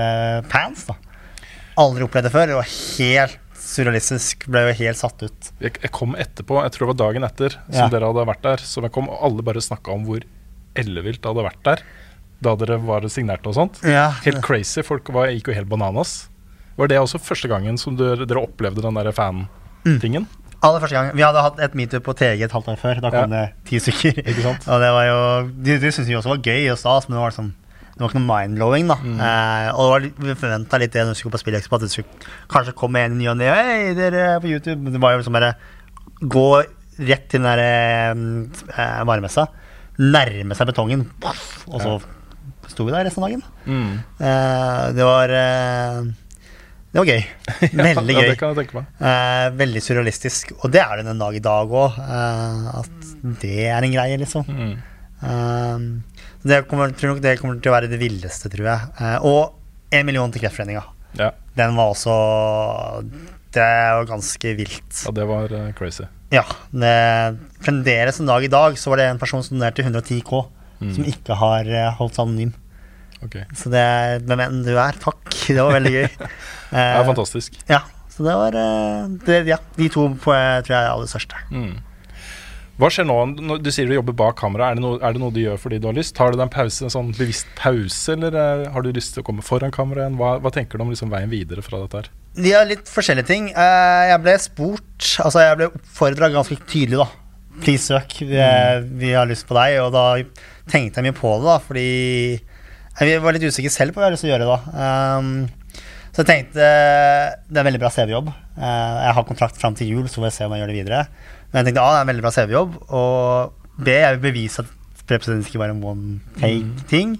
pants. 0.51 0.85
da 0.87 0.95
Aldri 1.77 2.07
opplevd 2.07 2.25
det 2.29 2.33
før. 2.33 2.47
Det 2.49 2.55
var 2.57 2.71
helt 2.71 3.37
surrealistisk. 3.67 4.47
Ble 4.49 4.63
jo 4.69 4.77
helt 4.79 4.97
satt 4.97 5.21
ut. 5.27 5.49
Jeg, 5.61 5.75
jeg 5.83 5.91
kom 5.93 6.15
etterpå, 6.17 6.61
jeg 6.63 6.73
tror 6.73 6.87
det 6.87 6.91
var 6.95 6.99
dagen 7.03 7.27
etter, 7.27 7.57
som 7.67 7.83
Ja. 7.83 7.89
dere 7.93 8.07
hadde 8.09 8.23
vært 8.31 8.41
der. 8.47 8.63
Så 8.65 8.81
jeg 8.81 8.93
kom, 8.95 9.09
og 9.11 9.19
alle 9.27 9.43
bare 9.45 9.61
snakka 9.61 9.93
om 9.93 10.07
hvor 10.07 10.23
ellevilt 10.79 11.21
det 11.21 11.29
hadde 11.29 11.45
vært 11.45 11.61
der. 11.67 11.83
Da 12.41 12.55
dere 12.57 12.79
var 12.81 13.05
signerte 13.11 13.49
og 13.51 13.55
sånt. 13.57 13.79
Ja, 13.85 14.07
Helt 14.25 14.41
crazy. 14.45 14.81
Folk 14.85 15.09
var, 15.13 15.29
gikk 15.33 15.51
jo 15.51 15.57
helt 15.57 15.69
bananas. 15.69 16.27
Var 16.77 16.89
det 16.91 16.99
også 17.01 17.19
første 17.21 17.49
gangen 17.49 17.77
som 17.81 17.95
dere, 17.97 18.25
dere 18.29 18.43
opplevde 18.45 18.81
den 18.85 18.97
der 18.99 19.11
fan-tingen? 19.13 20.27
Aller 20.67 20.83
første 20.83 20.97
gang. 20.97 21.11
Vi 21.15 21.23
hadde 21.25 21.43
hatt 21.45 21.59
et 21.67 21.77
meetup 21.79 22.03
på 22.05 22.13
TG 22.19 22.43
et 22.47 22.53
halvt 22.57 22.67
år 22.73 22.77
før. 22.81 22.99
Da 23.05 23.11
kom 23.13 23.31
Ja. 23.33 23.45
det 23.47 23.69
ti 23.69 23.79
stykker. 23.83 24.19
Ikke 24.23 24.43
sant? 24.45 24.67
Og 24.67 24.81
det 24.83 24.91
var 24.97 25.07
jo 25.07 25.17
De, 25.63 25.77
de 25.79 25.91
syntes 25.91 26.07
vi 26.11 26.15
også 26.19 26.33
var 26.35 26.43
gøy 26.43 26.67
og 26.73 26.77
stas, 26.81 27.07
men 27.09 27.17
det 27.17 27.23
var 27.25 27.35
sånn 27.39 27.53
det 27.97 28.03
var 28.03 28.11
ikke 28.11 28.19
noe 28.21 28.29
mind-blowing, 28.29 28.89
da. 28.91 28.95
Mm. 29.01 29.21
Eh, 29.25 29.67
og 29.73 29.87
var, 29.89 30.03
vi 30.21 30.33
forventa 30.37 30.77
litt 30.77 30.91
det 30.93 31.01
når 31.01 31.15
vi 31.15 31.17
skulle 31.17 31.33
på 31.33 31.39
Spillexpo, 31.41 31.79
at 31.79 31.81
det 31.81 31.87
skulle 31.89 32.27
kanskje 32.53 32.75
komme 32.77 33.01
en 33.07 33.15
ny 33.17 33.25
og 33.31 33.39
ne. 33.39 33.47
Hei, 33.49 33.95
dere 33.97 34.19
er 34.35 34.43
på 34.43 34.51
YouTube. 34.51 34.75
Men 34.83 34.93
det 34.93 35.01
var 35.01 35.15
jo 35.15 35.23
liksom 35.23 35.33
bare 35.33 35.49
gå 36.21 36.43
rett 37.09 37.25
til 37.31 37.41
den 37.41 37.47
der 37.49 37.63
eh, 38.13 39.01
varemessa, 39.09 39.47
nærme 39.97 40.53
seg 40.59 40.69
betongen, 40.69 41.07
og 41.25 41.81
så 41.81 41.95
sto 42.69 42.85
vi 42.85 42.93
der 42.93 43.07
resten 43.09 43.25
av 43.25 43.31
dagen. 43.31 43.41
Mm. 43.65 43.91
Eh, 44.21 44.83
det 44.93 45.09
var 45.09 45.33
eh, 45.33 45.99
Det 46.97 47.03
var 47.03 47.09
gøy. 47.13 47.25
Veldig 47.77 48.13
Ja, 48.15 48.21
gøy. 48.23 48.29
det 48.31 48.37
kan 48.39 48.49
jeg 48.55 48.57
tenke 48.63 48.73
meg. 48.79 48.85
Eh, 49.05 49.47
veldig 49.59 49.81
surrealistisk. 49.85 50.55
Og 50.63 50.71
det 50.73 50.81
er 50.81 50.97
det 50.97 51.05
den 51.05 51.19
dag 51.21 51.35
i 51.37 51.41
dag 51.45 51.69
òg. 51.69 51.99
at 52.01 53.11
det 53.43 53.67
er 53.69 53.85
en 53.85 53.93
greie, 53.93 54.17
liksom. 54.17 54.47
Mm. 54.49 54.71
Eh, 55.21 55.85
det 56.47 56.63
kommer, 56.71 56.89
tror 56.97 57.13
nok 57.13 57.21
det 57.21 57.35
kommer 57.41 57.59
til 57.61 57.69
å 57.71 57.75
være 57.77 57.89
det 57.91 57.99
villeste, 58.01 58.49
tror 58.49 58.65
jeg. 58.71 58.89
Eh, 58.97 59.17
og 59.29 59.93
én 59.93 60.05
million 60.09 60.33
til 60.33 60.41
Kreftforeninga. 60.41 60.83
Ja. 61.21 61.29
Den 61.57 61.77
var 61.77 61.93
også 61.93 62.13
Det 63.53 63.63
var 63.63 64.05
ganske 64.09 64.55
vilt. 64.57 65.03
ja, 65.05 65.11
det 65.21 65.25
var 65.29 65.53
eh, 65.53 65.71
crazy. 65.77 66.05
Ja. 66.33 66.43
Det, 66.73 67.37
fremdeles 67.63 68.19
en 68.19 68.27
dag 68.29 68.43
i 68.43 68.51
dag 68.51 68.75
så 68.77 68.89
var 68.91 68.97
det 69.01 69.07
en 69.13 69.21
person 69.21 69.43
som 69.45 69.57
donerte 69.57 69.85
110 69.85 70.21
K, 70.27 70.45
Mm. 70.77 70.91
som 70.93 71.05
ikke 71.09 71.33
har 71.33 71.65
eh, 71.65 71.87
holdt 71.97 72.13
seg 72.13 72.27
anonym. 72.27 72.51
Ok. 73.25 73.35
Så 73.57 73.71
det 73.73 73.81
er 73.81 74.19
Hvem 74.27 74.41
enn 74.45 74.61
du 74.65 74.73
er, 74.77 74.97
takk. 75.01 75.23
Det 75.47 75.57
var 75.57 75.73
veldig 75.79 75.93
gøy. 75.95 76.07
Det 76.17 76.29
Eh, 76.77 76.97
er 76.99 77.05
fantastisk. 77.07 77.53
Ja, 77.71 77.77
så 78.11 78.25
det 78.25 78.33
var 78.35 78.55
eh, 78.59 79.05
det, 79.23 79.35
Ja, 79.47 79.55
de 79.77 79.85
to 79.93 80.09
på, 80.19 80.33
tror 80.35 80.73
jeg 80.73 80.81
er 80.83 80.89
aller 80.91 81.07
største. 81.07 81.37
Mm. 81.47 81.77
Hva 82.77 82.89
skjer 82.93 83.07
nå? 83.07 83.15
Du 83.63 83.69
sier 83.73 83.87
du 83.89 83.93
jobber 83.95 84.13
bak 84.19 84.35
kamera. 84.37 84.67
Er 84.69 84.75
det, 84.77 84.83
noe, 84.83 84.97
er 84.99 85.15
det 85.15 85.21
noe 85.23 85.31
du 85.33 85.39
gjør 85.41 85.55
fordi 85.63 85.79
du 85.81 85.87
har 85.89 85.95
lyst? 85.97 86.13
Tar 86.17 86.29
du 86.29 86.37
deg 86.37 86.43
en 86.45 86.51
pause, 86.53 86.83
en 86.85 86.91
sånn 86.93 87.13
bevisst 87.15 87.47
pause, 87.57 88.13
eller 88.13 88.35
eh, 88.37 88.65
har 88.75 88.83
du 88.85 88.91
lyst 88.93 89.15
til 89.15 89.23
å 89.23 89.27
komme 89.29 89.45
foran 89.47 89.71
kamera 89.73 90.03
igjen? 90.03 90.19
Hva, 90.19 90.33
hva 90.43 90.51
tenker 90.53 90.77
du 90.77 90.83
om 90.85 90.91
liksom 90.91 91.09
veien 91.15 91.31
videre 91.31 91.63
fra 91.65 91.79
dette 91.85 92.03
her? 92.03 92.11
De 92.37 92.51
har 92.53 92.67
litt 92.69 92.91
forskjellige 92.91 93.29
ting. 93.31 93.47
Jeg 93.55 94.19
ble 94.21 94.35
spurt 94.43 95.07
Altså, 95.23 95.41
jeg 95.47 95.57
ble 95.57 95.71
oppfordra 95.71 96.29
ganske 96.35 96.59
tydelig, 96.69 96.99
da. 96.99 97.07
Please 97.63 97.87
søk. 97.87 98.19
Vi, 98.27 98.43
vi 98.99 99.15
har 99.15 99.25
lyst 99.31 99.47
på 99.49 99.55
deg. 99.57 99.79
Og 99.87 99.95
da 99.95 100.03
tenkte 100.69 100.99
jeg 100.99 101.07
mye 101.07 101.17
på 101.17 101.31
det, 101.39 101.47
da, 101.47 101.57
fordi 101.63 101.87
jeg 103.05 103.21
var 103.21 103.35
litt 103.35 103.45
usikre 103.45 103.69
selv 103.73 103.93
på 103.93 103.99
hva 104.01 104.07
jeg 104.07 104.09
har 104.09 104.15
lyst 104.15 104.25
til 104.25 104.31
å 104.31 104.33
gjøre 104.33 104.47
da. 104.49 104.57
Um, 105.19 105.29
så 106.15 106.23
jeg 106.23 106.29
tenkte 106.31 106.57
det 106.57 107.57
er 107.57 107.61
en 107.61 107.67
veldig 107.69 107.81
bra 107.83 107.91
CV-jobb. 107.93 108.31
Uh, 108.57 108.95
jeg 109.05 109.13
har 109.19 109.27
kontrakt 109.29 109.59
fram 109.61 109.75
til 109.77 109.91
jul, 109.93 110.07
så 110.09 110.17
får 110.21 110.29
jeg 110.31 110.37
se 110.39 110.47
om 110.47 110.55
jeg 110.55 110.63
gjør 110.63 110.71
det 110.73 110.77
videre. 110.79 111.01
Men 111.51 111.59
jeg 111.61 111.69
tenkte 111.69 111.83
A, 111.83 111.91
det 111.93 111.99
er 111.99 112.05
en 112.07 112.11
veldig 112.13 112.25
bra 112.25 112.31
CV-jobb, 112.33 112.77
og 112.89 113.83
B, 113.85 113.93
jeg 113.93 114.15
vil 114.17 114.23
bevise 114.31 114.63
at 114.65 115.03
prepresentation 115.07 115.45
ikke 115.45 115.61
var 115.61 115.71
en 115.75 115.83
one 115.85 116.17
take-ting. 116.41 117.13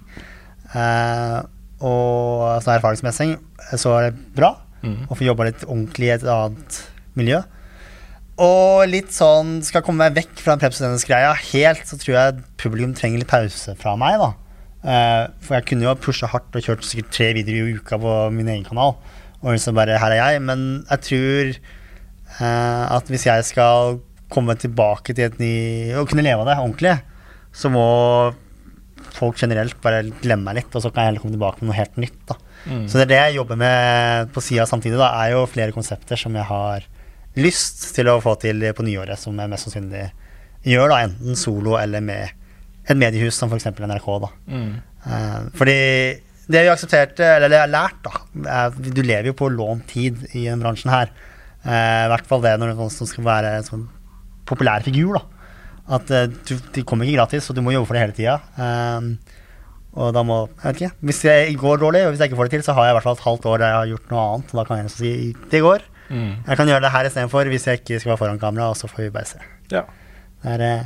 Uh, 0.73 1.43
og 1.77 2.63
sånn 2.65 2.73
erfaringsmessig 2.79 3.35
så 3.77 3.93
er 3.99 4.09
det 4.09 4.17
bra 4.37 4.55
Mm. 4.77 5.07
å 5.09 5.15
få 5.17 5.25
jobba 5.25 5.47
litt 5.47 5.63
ordentlig 5.65 6.05
i 6.05 6.11
et 6.13 6.23
annet 6.29 6.75
miljø. 7.17 7.39
Og 8.37 8.83
litt 8.91 9.09
sånn 9.15 9.63
skal 9.65 9.81
komme 9.81 10.05
meg 10.05 10.19
vekk 10.19 10.43
fra 10.43 10.53
den 10.53 10.61
prepresentation-greia 10.61 11.31
helt, 11.51 11.81
så 11.89 11.97
tror 11.97 12.13
jeg 12.13 12.43
publikum 12.61 12.93
trenger 12.93 13.23
litt 13.23 13.31
pause 13.31 13.73
fra 13.79 13.95
meg, 13.97 14.19
da. 14.21 14.29
Eh, 14.83 15.23
for 15.43 15.57
jeg 15.57 15.67
kunne 15.69 15.87
jo 15.87 15.91
ha 15.91 15.99
pusha 15.99 16.29
hardt 16.31 16.55
og 16.55 16.63
kjørt 16.63 16.85
sikkert 16.85 17.13
tre 17.15 17.31
videoer 17.37 17.71
i 17.71 17.77
uka 17.79 17.99
på 18.01 18.15
min 18.35 18.49
egen 18.53 18.67
kanal. 18.67 18.97
Og 19.43 19.53
liksom 19.53 19.77
bare 19.77 19.99
her 20.01 20.15
er 20.15 20.21
jeg. 20.21 20.43
Men 20.45 20.65
jeg 20.89 21.05
tror 21.09 21.53
eh, 21.53 22.83
at 22.97 23.11
hvis 23.11 23.27
jeg 23.29 23.47
skal 23.49 23.99
komme 24.33 24.57
tilbake 24.59 25.15
til 25.15 25.29
et 25.29 25.37
ny 25.39 25.53
Og 25.95 26.09
kunne 26.09 26.25
leve 26.25 26.43
av 26.43 26.49
det 26.49 26.57
ordentlig, 26.59 26.97
så 27.55 27.71
må 27.71 27.87
folk 29.17 29.39
generelt 29.39 29.77
bare 29.81 30.03
glemme 30.21 30.49
meg 30.49 30.59
litt, 30.59 30.75
og 30.75 30.83
så 30.83 30.91
kan 30.91 31.05
jeg 31.05 31.11
heller 31.11 31.23
komme 31.23 31.37
tilbake 31.37 31.61
med 31.61 31.71
noe 31.71 31.77
helt 31.77 31.95
nytt. 31.97 32.19
da. 32.29 32.35
Så 32.67 32.99
det 32.99 33.05
er 33.05 33.11
det 33.11 33.19
jeg 33.21 33.37
jobber 33.37 33.59
med 33.61 34.33
på 34.35 34.43
sida 34.43 34.65
samtidig, 34.67 34.99
da, 34.99 35.09
er 35.23 35.33
jo 35.33 35.45
flere 35.49 35.73
konsepter 35.73 36.19
som 36.19 36.35
jeg 36.35 36.45
har 36.49 36.85
lyst 37.39 37.85
til 37.95 38.09
å 38.11 38.19
få 38.21 38.35
til 38.41 38.65
på 38.75 38.85
nyåret, 38.85 39.19
som 39.21 39.37
jeg 39.39 39.49
mest 39.49 39.67
sannsynlig 39.67 40.03
gjør, 40.67 40.91
da, 40.91 40.99
enten 41.07 41.39
solo 41.39 41.77
eller 41.79 42.03
med 42.03 42.35
et 42.87 42.97
mediehus 42.97 43.35
som 43.35 43.51
f.eks. 43.51 43.69
NRK. 43.75 44.07
da. 44.23 44.29
Eh, 45.07 45.39
fordi 45.57 45.77
det 46.47 46.63
vi 46.63 46.71
aksepterte, 46.71 47.25
eller 47.35 47.51
det 47.51 47.57
jeg 47.59 47.65
har 47.65 47.73
lært, 47.73 47.97
da 48.05 48.69
Du 48.71 49.01
lever 49.03 49.31
jo 49.31 49.35
på 49.35 49.49
lånt 49.51 49.87
tid 49.91 50.21
i 50.31 50.45
denne 50.45 50.63
bransjen 50.63 50.93
her. 50.93 51.11
Eh, 51.63 52.03
I 52.05 52.11
hvert 52.13 52.29
fall 52.29 52.45
det 52.45 52.53
når 52.61 52.75
du 52.77 52.85
skal 52.93 53.27
være 53.27 53.57
en 53.57 53.67
sånn 53.67 53.87
populær 54.47 54.85
figur. 54.85 55.19
da 55.19 55.97
At 55.97 56.11
uh, 56.11 56.27
du, 56.27 56.55
de 56.75 56.83
kommer 56.87 57.07
ikke 57.07 57.19
gratis, 57.19 57.49
og 57.49 57.57
du 57.57 57.61
må 57.63 57.75
jobbe 57.75 57.89
for 57.89 57.97
det 57.97 58.05
hele 58.05 58.15
tida. 58.15 58.37
Og 59.97 60.13
da 60.13 60.21
må 60.23 60.43
Jeg 60.45 60.63
vet 60.63 60.81
ikke. 60.81 60.95
Hvis 61.09 61.21
det 61.25 61.35
går 61.59 61.79
dårlig, 61.81 62.05
og 62.05 62.11
hvis 62.13 62.21
jeg 62.21 62.29
ikke 62.29 62.39
får 62.39 62.49
det 62.49 62.55
til, 62.57 62.65
så 62.67 62.75
har 62.77 62.87
jeg 62.87 62.93
i 62.93 62.97
hvert 62.97 63.07
fall 63.07 63.17
et 63.17 63.27
halvt 63.27 63.47
år 63.51 63.61
der 63.61 63.71
jeg 63.71 63.77
har 63.77 63.91
gjort 63.91 64.11
noe 64.11 64.25
annet. 64.25 64.51
Og 64.51 64.59
da 64.59 64.65
kan 64.67 64.81
jeg 64.83 64.91
si 64.93 65.13
det 65.51 65.61
går. 65.65 65.87
Jeg 66.47 66.59
kan 66.59 66.69
gjøre 66.71 66.83
det 66.85 66.91
her 66.93 67.07
istedenfor 67.09 67.49
hvis 67.51 67.65
jeg 67.67 67.81
ikke 67.81 67.99
skal 67.99 68.13
være 68.13 68.21
foran 68.21 68.39
kamera, 68.39 68.69
og 68.71 68.77
så 68.79 68.87
får 68.87 69.07
vi 69.07 69.09
bare 69.15 69.27
se. 69.27 69.41
Ja. 69.73 69.83
Det 70.43 70.53
er 70.69 70.85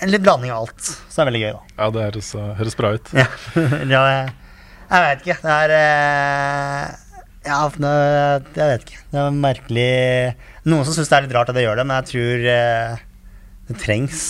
en 0.00 0.12
litt 0.12 0.22
blanding 0.24 0.52
av 0.52 0.64
alt, 0.64 0.80
så 0.80 1.12
det 1.12 1.22
er 1.22 1.28
veldig 1.28 1.42
gøy, 1.42 1.50
da. 1.52 1.74
ja, 1.76 1.88
det 1.92 2.04
høres, 2.06 2.28
eh, 2.38 2.52
høres 2.58 2.78
bra 2.78 2.92
ut. 2.96 3.10
Ja, 3.16 3.26
ja 3.94 4.02
jeg, 4.08 4.30
jeg 4.86 5.04
vet 5.06 5.24
ikke. 5.24 5.38
Det 5.42 5.56
er 5.56 5.74
eh, 5.76 6.86
Ja, 7.42 7.58
jeg 7.66 8.68
vet 8.70 8.86
ikke. 8.86 9.02
Det 9.12 9.20
er 9.20 9.36
merkelig 9.36 9.90
Noen 10.68 10.86
som 10.86 10.94
syns 10.94 11.10
det 11.10 11.18
er 11.18 11.26
litt 11.26 11.34
rart 11.34 11.50
at 11.50 11.58
jeg 11.58 11.66
gjør 11.66 11.80
det, 11.80 11.86
men 11.88 11.98
jeg 11.98 12.10
tror 12.12 12.48
eh, 12.54 13.02
det 13.68 13.78
trengs 13.82 14.22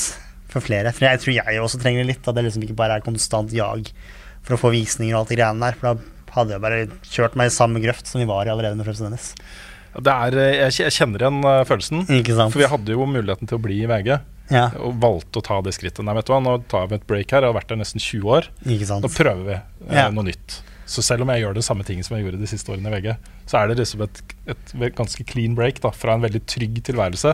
for 0.52 0.64
flere. 0.64 0.92
For 0.96 1.06
jeg 1.06 1.20
tror 1.22 1.36
jeg 1.36 1.60
også 1.60 1.80
trenger 1.82 2.02
det 2.02 2.14
litt. 2.14 2.28
At 2.28 2.36
det 2.36 2.46
liksom 2.46 2.64
ikke 2.64 2.76
bare 2.78 2.96
er 2.98 3.04
konstant 3.04 3.52
jag 3.52 3.90
for 4.42 4.56
å 4.56 4.60
få 4.60 4.72
visninger 4.72 5.14
og 5.14 5.22
alt 5.22 5.32
det 5.32 5.38
greiene 5.38 5.68
der. 5.68 5.76
For 5.76 5.92
da 5.92 6.32
hadde 6.38 6.56
jeg 6.56 6.64
bare 6.64 6.80
kjørt 7.04 7.36
meg 7.36 7.50
i 7.50 7.54
samme 7.54 7.82
grøft 7.84 8.08
som 8.08 8.22
vi 8.22 8.28
var 8.28 8.48
i 8.48 8.52
allerede 8.52 8.78
med 8.78 8.88
Fremst 8.88 9.04
Dennis. 9.04 9.28
Det 9.92 10.12
er, 10.12 10.38
jeg, 10.72 10.92
kjenner 10.96 11.26
igjen 11.26 11.42
følelsen. 11.68 12.06
Ikke 12.16 12.38
sant? 12.38 12.54
For 12.54 12.64
vi 12.64 12.70
hadde 12.72 12.96
jo 12.96 13.04
muligheten 13.04 13.50
til 13.50 13.60
å 13.60 13.64
bli 13.64 13.82
i 13.84 13.90
VG, 13.90 14.14
Ja, 14.52 14.66
og 14.84 14.98
valgte 15.02 15.40
å 15.40 15.44
ta 15.46 15.60
det 15.64 15.72
skrittet. 15.76 16.04
Nei, 16.04 16.14
vet 16.18 16.28
du 16.28 16.34
hva, 16.34 16.40
nå 16.44 16.56
tar 16.70 16.90
vi 16.90 16.98
et 17.00 17.06
break 17.08 17.32
her. 17.32 17.46
Jeg 17.46 17.52
har 17.54 17.56
vært 17.56 17.72
der 17.72 17.80
nesten 17.80 18.02
20 18.02 18.28
år. 18.36 18.50
Nå 19.02 19.10
prøver 19.12 19.44
vi 19.48 19.56
eh, 19.56 19.96
Ja. 19.96 20.10
noe 20.14 20.26
nytt. 20.28 20.58
Så 20.92 21.00
selv 21.06 21.24
om 21.24 21.30
jeg 21.32 21.40
gjør 21.44 21.54
det 21.56 21.64
samme 21.64 21.86
ting 21.88 22.02
som 22.04 22.16
jeg 22.18 22.26
gjorde 22.26 22.40
de 22.42 22.48
siste 22.50 22.68
årene 22.74 22.90
i 22.90 22.96
VG, 22.98 23.14
så 23.48 23.62
er 23.62 23.70
det 23.70 23.78
liksom 23.80 24.02
et, 24.04 24.20
et 24.52 24.74
ganske 24.98 25.24
clean 25.30 25.54
break 25.56 25.80
da, 25.80 25.92
fra 25.96 26.18
en 26.18 26.24
veldig 26.26 26.42
trygg 26.50 26.82
tilværelse 26.84 27.32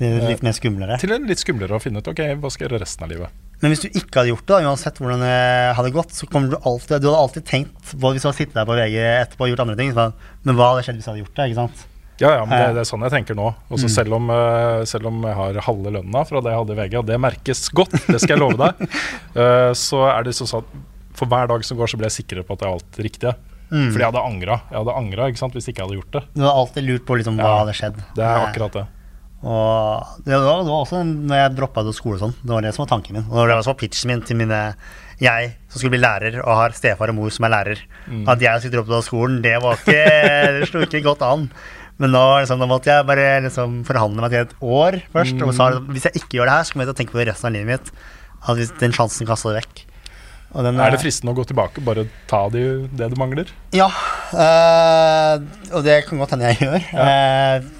til 0.00 0.16
er 0.16 0.30
litt 0.30 0.42
mer 0.42 0.54
skumlere. 0.56 0.96
til 0.98 1.12
en 1.12 1.26
litt 1.28 1.42
skumlere 1.42 1.76
å 1.76 1.82
finne 1.82 2.00
ut 2.00 2.08
ok, 2.08 2.22
hva 2.40 2.50
skal 2.50 2.64
jeg 2.64 2.70
gjøre 2.70 2.82
resten 2.82 3.04
av 3.04 3.10
livet. 3.12 3.28
Men 3.60 3.74
hvis 3.74 3.82
du 3.84 3.88
ikke 3.90 4.22
hadde 4.22 4.30
gjort 4.32 4.46
det, 4.48 4.58
uansett 4.64 4.96
hvordan 5.02 5.20
det 5.20 5.74
hadde 5.76 5.92
gått, 5.92 6.14
så 6.16 6.24
kommer 6.32 6.48
du 6.48 6.56
alltid 6.64 7.02
Du 7.04 7.10
hadde 7.10 7.20
alltid 7.20 7.44
tenkt 7.44 7.90
hvis 7.92 8.22
du 8.24 8.28
hadde 8.30 8.38
sittet 8.38 8.56
der 8.56 8.64
på 8.64 8.78
VG 8.78 8.96
etterpå 9.04 9.44
og 9.44 9.50
gjort 9.52 9.62
andre 9.66 9.76
ting, 9.76 9.92
så, 9.92 10.06
men 10.48 10.56
hva 10.56 10.70
hadde 10.72 10.86
skjedd 10.86 10.96
hvis 10.96 11.04
jeg 11.10 11.12
hadde 11.12 11.24
gjort 11.26 11.36
det? 11.36 11.48
ikke 11.50 11.60
sant? 11.60 11.82
Ja, 12.20 12.30
ja, 12.36 12.44
men 12.44 12.52
det, 12.52 12.74
det 12.76 12.82
er 12.84 12.88
sånn 12.90 13.04
jeg 13.06 13.14
tenker 13.14 13.34
nå. 13.38 13.48
Også 13.72 13.88
Mm. 13.88 13.94
selv, 13.94 14.12
om, 14.18 14.30
eh, 14.30 14.84
selv 14.84 15.06
om 15.08 15.22
jeg 15.24 15.34
har 15.38 15.60
halve 15.66 15.92
lønna 15.96 16.24
fra 16.28 16.40
det 16.44 16.52
jeg 16.52 16.60
hadde 16.60 16.74
i 16.76 16.80
VG, 16.82 16.98
og 17.00 17.06
det 17.08 17.16
merkes 17.20 17.62
godt, 17.72 17.94
det 18.06 18.20
skal 18.20 18.36
jeg 18.36 18.42
love 18.42 18.58
deg, 18.60 18.82
eh, 19.42 19.70
så 19.72 20.02
er 20.12 20.26
det 20.28 20.34
sånn 20.36 20.58
at 20.60 20.74
for 21.16 21.26
hver 21.32 21.48
dag 21.48 21.64
som 21.64 21.76
går, 21.80 21.88
så 21.90 21.96
blir 22.00 22.08
jeg 22.10 22.18
sikrere 22.22 22.44
på 22.46 22.54
at 22.56 22.60
jeg 22.60 22.68
har 22.68 22.76
alt 22.78 23.00
riktig 23.00 23.08
riktige. 23.30 23.34
Mm. 23.70 23.88
Fordi 23.94 24.02
jeg 24.02 24.08
hadde 24.10 24.22
angra 24.26 24.54
jeg 24.70 24.78
hadde 24.80 24.94
angra, 24.98 25.26
ikke 25.30 25.38
sant, 25.38 25.54
hvis 25.54 25.68
ikke 25.70 25.78
jeg 25.80 25.86
hadde 25.88 25.98
gjort 26.00 26.14
det. 26.16 26.22
Du 26.34 26.40
hadde 26.42 26.54
alltid 26.60 26.86
lurt 26.88 27.04
på 27.06 27.16
liksom, 27.20 27.36
hva 27.38 27.50
Ja. 27.50 27.58
hadde 27.64 27.74
skjedd. 27.78 28.00
Det 28.16 28.24
er 28.26 28.46
akkurat 28.48 28.72
det. 28.80 28.86
Og 29.40 30.08
det 30.26 30.36
var, 30.36 30.58
det 30.60 30.68
var 30.68 30.82
også 30.84 30.98
når 31.06 31.38
jeg 31.40 31.52
droppa 31.56 31.80
ut 31.80 31.88
av 31.88 31.94
skole 31.96 32.18
og 32.18 32.24
sånn. 32.26 32.34
Det 32.44 32.52
var 32.52 32.60
det 32.66 32.72
som 32.76 32.82
var 32.84 32.90
tanken 32.90 33.16
min. 33.16 33.24
Og 33.30 33.38
det 33.40 33.54
var 33.54 33.62
også 33.62 33.76
pitchen 33.80 34.10
min 34.12 34.20
til 34.26 34.36
mine 34.36 34.58
Jeg 35.20 35.54
som 35.68 35.78
skulle 35.80 35.94
bli 35.94 36.00
lærer 36.02 36.38
og 36.42 36.50
har 36.56 36.74
stefar 36.76 37.08
og 37.12 37.16
mor 37.16 37.30
som 37.32 37.44
er 37.48 37.52
lærer. 37.54 37.80
Mm. 38.08 38.24
At 38.28 38.40
jeg 38.44 38.60
skulle 38.60 38.74
droppe 38.78 38.90
ut 38.92 38.98
av 39.00 39.06
skolen, 39.06 39.40
det 39.44 39.54
var 39.62 39.76
ikke 39.80 40.04
Det 40.60 40.68
slo 40.68 40.82
ikke 40.84 41.02
godt 41.04 41.22
an. 41.24 41.46
Men 42.00 42.14
nå, 42.16 42.22
liksom, 42.40 42.58
nå 42.62 42.66
måtte 42.70 42.88
jeg 42.88 43.04
bare 43.08 43.26
liksom 43.44 43.82
forhandle 43.84 44.24
meg 44.24 44.32
til 44.32 44.46
et 44.46 44.54
år 44.64 44.96
først. 45.12 45.42
Og 45.44 45.52
så, 45.56 45.66
hvis 45.92 46.06
jeg 46.08 46.16
ikke 46.22 46.38
gjør 46.38 46.48
det 46.48 46.54
her, 46.56 46.64
så 46.64 46.72
kommer 46.72 46.86
jeg 46.86 46.90
til 46.90 46.96
å 46.96 47.00
tenke 47.02 47.16
på 47.18 47.26
resten 47.28 47.48
av 47.50 47.54
livet 47.58 47.70
mitt. 47.74 47.90
At 48.40 48.56
hvis 48.56 48.70
den 48.80 48.94
sjansen 48.96 49.28
kaster 49.28 49.52
det 49.52 49.60
vekk. 49.60 49.82
Den, 50.50 50.80
Er 50.82 50.90
det 50.90 50.98
fristende 50.98 51.30
å 51.30 51.36
gå 51.38 51.44
tilbake 51.46 51.78
bare 51.86 52.06
ta 52.26 52.40
de, 52.50 52.62
det 52.98 53.06
du 53.12 53.14
mangler? 53.20 53.52
Ja, 53.76 53.86
øh, 54.34 55.44
og 55.76 55.84
det 55.86 56.00
kan 56.08 56.18
godt 56.18 56.32
hende 56.34 56.48
jeg 56.50 56.58
gjør. 56.64 56.86
Ja. 56.96 57.04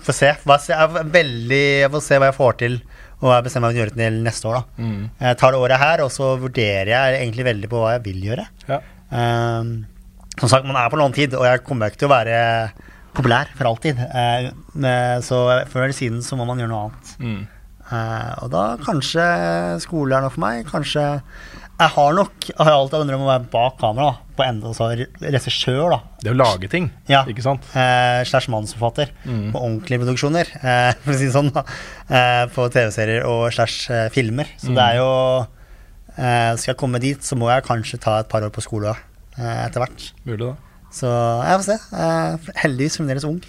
får 0.06 0.16
se. 0.20 0.30
Se- 0.38 0.74
jeg, 0.76 0.78
er 1.00 1.09
veldig, 1.16 1.62
jeg 1.87 1.90
får 1.96 2.04
se 2.06 2.20
hva 2.20 2.28
jeg 2.30 2.37
får 2.38 2.59
til, 2.62 2.76
og 3.20 3.33
jeg 3.35 3.46
bestemmer 3.48 3.66
meg 3.68 3.74
for 3.74 3.80
å 3.80 3.83
gjøre 3.83 3.96
det 3.96 4.04
til 4.06 4.20
neste 4.28 4.50
år. 4.52 4.61
da. 4.61 4.90
Jeg 5.26 5.40
tar 5.40 5.56
det 5.56 5.62
året 5.64 5.83
her, 5.83 6.04
og 6.06 6.12
så 6.14 6.30
vurderer 6.44 6.92
jeg 6.94 7.18
egentlig 7.24 7.48
veldig 7.50 7.72
på 7.72 7.83
hva 7.83 7.96
jeg 7.96 8.04
vil 8.06 8.22
gjøre. 8.30 8.46
Ja. 8.70 8.78
Eh, 9.11 9.72
som 10.40 10.48
sagt, 10.54 10.64
man 10.68 10.78
er 10.78 10.92
på 10.92 11.00
låntid, 11.00 11.35
og 11.35 11.44
jeg 11.48 11.64
kommer 11.66 11.90
ikke 11.90 12.04
til 12.04 12.11
å 12.11 12.14
være 12.14 12.38
populær 13.14 13.49
for 13.59 13.70
alltid. 13.70 13.99
Eh, 13.99 14.51
så 15.27 15.40
før 15.70 15.87
eller 15.87 15.96
siden 15.96 16.20
så 16.23 16.37
må 16.38 16.46
man 16.49 16.59
gjøre 16.62 16.70
noe 16.73 16.88
annet. 16.90 17.14
Mm. 17.20 17.40
Eh, 17.90 18.35
og 18.44 18.51
da 18.53 18.64
kanskje 18.85 19.25
skole 19.83 20.14
er 20.16 20.23
noe 20.27 20.31
for 20.35 20.44
meg. 20.44 20.66
Kanskje 20.70 21.07
Jeg 21.81 21.88
har 21.94 22.12
nok 22.12 22.44
Jeg 22.51 22.59
har 22.61 22.75
alltid 22.77 23.01
en 23.01 23.09
drøm 23.09 23.23
om 23.23 23.27
å 23.27 23.31
være 23.33 23.51
bak 23.51 23.79
kamera. 23.81 24.11
da, 24.12 24.35
På 24.37 24.44
enda 24.44 24.73
så 24.77 24.90
regissør, 25.20 25.90
da. 25.94 25.99
Det 26.23 26.31
å 26.31 26.37
lage 26.37 26.68
ting, 26.70 26.90
Ja. 27.09 27.25
ikke 27.25 27.42
sant? 27.42 27.62
Eh, 27.75 28.23
slash 28.29 28.49
manusforfatter 28.53 29.09
på 29.25 29.57
ordentlige 29.59 29.99
produksjoner, 30.05 30.46
eh, 30.62 30.92
for 31.03 31.12
å 31.12 31.16
si 31.16 31.25
det 31.27 31.33
sånn. 31.35 31.51
da 31.53 31.64
eh, 32.11 32.46
På 32.53 32.68
TV-serier 32.70 33.25
og 33.27 33.51
slash 33.53 33.90
eh, 33.90 34.09
filmer. 34.11 34.46
Så 34.61 34.75
det 34.77 34.85
er 34.85 34.96
jo 35.01 35.46
eh, 36.18 36.55
Skal 36.57 36.75
jeg 36.75 36.81
komme 36.81 37.01
dit, 37.01 37.18
så 37.25 37.35
må 37.37 37.49
jeg 37.51 37.64
kanskje 37.64 37.99
ta 38.01 38.18
et 38.20 38.29
par 38.29 38.42
år 38.44 38.51
på 38.55 38.62
skole 38.62 38.92
eh, 39.38 39.66
etter 39.66 39.81
hvert. 39.81 40.12
Mulig, 40.27 40.38
det. 40.46 40.57
Så 40.90 41.07
jeg 41.11 41.61
får 41.61 41.66
se. 41.68 41.79
Jeg 41.94 42.11
er 42.50 42.61
heldigvis 42.64 42.96
fremdeles 43.00 43.24
ung. 43.29 43.40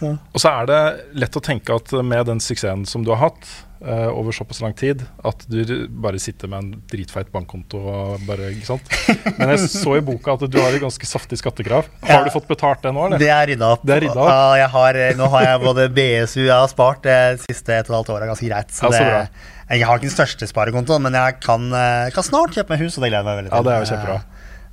Så. 0.00 0.14
Og 0.32 0.40
så 0.40 0.48
er 0.62 0.68
det 0.70 0.82
lett 1.20 1.34
å 1.36 1.42
tenke 1.44 1.74
at 1.76 1.90
med 2.06 2.24
den 2.30 2.38
suksessen 2.40 2.86
som 2.88 3.02
du 3.04 3.10
har 3.12 3.18
hatt 3.26 3.44
uh, 3.84 4.08
over 4.16 4.32
såpass 4.32 4.62
lang 4.64 4.72
tid, 4.72 5.02
at 5.28 5.42
du 5.50 5.60
bare 5.92 6.16
sitter 6.22 6.48
med 6.48 6.62
en 6.62 6.70
dritfeit 6.88 7.28
bankkonto 7.34 7.76
og 7.82 8.22
bare 8.24 8.48
Ikke 8.54 8.64
sant? 8.70 8.88
Men 9.36 9.52
jeg 9.52 9.66
så 9.68 9.98
i 9.98 10.00
boka 10.06 10.38
at 10.38 10.46
du 10.48 10.56
har 10.56 10.72
et 10.72 10.80
ganske 10.80 11.04
saftig 11.10 11.36
skattekrav. 11.42 11.90
Har 12.06 12.22
Ja. 12.22 12.24
du 12.24 12.32
fått 12.32 12.48
betalt 12.48 12.80
det 12.86 12.94
nå, 12.96 13.10
eller? 13.10 13.20
Det 13.20 13.28
er 13.28 13.44
rydda 13.52 13.70
opp. 13.76 13.84
Det 13.84 13.96
er 13.98 14.02
rydda 14.06 14.24
opp. 14.24 14.32
Ja, 14.32 14.48
jeg 14.62 14.72
har, 14.78 15.00
eh, 15.04 15.14
nå 15.20 15.28
har 15.36 15.46
jeg 15.50 15.62
både 15.66 15.88
BSU 16.00 16.40
Jeg 16.46 16.56
har 16.56 16.72
spart 16.72 17.02
det 17.04 17.20
siste 17.44 17.76
et 17.76 17.90
og 17.90 17.92
et 17.92 17.96
halvt 18.00 18.14
året 18.16 18.32
ganske 18.32 18.48
greit. 18.54 18.72
Så 18.72 18.88
Ja, 18.88 18.96
så 18.96 19.04
det, 19.04 19.46
jeg 19.74 19.84
har 19.86 20.00
ikke 20.00 20.08
den 20.08 20.16
største 20.16 20.48
sparekontoen, 20.48 21.02
men 21.10 21.12
jeg 21.20 21.40
kan, 21.44 21.68
eh, 21.76 22.08
kan 22.16 22.24
snart 22.24 22.56
kjøpe 22.56 22.72
meg 22.72 22.86
hus, 22.86 22.96
og 22.96 23.04
det 23.04 23.12
gleder 23.12 23.20
jeg 23.20 23.28
meg 23.28 23.42
veldig 23.42 23.50
til. 23.52 23.58
Ja, 23.58 23.68
det 23.68 23.76
er 23.76 23.84
jo 23.84 23.90
kjempebra. 23.92 24.22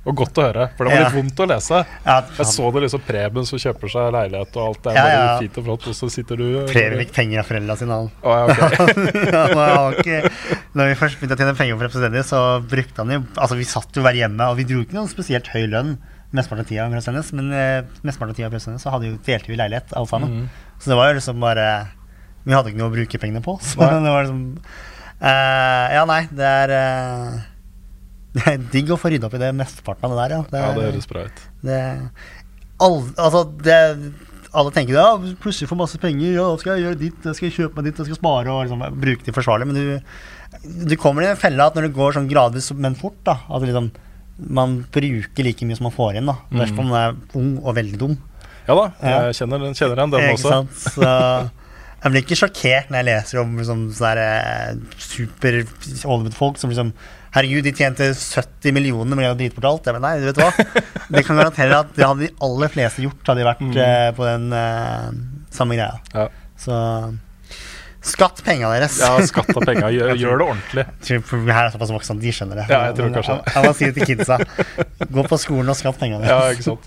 Og 0.06 0.14
godt 0.16 0.38
å 0.38 0.44
høre, 0.46 0.68
for 0.76 0.86
det 0.86 0.92
var 0.94 1.02
litt 1.02 1.10
Ja. 1.12 1.16
vondt 1.18 1.40
å 1.42 1.46
lese. 1.50 1.78
Ja, 2.06 2.20
Jeg 2.38 2.46
så 2.46 2.72
det 2.72 2.82
liksom 2.84 3.00
Preben 3.04 3.44
som 3.44 3.58
kjøper 3.58 3.90
seg 3.92 4.12
leilighet 4.14 4.56
og 4.56 4.62
alt. 4.68 4.82
Det 4.82 4.92
er 4.92 4.96
Ja, 4.96 5.02
bare 5.04 5.40
fint 5.42 5.58
og 5.58 5.64
flott, 5.66 5.88
og 5.90 5.94
så 5.98 6.10
sitter 6.10 6.36
du 6.36 6.46
Preben 6.70 6.98
fikk 7.02 7.12
penger 7.12 7.38
av 7.40 7.46
foreldrene 7.50 7.76
sine. 7.76 7.90
han. 7.98 8.10
Oh, 8.22 8.32
ja, 8.32 8.44
ok. 8.46 8.58
Ja, 9.34 9.42
men 9.48 9.58
jeg 9.58 9.74
har 9.76 9.92
ikke, 9.98 10.30
når 10.78 10.88
vi 10.88 10.94
først 11.02 11.18
begynte 11.18 11.34
å 11.36 11.40
tjene 11.42 11.56
penger 11.58 11.76
for 11.76 11.84
Representanter, 11.88 12.24
så 12.30 12.40
brukte 12.64 12.96
han 13.04 13.10
jo 13.10 13.20
Altså, 13.36 13.56
vi 13.58 13.64
satt 13.64 13.92
jo 13.92 14.02
hver 14.06 14.14
hjemme, 14.16 14.48
og 14.48 14.56
vi 14.56 14.64
dro 14.64 14.80
ikke 14.80 14.96
noen 14.96 15.10
spesielt 15.10 15.50
høy 15.52 15.66
lønn 15.66 15.98
mesteparten 16.32 16.60
av 16.60 16.68
tida 16.68 16.88
men 17.32 17.52
eh, 17.56 17.82
mesteparten 18.04 18.34
av 18.34 18.36
tida 18.52 18.78
så 18.78 18.90
hadde 18.92 19.08
vi, 19.08 19.18
delte 19.24 19.48
vi 19.48 19.56
leilighet, 19.56 19.92
alle 19.96 20.06
sammen. 20.10 20.28
Mm. 20.28 20.48
Så 20.78 20.90
det 20.92 20.96
var 20.98 21.08
jo 21.08 21.18
liksom 21.18 21.40
bare 21.40 21.68
Vi 22.44 22.52
hadde 22.54 22.68
ikke 22.70 22.78
noe 22.80 22.88
å 22.90 22.94
bruke 22.94 23.18
pengene 23.20 23.42
på. 23.44 23.58
Så 23.60 23.76
det 24.04 24.12
var 24.12 24.24
liksom 24.24 24.58
eh, 25.20 25.86
Ja, 25.96 26.04
nei, 26.08 26.22
det 26.32 26.44
er 26.44 26.74
eh, 26.76 27.38
Det 28.38 28.46
er 28.54 28.64
digg 28.72 28.90
å 28.94 28.98
få 29.00 29.10
rydda 29.12 29.28
opp 29.28 29.34
i 29.38 29.42
det 29.42 29.50
mesteparten 29.58 30.08
av 30.08 30.14
det 30.14 30.22
der, 30.22 30.34
ja. 30.36 30.40
Det, 30.52 30.62
Ja, 30.64 30.72
det 30.78 30.86
høres 30.88 31.08
bra 31.10 31.26
ut. 31.28 31.44
det, 31.66 31.78
all, 32.80 32.98
altså 33.18 33.44
det, 33.66 33.78
alle 34.54 34.72
tenker 34.72 34.94
ja, 34.96 35.06
plutselig 35.42 35.68
får 35.68 35.80
masse 35.82 35.98
penger, 36.00 36.32
ja, 36.38 36.44
da 36.48 36.58
skal 36.62 36.76
jeg 36.78 36.86
gjøre 36.86 36.98
ditt, 37.02 37.18
da 37.24 37.34
skal 37.36 37.48
jeg 37.50 37.56
kjøpe 37.58 37.76
meg 37.80 37.88
ditt, 37.90 37.98
da 37.98 38.06
skal 38.06 38.14
jeg 38.14 38.20
spare 38.22 38.52
og 38.54 38.62
liksom, 38.64 38.84
bruke 39.02 39.26
det 39.26 39.34
forsvarlig. 39.36 39.66
Men 39.68 39.76
du, 39.76 40.86
du 40.88 40.96
kommer 41.00 41.26
i 41.26 41.30
en 41.32 41.40
felle 41.40 41.66
at 41.66 41.76
når 41.76 41.88
det 41.88 41.96
går 41.98 42.16
sånn 42.16 42.30
gradvis, 42.30 42.70
men 42.78 42.96
fort, 42.98 43.18
da, 43.28 43.38
at 43.48 43.66
liksom, 43.66 43.90
man 44.54 44.78
bruker 44.94 45.44
like 45.44 45.66
mye 45.66 45.76
som 45.76 45.88
man 45.90 45.94
får 45.98 46.20
inn. 46.20 46.30
da 46.30 46.36
hvert 46.54 46.74
fall 46.76 46.86
når 46.86 46.92
man 46.94 47.04
er 47.04 47.38
ung 47.40 47.52
og 47.64 47.74
veldig 47.76 47.98
dum. 48.00 48.16
Ja 48.68 48.74
da, 48.76 48.84
Ja. 49.02 49.20
jeg 49.28 49.38
kjenner, 49.40 49.58
den- 49.64 49.74
kjenner 49.74 49.96
igjen 49.98 50.12
den 50.12 50.26
Ikke 50.28 50.36
også. 50.36 50.90
Så 50.94 51.02
jeg 52.04 52.12
blir 52.12 52.22
ikke 52.22 52.36
sjokkert 52.38 52.90
når 52.92 52.98
jeg 53.00 53.06
leser 53.08 53.40
om 53.42 53.56
liksom, 53.58 53.80
sånne 53.98 54.26
eh, 54.30 54.74
super 55.02 55.56
Hollywood-folk 56.04 56.60
som 56.60 56.70
liksom 56.70 56.92
Herregud, 57.38 57.62
de 57.68 57.72
tjente 57.78 58.10
70 58.18 58.74
millioner 58.74 59.16
med 59.18 59.30
å 59.30 59.36
drite 59.38 59.54
bort 59.56 59.68
alt. 59.70 59.86
ja, 59.88 59.94
men 59.96 60.02
nei, 60.04 60.14
du 60.20 60.26
vet 60.32 60.40
hva. 60.42 60.50
Det 61.08 61.22
kan 61.24 61.38
garantere 61.38 61.78
at 61.84 61.94
det 61.96 62.04
hadde 62.04 62.26
de 62.26 62.32
aller 62.44 62.72
fleste 62.74 63.04
gjort, 63.06 63.22
hadde 63.30 63.40
de 63.44 63.48
vært 63.48 63.64
Mm. 63.68 63.72
uh, 63.78 64.10
på 64.18 64.26
den 64.26 64.50
uh, 64.52 65.08
samme 65.54 65.78
greia. 65.78 66.00
Ja. 66.14 66.26
Så 66.58 66.74
Skatt 68.04 68.40
penga 68.46 68.68
deres. 68.70 68.94
Ja, 69.02 69.16
skatt 69.26 69.48
av 69.58 69.64
penga. 69.66 69.88
Gjør, 69.90 70.12
gjør 70.20 70.38
det 70.38 70.44
ordentlig. 70.46 70.84
Her 71.50 71.64
er 71.66 71.72
såpass 71.74 71.90
voksne 71.90 72.14
de 72.22 72.30
skjønner 72.32 72.60
det. 72.60 72.66
Ja, 72.70 72.78
jeg 72.88 72.94
tror 72.98 73.10
kanskje 73.16 73.34
jeg, 73.42 73.64
må 73.64 73.72
si 73.74 73.88
det 73.88 73.94
til 73.96 74.06
kidsa. 74.12 74.36
Gå 75.18 75.24
på 75.26 75.38
skolen 75.42 75.72
og 75.72 75.76
skatt 75.78 75.98
penga 75.98 76.20
Ja, 76.22 76.36
ikke 76.54 76.66
sant. 76.68 76.86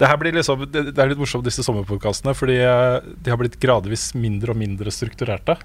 Det 0.00 0.08
her 0.10 0.18
blir 0.20 0.32
liksom 0.36 0.64
Det, 0.72 0.82
det 0.96 1.02
er 1.04 1.08
litt 1.12 1.20
morsomt, 1.20 1.44
disse 1.44 1.64
sommerpodkastene, 1.64 2.32
fordi 2.36 2.56
eh, 2.64 2.96
de 3.24 3.32
har 3.32 3.40
blitt 3.40 3.58
gradvis 3.60 4.08
mindre 4.16 4.52
og 4.56 4.60
mindre 4.60 4.92
strukturerte. 4.92 5.58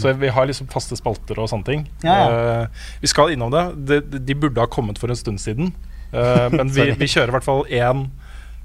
Så 0.00 0.12
vi 0.20 0.28
har 0.36 0.48
liksom 0.48 0.68
faste 0.72 0.96
spalter 1.00 1.40
og 1.40 1.48
sånne 1.52 1.68
ting. 1.68 1.86
Mm. 2.02 2.06
Ja, 2.08 2.16
ja. 2.20 2.62
Eh, 2.68 2.86
vi 3.04 3.10
skal 3.12 3.32
innom 3.34 3.52
det. 3.54 3.64
De, 3.88 4.00
de- 4.12 4.24
de 4.28 4.34
burde 4.44 4.60
ha 4.60 4.68
kommet 4.68 5.00
for 5.00 5.08
en 5.12 5.16
stund 5.20 5.40
siden. 5.40 5.72
Eh, 6.12 6.48
men 6.52 6.68
vi, 6.72 6.90
vi 7.00 7.08
kjører 7.08 7.32
i 7.32 7.36
hvert 7.38 7.48
fall 7.48 7.64
én 7.68 8.06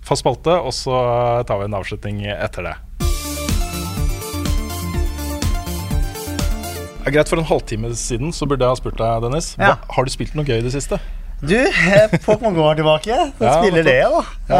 fast 0.03 0.23
spalte, 0.25 0.51
og 0.59 0.75
så 0.75 0.99
tar 1.47 1.61
vi 1.63 1.69
en 1.71 1.79
avslutning 1.79 2.25
etter 2.35 2.67
det. 2.67 2.75
Greit, 7.11 7.27
For 7.29 7.37
en 7.37 7.45
halvtime 7.49 7.91
siden 7.99 8.31
så 8.31 8.47
burde 8.47 8.63
jeg 8.63 8.69
ha 8.69 8.75
spurt 8.79 8.97
deg, 8.97 9.21
Dennis. 9.25 9.55
Hva, 9.59 9.77
Har 9.91 10.03
du 10.07 10.11
spilt 10.13 10.33
noe 10.35 10.45
gøy 10.47 10.59
i 10.59 10.65
det 10.65 10.71
siste? 10.75 10.99
Du, 11.43 11.57
eh, 11.59 12.07
Pokémon 12.23 12.53
Go 12.55 12.63
er 12.71 12.75
tilbake. 12.79 13.15
Så 13.35 13.43
Ja, 13.43 13.57
spiller 13.59 13.83
det, 13.83 13.97
da. 14.07 14.21
Ja. 14.47 14.59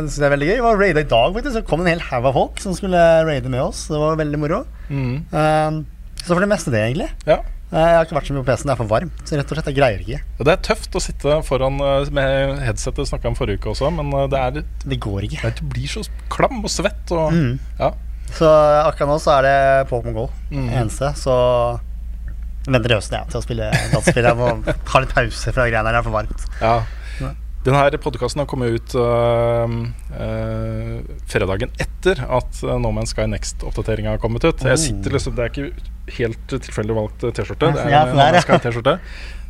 Eh, 0.00 0.06
så 0.08 0.22
det 0.22 0.24
er 0.30 0.32
veldig 0.38 0.46
gøy. 0.48 0.54
Det 0.56 0.64
var 0.64 0.78
raida 0.80 1.00
i 1.04 1.10
dag, 1.10 1.34
faktisk. 1.36 1.56
Så 1.58 1.64
kom 1.68 1.80
en 1.84 1.90
hel 1.92 2.00
haug 2.00 2.24
av 2.30 2.32
folk 2.32 2.62
som 2.64 2.72
skulle 2.72 2.96
raide 3.28 3.50
med 3.52 3.60
oss. 3.60 3.88
Det 3.92 3.98
var 4.00 4.16
veldig 4.16 4.40
moro. 4.40 4.62
Eh, 4.88 5.82
så 6.24 6.30
for 6.32 6.40
det 6.40 6.48
meste 6.48 6.72
det, 6.72 6.80
egentlig. 6.86 7.10
Ja. 7.28 7.42
Eh, 7.74 7.80
jeg 7.80 7.96
har 7.98 8.04
ikke 8.06 8.16
vært 8.16 8.28
så 8.30 8.34
mye 8.36 8.44
på 8.44 8.48
PC-en, 8.52 8.70
det 8.70 8.72
er 8.72 8.80
for 8.80 8.88
varmt. 8.94 9.20
Så 9.26 9.36
rett 9.36 9.50
og 9.52 9.58
slett, 9.58 9.68
jeg 9.68 9.76
greier 9.76 10.00
ikke. 10.00 10.20
Ja, 10.38 10.44
Det 10.48 10.52
er 10.54 10.62
tøft 10.70 10.94
å 10.96 11.02
sitte 11.02 11.36
foran 11.44 11.76
eh, 11.82 12.08
med 12.14 12.58
headsetet, 12.64 13.08
snakka 13.10 13.28
om 13.32 13.36
forrige 13.36 13.58
uke 13.60 13.72
også, 13.74 13.90
men 13.92 14.14
det 14.30 14.38
er 14.40 14.50
litt 14.60 14.86
Det 14.88 15.00
går 15.04 15.26
ikke. 15.28 15.52
Du 15.60 15.64
blir 15.74 15.90
så 15.90 16.04
klam 16.32 16.62
og 16.64 16.70
svett 16.72 17.12
og 17.12 17.32
Mm. 17.34 17.58
Ja. 17.80 17.90
Så 18.34 18.48
akkurat 18.88 19.08
nå 19.12 19.18
så 19.22 19.36
er 19.38 19.46
det 19.46 19.56
Pokémon 19.90 20.16
Go. 20.16 20.26
Mm. 20.50 20.68
Eneste. 20.80 21.12
Så 21.20 21.34
venter 22.66 22.94
røsten 22.96 23.18
jeg 23.18 23.30
til 23.30 23.38
å 23.40 23.44
spille 23.44 23.70
dataspill. 23.70 24.26
Jeg 24.30 24.38
må 24.40 24.50
ha 24.94 25.00
litt 25.04 25.14
pause 25.14 25.52
fra 25.54 25.66
greiene 25.68 25.86
her. 25.90 25.94
Det 25.96 26.00
er 26.02 26.06
for 26.08 26.18
varmt. 26.18 26.46
ja. 26.60 26.76
Denne 27.64 27.96
podkasten 27.96 28.42
har 28.42 28.46
kommet 28.50 28.74
ut 28.76 28.94
øh, 29.00 29.74
øh, 30.20 30.96
fredagen 31.32 31.70
etter 31.80 32.18
at 32.36 32.58
øh, 32.60 32.74
No 32.76 32.90
Man's 32.92 33.14
Sky 33.14 33.24
Next-oppdateringa 33.32 34.12
har 34.12 34.20
kommet 34.20 34.44
ut. 34.44 34.60
Jeg 34.68 34.82
sitter 34.82 35.14
liksom, 35.16 35.32
Det 35.38 35.46
er 35.46 35.48
ikke 35.48 36.18
helt 36.18 36.44
tilfeldig 36.52 36.96
valgt 36.98 37.24
T-skjorte. 37.24 37.70
Det 37.72 37.86
er 37.86 37.94
Ja, 37.94 38.02
No 38.10 38.18
ja. 38.20 38.26
Man's 38.34 38.44
Sky-T-skjorte. 38.44 38.98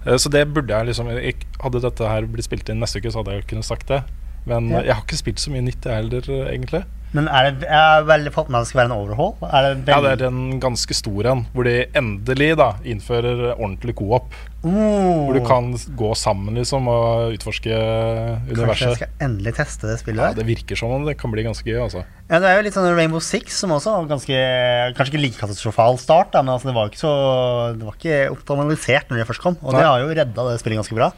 Eh, 0.07 0.15
Så 0.23 0.31
det 0.31 0.45
burde 0.55 0.71
jeg 0.77 0.87
liksom 0.93 1.11
jeg, 1.11 1.35
Hadde 1.65 1.83
dette 1.83 2.13
her 2.13 2.29
blitt 2.31 2.47
spilt 2.47 2.71
inn 2.71 2.79
neste 2.85 3.03
uke, 3.03 3.11
så 3.11 3.25
hadde 3.25 3.35
jeg 3.41 3.49
kunnet 3.51 3.67
sagt 3.67 3.91
det. 3.91 4.05
Men 4.47 4.71
Ja. 4.71 4.85
jeg 4.93 4.95
har 4.95 5.03
ikke 5.03 5.19
spilt 5.25 5.43
så 5.43 5.51
mye 5.51 5.67
nytt, 5.67 5.83
jeg 5.83 5.99
heller, 6.05 6.31
egentlig. 6.55 6.85
Men 7.15 7.29
er 7.31 7.53
det 7.55 7.69
jeg 7.69 7.79
har 7.79 8.07
veldig 8.09 8.33
fått 8.35 8.49
med 8.51 8.59
at 8.59 8.67
det 8.67 8.71
skal 8.73 8.81
være 8.83 8.91
en 8.91 8.97
overhaul? 8.97 9.35
Er 9.47 9.69
det 9.69 9.93
Ja, 9.95 10.01
det 10.03 10.27
er 10.27 10.33
en 10.33 10.59
ganske 10.63 10.97
stor 10.99 11.29
en, 11.31 11.45
hvor 11.55 11.69
de 11.69 11.77
endelig 11.95 12.51
da 12.59 12.73
innfører 12.83 13.53
ordentlig 13.55 13.95
co-op. 14.01 14.35
oh, 14.65 14.73
Hvor 14.73 15.39
du 15.39 15.45
kan 15.47 15.71
gå 15.95 16.11
sammen 16.19 16.59
liksom 16.59 16.89
og 16.91 17.37
utforske 17.37 17.71
universet. 17.71 18.65
Kanskje 18.65 18.89
jeg 18.89 19.01
skal 19.01 19.27
endelig 19.29 19.55
teste 19.61 19.91
det 19.93 19.99
spillet 20.03 20.25
Ja, 20.27 20.33
det 20.41 20.47
virker 20.49 20.81
som 20.81 20.95
om 20.97 21.07
det 21.07 21.17
kan 21.21 21.31
bli 21.35 21.47
ganske 21.47 21.69
gøy, 21.69 21.79
altså. 21.87 22.03
Ja, 22.35 22.41
det 22.43 22.49
er 22.51 22.59
jo 22.59 22.65
litt 22.67 22.75
sånn 22.75 22.89
Rainbow 22.97 23.23
Six, 23.23 23.61
som 23.63 23.71
også 23.77 23.93
var 23.95 24.09
ganske 24.11 24.39
Kanskje 24.99 25.13
ikke 25.13 25.23
like 25.23 25.39
katastrofal 25.39 26.01
start, 26.03 26.33
da, 26.35 26.43
men 26.43 26.57
altså, 26.57 26.71
det 26.71 26.75
var 26.75 26.91
ikke 26.91 26.99
så 26.99 27.13
Det 27.79 27.87
var 27.87 27.99
ikke 28.01 28.19
optimalisert 28.35 29.13
når 29.13 29.23
det 29.23 29.29
først 29.29 29.45
kom. 29.45 29.59
Og 29.63 29.71
Nei. 29.71 29.79
det 29.79 29.87
har 29.87 30.03
jo 30.03 30.19
redda 30.19 30.49
det 30.49 30.59
spillet 30.63 30.81
ganske 30.83 30.99
bra. 30.99 31.13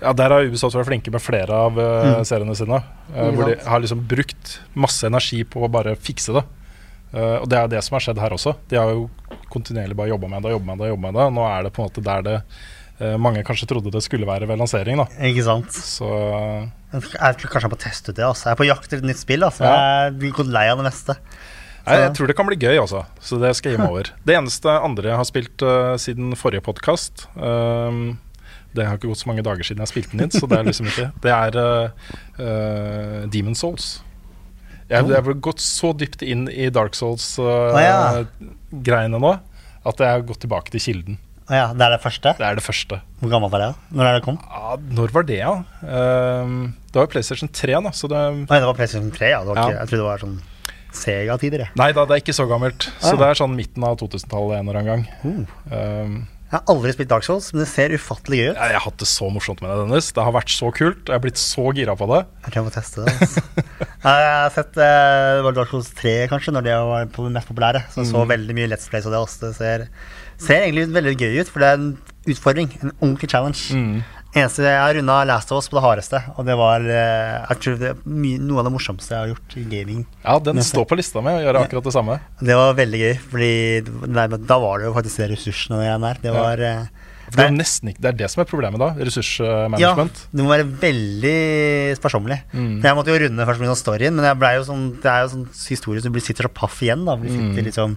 Ja, 0.00 0.16
Der 0.16 0.34
har 0.34 0.48
Ubisoft 0.48 0.78
vært 0.78 0.88
flinke 0.88 1.12
med 1.12 1.22
flere 1.22 1.60
av 1.68 1.76
mm. 1.76 2.24
seriene 2.28 2.56
sine. 2.56 2.80
Uh, 3.12 3.28
hvor 3.36 3.52
de 3.52 3.58
har 3.68 3.84
liksom 3.84 4.00
brukt 4.08 4.56
masse 4.72 5.06
energi 5.06 5.42
på 5.44 5.66
å 5.66 5.70
bare 5.72 5.92
fikse 6.00 6.40
det. 6.40 6.46
Uh, 7.12 7.42
og 7.42 7.50
det 7.52 7.60
er 7.60 7.72
det 7.74 7.84
som 7.84 7.98
har 7.98 8.06
skjedd 8.06 8.22
her 8.24 8.32
også. 8.32 8.56
De 8.72 8.80
har 8.80 8.94
jo 8.96 9.10
kontinuerlig 9.52 9.98
bare 9.98 10.12
jobba 10.14 10.30
med 10.32 10.46
det 10.46 10.54
og 10.56 10.64
med 10.64 10.80
det. 10.80 10.92
jobbet 10.92 11.04
med 11.10 11.18
det. 11.20 11.26
Nå 11.36 11.48
er 11.48 11.66
det 11.66 11.74
på 11.74 11.82
en 11.82 11.90
måte 11.90 12.04
der 12.04 12.24
det 12.26 12.38
eh, 13.02 13.16
mange 13.20 13.44
kanskje 13.46 13.68
trodde 13.70 13.92
det 13.92 14.04
skulle 14.04 14.28
være 14.28 14.48
ved 14.48 14.60
lansering. 14.60 15.02
da 15.02 15.28
Ikke 15.28 15.44
sant? 15.46 15.72
Så 15.72 16.08
eh, 16.08 16.70
Jeg 16.92 17.38
tror 17.40 17.48
kanskje 17.48 17.66
jeg 17.66 17.72
må 17.72 17.78
teste 17.80 18.12
ut 18.12 18.18
det. 18.18 18.26
Altså. 18.26 18.48
Jeg 18.48 18.52
er 18.52 18.58
på 18.60 18.68
jakt 18.68 18.84
etter 18.88 19.00
et 19.00 19.08
nytt 19.08 19.20
spill. 19.22 19.42
Altså. 19.46 19.62
Jeg 19.64 20.12
blir 20.20 20.32
gått 20.36 20.50
lei 20.52 20.66
av 20.68 20.76
det 20.80 20.86
meste. 20.90 21.12
Nei, 21.82 21.96
jeg 21.98 22.12
tror 22.14 22.26
det 22.30 22.36
kan 22.38 22.46
bli 22.46 22.58
gøy, 22.60 22.76
altså. 22.78 23.00
Så 23.24 23.38
det 23.42 23.50
skal 23.58 23.72
jeg 23.72 23.78
gi 23.78 23.82
meg 23.82 23.90
over. 23.90 24.06
Det 24.28 24.34
eneste 24.38 24.68
andre 24.70 25.08
jeg 25.10 25.18
har 25.18 25.26
spilt 25.26 25.58
uh, 25.66 25.96
siden 25.98 26.36
forrige 26.38 26.62
podkast 26.62 27.26
Det 27.34 28.86
har 28.86 28.94
ikke 28.96 29.10
gått 29.10 29.22
så 29.24 29.28
mange 29.28 29.44
dager 29.44 29.64
siden 29.66 29.82
jeg 29.82 29.90
spilte 29.90 30.10
den 30.14 30.22
inn, 30.28 30.34
så 30.34 30.46
det 30.46 30.58
er 30.60 30.64
liksom 30.68 30.86
ikke 30.92 31.06
Det 31.24 31.32
er 31.34 31.52
uh, 31.58 31.88
Demon 33.34 33.56
Souls. 33.58 33.86
Jeg, 34.86 35.02
jeg 35.08 35.16
har 35.16 35.34
gått 35.42 35.60
så 35.64 35.88
dypt 35.96 36.22
inn 36.22 36.48
i 36.52 36.70
Dark 36.70 36.94
Souls-greiene 36.98 39.18
nå 39.18 39.32
at 39.82 39.98
jeg 39.98 40.14
har 40.14 40.22
gått 40.26 40.42
tilbake 40.44 40.70
til 40.70 40.82
kilden. 40.84 41.16
Ja, 41.50 41.72
det 41.74 41.84
er 41.84 41.90
det 41.96 42.02
første? 42.04 42.32
Det 42.38 42.46
er 42.46 42.54
det 42.54 42.62
første. 42.64 43.00
Hvor 43.18 43.30
gammelt 43.32 43.52
var 43.52 43.60
det? 43.64 43.72
Når 43.90 44.08
er 44.08 44.18
det 44.18 44.24
kom? 44.24 44.38
Ja, 44.46 44.76
når 44.98 45.08
var 45.16 45.24
det, 45.26 45.38
ja? 45.40 45.54
Um, 45.82 46.74
det 46.92 47.00
var 47.00 47.06
jo 47.08 47.12
PlayStation 47.16 47.48
3, 47.48 47.72
da. 47.88 47.90
Så 47.96 48.08
det 48.12 48.20
Nei, 48.44 48.58
det 48.60 48.66
var 48.68 48.74
PlayStation 48.78 49.10
3, 49.14 49.30
ja. 49.32 49.40
Det 49.40 49.48
var 49.48 49.56
Ja. 49.56 49.68
ikke, 49.68 49.78
jeg 49.80 49.88
trodde 49.88 50.02
det 50.02 50.10
var 50.12 50.18
sånn 50.26 50.40
Sega-tider. 50.92 51.58
jeg. 51.64 51.70
Nei 51.80 51.88
da, 51.96 52.04
det 52.04 52.12
er 52.18 52.20
ikke 52.20 52.34
så 52.36 52.44
gammelt. 52.50 52.90
Så 53.00 53.14
Ah. 53.14 53.16
det 53.16 53.26
er 53.32 53.38
sånn 53.40 53.54
midten 53.56 53.82
av 53.88 53.96
2000-tallet 53.96 54.58
en 54.60 54.68
eller 54.68 54.78
annen 54.82 55.06
gang. 55.24 55.46
Um, 55.72 56.28
Jeg 56.52 56.60
har 56.60 56.74
aldri 56.74 56.92
spilt 56.92 57.08
Dark 57.08 57.24
Souls, 57.24 57.46
men 57.54 57.62
det 57.64 57.68
ser 57.72 57.88
ufattelig 57.96 58.36
gøy 58.42 58.48
ut. 58.50 58.56
Jeg, 58.60 58.68
jeg 58.68 58.76
har 58.76 58.84
hatt 58.84 58.98
det 59.00 59.08
så 59.08 59.30
morsomt 59.32 59.62
med 59.64 59.70
det, 59.72 59.76
Dennis. 59.88 60.10
Det 60.12 60.20
har 60.22 60.32
vært 60.36 60.50
så 60.52 60.68
kult. 60.70 61.06
Jeg 61.08 61.14
har 61.16 61.22
blitt 61.24 61.40
så 61.40 61.64
gira 61.72 61.94
på 61.96 62.04
det. 62.12 62.26
Jeg 62.44 62.52
tror 62.52 62.58
jeg 62.60 62.66
må 62.66 62.72
teste 62.74 63.04
det. 63.06 63.14
Altså. 63.24 63.40
Nei, 64.04 64.16
jeg 64.20 64.34
har 64.36 64.50
sett 64.52 64.76
eh, 64.76 65.36
det 65.38 65.44
var 65.46 65.52
Dark 65.56 65.70
Souls 65.72 65.88
3, 65.96 66.12
kanskje, 66.28 66.52
når 66.52 66.62
det 66.68 66.76
var 66.76 67.06
på 67.06 67.24
det 67.24 67.32
mest 67.38 67.48
populære. 67.48 67.80
Så 67.88 68.02
jeg 68.04 68.10
så 68.12 68.26
veldig 68.28 68.54
mye 68.60 68.68
Let's 68.68 68.90
Plays 68.92 69.06
av 69.08 69.12
det 69.16 69.22
også. 69.24 69.40
Det 69.48 69.54
ser, 69.56 69.86
ser 70.44 70.60
egentlig 70.68 70.92
veldig 70.92 71.16
gøy 71.24 71.40
ut, 71.40 71.48
for 71.48 71.64
det 71.64 71.68
er 71.72 71.80
en 71.80 71.88
utfordring. 72.28 72.68
En 72.82 72.92
ordentlig 73.00 73.30
challenge. 73.32 74.04
Eneste 74.32 74.64
Jeg 74.64 74.80
har 74.80 74.94
runda 74.96 75.18
Last 75.28 75.50
of 75.52 75.60
Us 75.60 75.68
på 75.68 75.76
det 75.76 75.84
hardeste, 75.84 76.22
og 76.38 76.46
det 76.48 76.54
var 76.56 76.80
eh, 76.88 77.42
jeg 77.50 77.60
tror 77.60 77.74
det 77.82 77.90
mye, 78.08 78.40
noe 78.40 78.62
av 78.62 78.68
det 78.68 78.72
morsomste 78.72 79.12
jeg 79.12 79.20
har 79.20 79.32
gjort 79.34 79.56
i 79.60 79.64
gaming. 79.68 80.06
Ja, 80.22 80.38
den 80.40 80.62
står 80.64 80.86
på 80.88 80.96
lista 80.96 81.20
mi 81.24 81.34
å 81.36 81.42
gjøre 81.42 81.66
akkurat 81.66 81.84
det 81.84 81.92
samme. 81.92 82.16
Det 82.40 82.56
var 82.56 82.72
veldig 82.78 83.00
gøy, 83.02 83.14
Fordi 83.28 83.52
nei, 84.08 84.26
da 84.40 84.58
var 84.62 84.80
det 84.80 84.88
jo 84.88 84.94
faktisk 84.96 85.20
de 85.20 85.28
ressursene 85.34 85.82
igjen 85.84 86.06
der. 86.08 86.22
Det 86.24 86.32
var 86.32 86.64
ja. 86.64 86.76
For 87.32 87.38
det, 87.38 87.44
er 87.48 87.88
ikke, 87.88 88.00
det 88.02 88.08
er 88.10 88.16
det 88.18 88.28
som 88.28 88.42
er 88.42 88.48
problemet, 88.48 88.80
da. 88.82 88.90
Ressursmanagement. 89.08 90.18
Ja, 90.20 90.30
det 90.36 90.44
må 90.44 90.52
være 90.52 90.66
veldig 90.82 91.36
sparsommelig. 91.96 92.38
Mm. 92.52 92.74
Jeg 92.84 92.98
måtte 92.98 93.12
jo 93.14 93.20
runde 93.22 93.46
først 93.48 93.62
pga. 93.62 93.76
storyen, 93.80 94.16
men 94.18 94.28
jeg 94.28 94.38
ble 94.42 94.50
jo 94.58 94.66
sånn, 94.68 94.84
det 95.00 95.12
er 95.12 95.24
jo 95.24 95.30
sånn 95.32 95.46
historie 95.70 96.04
så 96.04 96.12
sitter 96.12 96.48
så 96.48 96.52
paff 96.52 96.80
igjen. 96.84 97.06
da 97.08 97.16
Du 97.16 97.28
sitter 97.30 97.68
liksom 97.68 97.96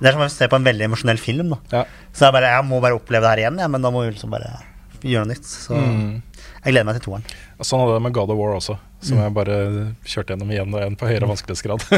Det 0.00 0.08
er 0.08 0.16
som 0.16 0.24
å 0.24 0.30
se 0.32 0.48
på 0.48 0.56
en 0.56 0.68
veldig 0.68 0.88
emosjonell 0.88 1.20
film. 1.20 1.52
da 1.52 1.80
Ja. 1.80 1.84
Så 2.12 2.26
jeg 2.26 2.36
bare, 2.38 2.54
jeg 2.56 2.64
må 2.68 2.80
bare 2.80 2.96
oppleve 2.96 3.24
det 3.24 3.32
her 3.32 3.42
igjen, 3.44 3.60
ja, 3.60 3.68
men 3.68 3.82
da 3.82 3.90
må 3.92 4.06
vi 4.06 4.14
liksom 4.14 4.32
bare 4.32 4.56
gjøre 5.02 5.26
noe 5.26 5.32
nytt. 5.34 5.48
Så 5.48 5.74
jeg 5.78 6.72
gleder 6.72 6.86
meg 6.88 6.98
til 6.98 7.04
toeren. 7.08 7.24
Sånn 7.62 7.80
hadde 7.82 7.94
jeg 7.94 8.00
det 8.00 8.04
med 8.06 8.14
God 8.16 8.30
of 8.34 8.38
War 8.38 8.54
også, 8.58 8.76
som 9.02 9.18
jeg 9.22 9.34
bare 9.34 9.56
kjørte 10.06 10.34
gjennom 10.34 10.50
igjen 10.54 10.74
og 10.74 10.80
igjen 10.82 10.98
på 11.00 11.08
høyere 11.10 11.30
vanskelighetsgrad. 11.30 11.86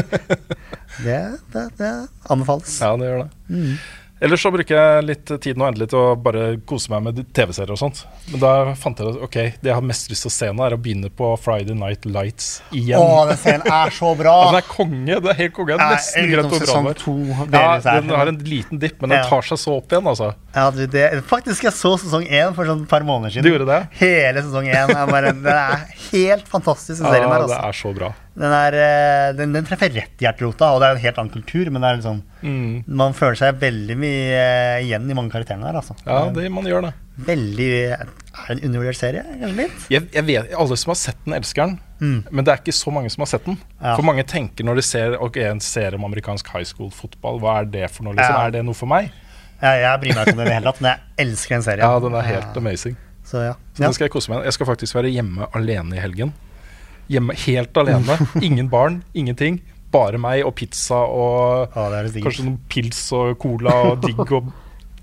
Det, 0.95 1.17
det, 1.51 1.61
det 1.75 1.87
anbefales. 2.31 2.77
ja, 2.79 2.93
det 2.95 3.07
gjør 3.09 3.25
det. 3.25 3.65
Ellers 4.23 4.39
så 4.45 4.47
bruker 4.53 4.77
jeg 4.77 5.03
litt 5.03 5.31
tid 5.43 5.57
nå 5.59 5.65
endelig 5.67 5.89
til 5.91 5.99
å 5.99 6.13
bare 6.15 6.45
kose 6.69 6.87
meg 6.93 7.01
med 7.03 7.17
TV-serier 7.35 7.73
og 7.75 7.79
sånt. 7.81 7.97
Men 8.31 8.39
da 8.39 8.51
fant 8.79 9.01
jeg 9.01 9.09
at 9.11 9.17
ok, 9.25 9.35
det 9.59 9.67
jeg 9.67 9.75
har 9.75 9.83
mest 9.83 10.07
lyst 10.09 10.23
til 10.23 10.31
å 10.31 10.35
se 10.37 10.47
nå, 10.55 10.63
er 10.63 10.75
å 10.77 10.79
begynne 10.79 11.09
på 11.11 11.33
Friday 11.43 11.75
Night 11.75 12.07
Lights 12.07 12.47
igjen. 12.71 12.95
Å, 13.01 13.25
den 13.27 13.41
serien 13.41 13.65
er 13.67 13.91
så 13.91 14.13
bra! 14.15 14.35
Ja, 14.45 14.47
den 14.53 14.59
er 14.61 14.67
konge. 14.71 15.19
Det 15.25 15.31
er 15.33 15.39
helt 15.41 15.55
konge. 15.57 15.75
Det 15.75 15.83
er 15.83 15.93
nesten 15.97 16.29
greit 16.31 16.49
hvor 16.55 16.63
bra 16.85 16.95
to, 17.01 17.15
Ja, 17.51 17.67
den 17.99 18.09
har 18.15 18.31
en 18.31 18.39
liten 18.47 18.79
dipp, 18.81 18.97
men 19.03 19.13
den 19.17 19.27
tar 19.27 19.45
seg 19.51 19.59
så 19.61 19.75
opp 19.81 19.91
igjen, 19.91 20.07
altså. 20.11 20.31
Ja, 20.55 20.65
du, 20.71 20.81
det, 20.95 21.05
faktisk, 21.27 21.67
jeg 21.67 21.75
så 21.75 21.91
sesong 21.99 22.25
én 22.31 22.55
for 22.55 22.71
sånn 22.71 22.85
et 22.87 22.91
par 22.91 23.03
måneder 23.07 23.35
siden. 23.35 23.45
Du 23.49 23.51
gjorde 23.51 23.67
det? 23.69 23.81
Hele 23.99 24.43
sesong 24.47 24.71
én. 24.71 24.95
Den 24.95 25.49
er 25.51 25.89
helt 26.13 26.47
fantastisk, 26.51 27.01
den 27.03 27.09
serien 27.11 27.27
Ja, 27.27 27.33
der. 27.35 27.49
det 27.49 27.51
Altså. 27.51 27.63
er 27.67 27.83
så 27.83 27.93
bra. 27.99 28.13
Den, 28.35 28.51
er, 28.51 28.75
eh, 28.75 29.29
den, 29.37 29.53
den 29.55 29.67
treffer 29.67 29.93
rett 29.95 30.19
i 30.19 30.25
hjerterota, 30.25 30.73
og 30.75 30.81
det 30.83 30.89
er 30.89 30.97
en 30.97 31.03
helt 31.05 31.19
annen 31.21 31.33
kultur, 31.33 31.69
men 31.71 31.85
det 31.85 31.97
liksom 32.01 32.23
Mm. 32.45 32.83
Man 32.85 33.15
føler 33.17 33.37
seg 33.39 33.55
veldig 33.57 33.95
mye 33.97 34.35
eh, 34.37 34.83
igjen 34.85 35.07
i 35.09 35.15
mange 35.17 35.33
karakterene 35.33 35.65
der, 35.65 35.79
altså. 35.79 35.95
Ja, 36.05 36.27
det, 36.29 36.43
man 36.53 36.67
gjør 36.69 36.83
det. 36.85 36.91
Veldig 37.25 37.69
Er 37.95 38.03
det 38.05 38.53
en 38.53 38.61
undervurdert 38.67 38.99
serie. 38.99 39.23
Jeg, 39.89 40.03
jeg 40.13 40.25
vet, 40.27 40.51
Alle 40.53 40.77
som 40.77 40.91
har 40.91 40.99
sett 40.99 41.17
den, 41.25 41.33
elsker 41.39 41.71
den. 41.71 41.79
Men 42.29 42.45
det 42.45 42.53
er 42.53 42.61
ikke 42.61 42.75
så 42.75 42.91
mange 42.93 43.09
som 43.09 43.23
har 43.23 43.31
sett 43.31 43.47
den. 43.47 43.57
Ja. 43.79 43.95
For 43.95 44.05
mange 44.05 44.25
tenker 44.27 44.67
når 44.67 44.81
de 44.81 44.85
ser 44.85 45.15
ok, 45.17 45.39
en 45.47 45.63
serie 45.63 45.97
om 45.97 46.05
amerikansk 46.05 46.51
high 46.53 46.67
school-fotball, 46.67 47.39
hva 47.41 47.61
er 47.63 47.71
det 47.71 47.87
for 47.95 48.05
noe? 48.05 48.13
Liksom? 48.17 48.35
Ja. 48.35 48.45
Er 48.45 48.57
det 48.57 48.65
noe 48.67 48.77
for 48.77 48.91
meg? 48.91 49.09
Jeg, 49.61 49.81
jeg 49.85 50.01
bryr 50.03 50.17
meg 50.17 50.21
ikke 50.27 50.35
om 50.35 50.41
det 50.41 50.45
i 50.45 50.49
det 50.51 50.57
hele 50.59 50.69
tatt, 50.69 50.81
men 50.83 50.91
jeg 50.91 51.25
elsker 51.25 51.55
den 51.55 51.65
serien. 51.65 51.85
Ja, 51.89 52.03
den 52.03 52.19
er 52.19 52.27
helt 52.27 52.49
Ja, 52.51 52.61
amazing. 52.61 52.97
Så 53.25 53.41
ja. 53.41 53.53
Så 53.73 53.81
ja. 53.81 53.87
den 53.87 53.95
skal 53.97 54.05
Jeg 54.05 54.13
kose 54.13 54.29
meg. 54.33 54.43
Jeg 54.45 54.57
skal 54.59 54.69
faktisk 54.69 54.97
være 54.99 55.13
hjemme 55.15 55.47
alene 55.57 55.97
i 55.97 56.03
helgen. 56.03 56.35
Hjemme 57.11 57.35
Helt 57.45 57.77
alene. 57.77 58.17
Ingen 58.41 58.69
barn, 58.71 59.01
ingenting. 59.13 59.61
Bare 59.93 60.19
meg 60.19 60.43
og 60.47 60.55
pizza 60.57 60.97
og 61.05 61.71
sikkert. 61.71 62.25
kanskje 62.25 62.45
noen 62.47 62.59
pils 62.71 63.01
og 63.15 63.37
cola 63.39 63.75
og 63.91 64.03
digg 64.03 64.19
og 64.25 64.49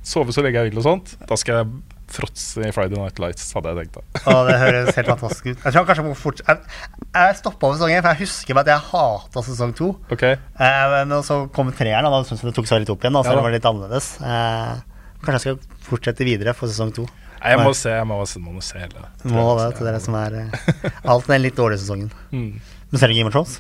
sove 0.05 0.35
så 0.35 0.43
lenge 0.45 0.59
jeg 0.61 0.73
vil 0.73 0.83
og 0.83 0.87
sånt. 0.89 1.15
Da 1.31 1.39
skal 1.39 1.61
jeg 1.63 1.71
fråtse 2.13 2.61
i 2.67 2.73
Friday 2.75 2.99
Night 2.99 3.21
Lights, 3.23 3.47
hadde 3.57 3.73
jeg 3.73 3.87
tenkt 3.87 3.95
da. 3.97 4.03
ja, 4.27 4.35
det 4.49 4.57
høres 4.61 4.99
helt 4.99 5.11
fantastisk 5.15 5.47
ut. 5.49 5.63
Jeg 5.65 5.73
tror 5.73 5.87
kanskje 5.89 5.89
kanskje 5.89 6.05
må 6.11 6.17
fort 6.19 6.43
Jeg, 6.45 6.59
jeg 7.15 7.39
stoppa 7.39 7.69
over 7.71 7.79
sesong 7.79 7.95
én, 7.95 8.03
for 8.05 8.13
jeg 8.13 8.27
husker 8.27 8.61
at 8.61 8.73
jeg 8.73 8.87
hata 8.91 9.45
sesong 9.47 9.73
to. 9.79 9.93
Okay. 10.13 10.37
Eh, 10.61 10.97
men 11.09 11.17
så 11.25 11.39
kom 11.57 11.73
treeren, 11.73 12.09
og 12.09 12.19
da 12.19 12.23
syntes 12.29 12.45
jeg 12.45 12.53
det 12.53 12.57
tok 12.59 12.69
seg 12.69 12.85
litt 12.85 12.93
opp 12.93 13.07
igjen. 13.07 13.17
Da, 13.17 13.25
så 13.25 13.33
Ja 13.33 13.37
da. 13.37 13.41
det 13.41 13.47
var 13.49 13.57
litt 13.57 13.71
annerledes. 13.73 14.11
Eh, 14.21 15.17
kanskje 15.25 15.39
jeg 15.39 15.45
skal 15.47 15.87
fortsette 15.89 16.29
videre 16.29 16.57
for 16.59 16.69
sesong 16.69 16.93
to. 16.99 17.07
Nei, 17.43 17.57
jeg 17.57 17.65
må 17.67 17.73
se, 17.75 17.91
jeg 17.91 18.07
må, 18.07 18.21
må 18.55 18.63
se 18.63 18.79
hele. 18.79 19.09
Må 19.27 19.49
det 19.59 19.73
til 19.75 19.89
dere 19.89 19.99
som 20.03 20.15
er 20.15 20.39
eh, 20.45 20.89
Alt 21.11 21.27
den 21.27 21.43
litt 21.43 21.59
dårlige 21.59 21.83
sesongen. 21.83 22.13
Mm. 22.33 22.57
Men 22.93 23.01
ser 23.01 23.09
du 23.09 23.17
Game 23.17 23.29
of 23.29 23.35
Thrones? 23.35 23.59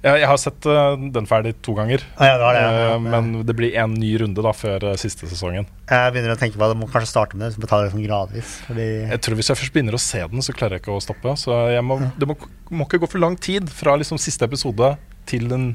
Ja, 0.00 0.14
jeg 0.16 0.28
har 0.30 0.38
sett 0.40 0.64
uh, 0.64 0.94
den 1.12 1.26
ferdig 1.28 1.52
to 1.64 1.74
ganger, 1.76 2.00
Ah, 2.16 2.30
ja, 2.30 2.36
det 2.40 2.50
det, 2.56 2.62
ja. 2.64 2.94
uh, 2.94 3.02
men 3.04 3.26
det 3.46 3.54
blir 3.58 3.74
en 3.82 3.92
ny 4.00 4.14
runde 4.22 4.44
da 4.46 4.52
før 4.56 4.86
uh, 4.88 4.94
siste 5.00 5.28
sesongen. 5.28 5.68
Jeg 5.90 6.14
begynner 6.14 6.32
å 6.32 6.38
tenke 6.40 6.56
på 6.56 6.64
at 6.64 6.72
jeg 6.72 6.80
må 6.80 6.88
kanskje 6.88 7.10
starte 7.10 7.36
med 7.36 7.44
det, 7.44 7.50
så 7.54 7.62
betaler 7.62 7.92
sånn 7.92 8.06
gradvis. 8.06 8.54
Jeg 8.72 9.20
tror 9.26 9.36
Hvis 9.38 9.52
jeg 9.52 9.60
først 9.60 9.76
begynner 9.76 9.98
å 9.98 10.00
se 10.00 10.22
den, 10.32 10.44
så 10.46 10.56
klarer 10.56 10.78
jeg 10.78 10.84
ikke 10.86 10.96
å 10.96 11.04
stoppe. 11.04 11.36
Så 11.40 11.58
må, 11.84 12.00
det 12.16 12.30
må, 12.30 12.38
må 12.72 12.88
ikke 12.88 13.02
gå 13.04 13.10
for 13.12 13.22
lang 13.22 13.36
tid 13.36 13.68
fra 13.74 13.98
liksom 14.00 14.20
siste 14.22 14.48
episode 14.48 14.94
til 15.30 15.50
den 15.52 15.74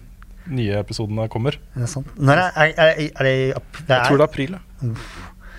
nye 0.49 0.81
episoden 0.81 1.21
kommer. 1.31 1.59
er 1.75 1.85
det 1.85 1.91
sant? 1.93 2.09
Når 2.17 2.41
er, 2.47 2.57
er, 2.65 2.73
er, 3.05 3.29
det, 3.29 3.35
det 3.85 3.93
Jeg 3.93 4.09
tror 4.09 4.17
det 4.17 4.25
er 4.25 4.29
april. 4.29 4.57
Ja. 4.81 4.95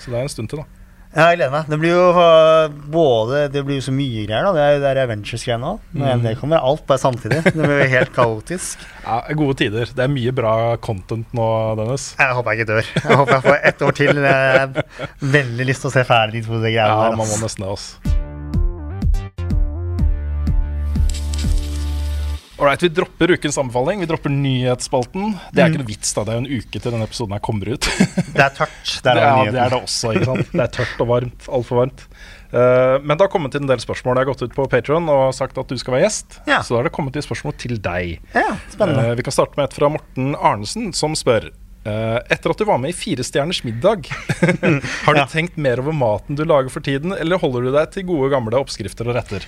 Så 0.02 0.10
det 0.10 0.18
er 0.18 0.26
en 0.26 0.34
stund 0.34 0.50
til, 0.50 0.62
da. 0.62 0.75
Ja, 1.16 1.30
jeg 1.32 1.38
gleder 1.38 1.52
meg. 1.54 1.68
Det 1.72 1.78
blir 1.80 1.94
jo 1.94 2.02
uh, 2.12 2.66
både 2.92 3.38
Det 3.54 3.62
blir 3.64 3.78
jo 3.78 3.84
så 3.86 3.92
mye 3.96 4.26
greier, 4.26 4.44
da. 4.44 4.50
Det 4.52 4.64
er 4.66 4.74
jo 4.76 4.82
der 4.82 4.98
er 5.00 5.06
Avengers-greier 5.06 5.60
nå. 5.62 5.70
Når 5.96 6.12
Mm. 6.18 6.22
det 6.26 6.34
kommer, 6.42 6.60
alt 6.60 6.84
bare 6.86 7.00
samtidig. 7.00 7.38
Det 7.46 7.54
blir 7.56 7.80
jo 7.82 7.88
helt 7.96 8.12
kaotisk. 8.16 8.84
Ja, 9.06 9.20
gode 9.38 9.54
tider. 9.60 9.86
Det 9.94 10.02
er 10.02 10.10
mye 10.10 10.32
bra 10.34 10.52
content 10.82 11.32
nå, 11.32 11.46
Dennis. 11.78 12.08
Jeg 12.18 12.34
håper 12.34 12.52
jeg 12.52 12.60
ikke 12.66 12.72
dør. 12.72 12.92
Jeg 13.06 13.16
håper 13.22 13.32
jeg 13.36 13.44
får 13.46 13.58
ett 13.70 13.82
år 13.86 13.96
til. 14.02 14.22
Jeg 14.26 14.58
har 14.58 15.08
veldig 15.38 15.66
lyst 15.70 15.86
til 15.86 15.92
å 15.92 15.94
se 15.94 16.04
ferdig 16.08 16.42
de 16.42 16.46
to 16.50 16.58
greiene 16.58 16.74
Ja, 16.90 17.02
der. 17.06 17.16
man 17.22 17.30
må 17.30 17.38
nesten 17.46 17.62
det, 17.64 17.70
altså. 17.76 18.15
Alright, 22.58 22.80
Vi 22.82 22.88
dropper 22.88 23.30
ukens 23.36 23.58
anbefaling. 23.60 24.00
Vi 24.00 24.06
dropper 24.08 24.32
nyhetsspalten. 24.32 25.34
Det 25.52 25.60
er 25.60 25.68
ikke 25.68 25.82
noe 25.82 25.90
vits, 25.90 26.14
da. 26.16 26.22
Det 26.24 26.32
er 26.32 26.38
jo 26.38 26.44
en 26.46 26.62
uke 26.62 26.80
til 26.80 26.94
denne 26.94 27.04
episoden 27.04 27.34
her 27.36 27.42
kommer 27.44 27.68
ut. 27.74 27.88
Det 28.36 28.40
er 28.46 28.54
tørt. 28.56 28.94
Det 29.04 29.12
er, 29.12 29.20
ja, 29.20 29.50
det 29.52 29.60
er 29.60 29.74
det 29.74 29.80
også. 29.82 30.14
ikke 30.16 30.28
sant? 30.30 30.52
Det 30.54 30.64
er 30.64 30.72
tørt 30.78 31.02
og 31.04 31.10
varmt. 31.10 31.48
Altfor 31.58 31.82
varmt. 31.82 32.06
Uh, 32.46 32.96
men 33.02 33.12
det 33.18 33.26
har 33.26 33.32
kommet 33.32 33.56
inn 33.58 33.66
en 33.66 33.72
del 33.74 33.82
spørsmål. 33.82 34.16
Jeg 34.16 34.24
har 34.24 34.30
gått 34.32 34.46
ut 34.46 34.56
på 34.56 34.66
Patron 34.72 35.08
og 35.12 35.34
sagt 35.36 35.58
at 35.60 35.68
du 35.68 35.76
skal 35.82 35.98
være 35.98 36.06
gjest. 36.06 36.38
Ja. 36.48 36.62
Så 36.64 36.72
da 36.72 36.80
har 36.80 36.88
det 36.88 36.94
kommet 36.96 37.18
inn 37.20 37.26
spørsmål 37.26 37.56
til 37.60 37.76
deg. 37.84 38.16
Ja, 38.32 38.56
spennende. 38.72 39.04
Eh, 39.10 39.16
vi 39.20 39.26
kan 39.26 39.36
starte 39.36 39.58
med 39.60 39.68
et 39.68 39.76
fra 39.76 39.92
Morten 39.92 40.32
Arnesen, 40.38 40.92
som 40.96 41.12
spør 41.18 41.50
eh, 41.50 42.18
etter 42.32 42.54
at 42.54 42.62
du 42.62 42.64
var 42.70 42.80
med 42.80 42.94
i 42.94 42.96
Fire 42.96 43.26
stjerners 43.26 43.60
middag, 43.66 44.08
har 45.04 45.12
du 45.12 45.20
Ja. 45.20 45.26
tenkt 45.28 45.58
mer 45.60 45.82
over 45.84 45.92
maten 45.96 46.38
du 46.38 46.44
lager 46.48 46.72
for 46.72 46.80
tiden, 46.86 47.12
eller 47.18 47.42
holder 47.42 47.68
du 47.68 47.74
deg 47.76 47.92
til 47.98 48.08
gode 48.08 48.30
gamle 48.32 48.56
oppskrifter 48.62 49.10
og 49.10 49.18
retter? 49.18 49.44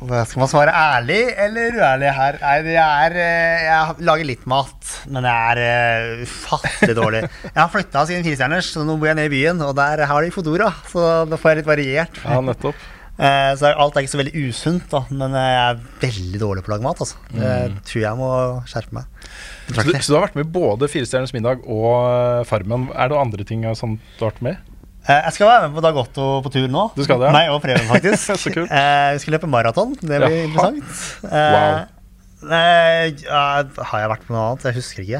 Skal 0.00 0.40
man 0.40 0.48
svare 0.48 0.72
ærlig 0.72 1.18
eller 1.36 1.74
uærlig 1.76 2.12
her? 2.16 2.38
Nei, 2.40 2.54
jeg, 2.72 2.76
er 3.06 3.16
eh, 3.20 3.64
Jeg 3.66 4.06
lager 4.08 4.28
litt 4.30 4.46
mat, 4.48 4.92
men 5.12 5.26
jeg 5.28 5.50
er 5.50 5.60
eh, 5.64 6.22
ufattelig 6.24 6.94
dårlig. 6.96 7.20
Jeg 7.50 7.58
har 7.60 7.68
flytta 7.74 8.06
siden 8.08 8.24
Firestjerners, 8.24 8.70
så 8.72 8.86
nå 8.88 8.96
bor 8.96 9.10
jeg 9.10 9.18
nede 9.18 9.28
i 9.28 9.34
byen, 9.34 9.60
og 9.66 9.74
der 9.76 10.04
har 10.08 10.24
de 10.24 10.32
Fodora. 10.32 10.70
Så 10.88 11.04
da 11.28 11.36
får 11.40 11.52
jeg 11.52 11.60
litt 11.60 11.68
variert. 11.74 12.24
Ja, 12.24 12.40
nettopp. 12.44 12.80
Eh, 13.20 13.50
Så 13.60 13.68
alt 13.68 13.98
er 13.98 14.00
ikke 14.06 14.14
så 14.14 14.16
veldig 14.22 14.42
usunt, 14.48 14.86
da, 14.88 15.02
men 15.12 15.34
jeg 15.36 15.56
er 15.60 15.80
veldig 16.00 16.38
dårlig 16.40 16.62
på 16.64 16.70
å 16.70 16.72
lage 16.72 16.86
mat. 16.86 17.02
Altså. 17.04 17.18
Det 17.34 17.50
tror 17.90 18.00
jeg 18.00 18.16
må 18.16 18.28
skjerpe 18.70 18.96
meg. 18.96 19.26
Så 19.68 19.84
du, 19.84 19.90
så 19.92 20.06
du 20.06 20.16
har 20.16 20.24
vært 20.24 20.38
med 20.38 20.48
både 20.54 20.88
Firestjerners 20.88 21.34
middag 21.36 21.60
og 21.68 22.46
Farmen. 22.48 22.86
Er 22.96 23.12
det 23.12 23.18
andre 23.20 23.44
ting 23.44 23.66
som 23.76 23.98
du 24.00 24.24
har 24.24 24.30
vært 24.30 24.40
med 24.46 24.69
Jeg 25.08 25.32
skal 25.32 25.48
være 25.48 25.68
med 25.68 25.76
på 25.78 25.82
Dag 25.84 25.96
Otto 25.96 26.26
på 26.44 26.52
tur 26.52 26.66
nå. 26.70 26.82
Du 26.96 27.02
skal 27.06 27.22
det, 27.22 27.30
ja? 27.30 27.32
Meg 27.34 27.52
og 27.54 27.62
Preben, 27.64 27.86
faktisk. 27.88 28.34
Så 28.42 28.52
kult. 28.52 28.68
Eh, 28.68 29.12
Vi 29.16 29.22
skal 29.22 29.36
løpe 29.38 29.48
maraton. 29.50 29.94
Det 29.96 30.20
blir 30.20 30.28
ja. 30.28 30.44
interessant. 30.50 31.00
Eh, 31.30 31.88
Wow. 32.40 32.54
eh, 32.56 33.80
har 33.84 34.00
jeg 34.00 34.08
vært 34.14 34.22
på 34.24 34.32
noe 34.32 34.44
annet? 34.46 34.62
Jeg 34.70 34.76
husker 34.78 35.04
ikke. 35.04 35.18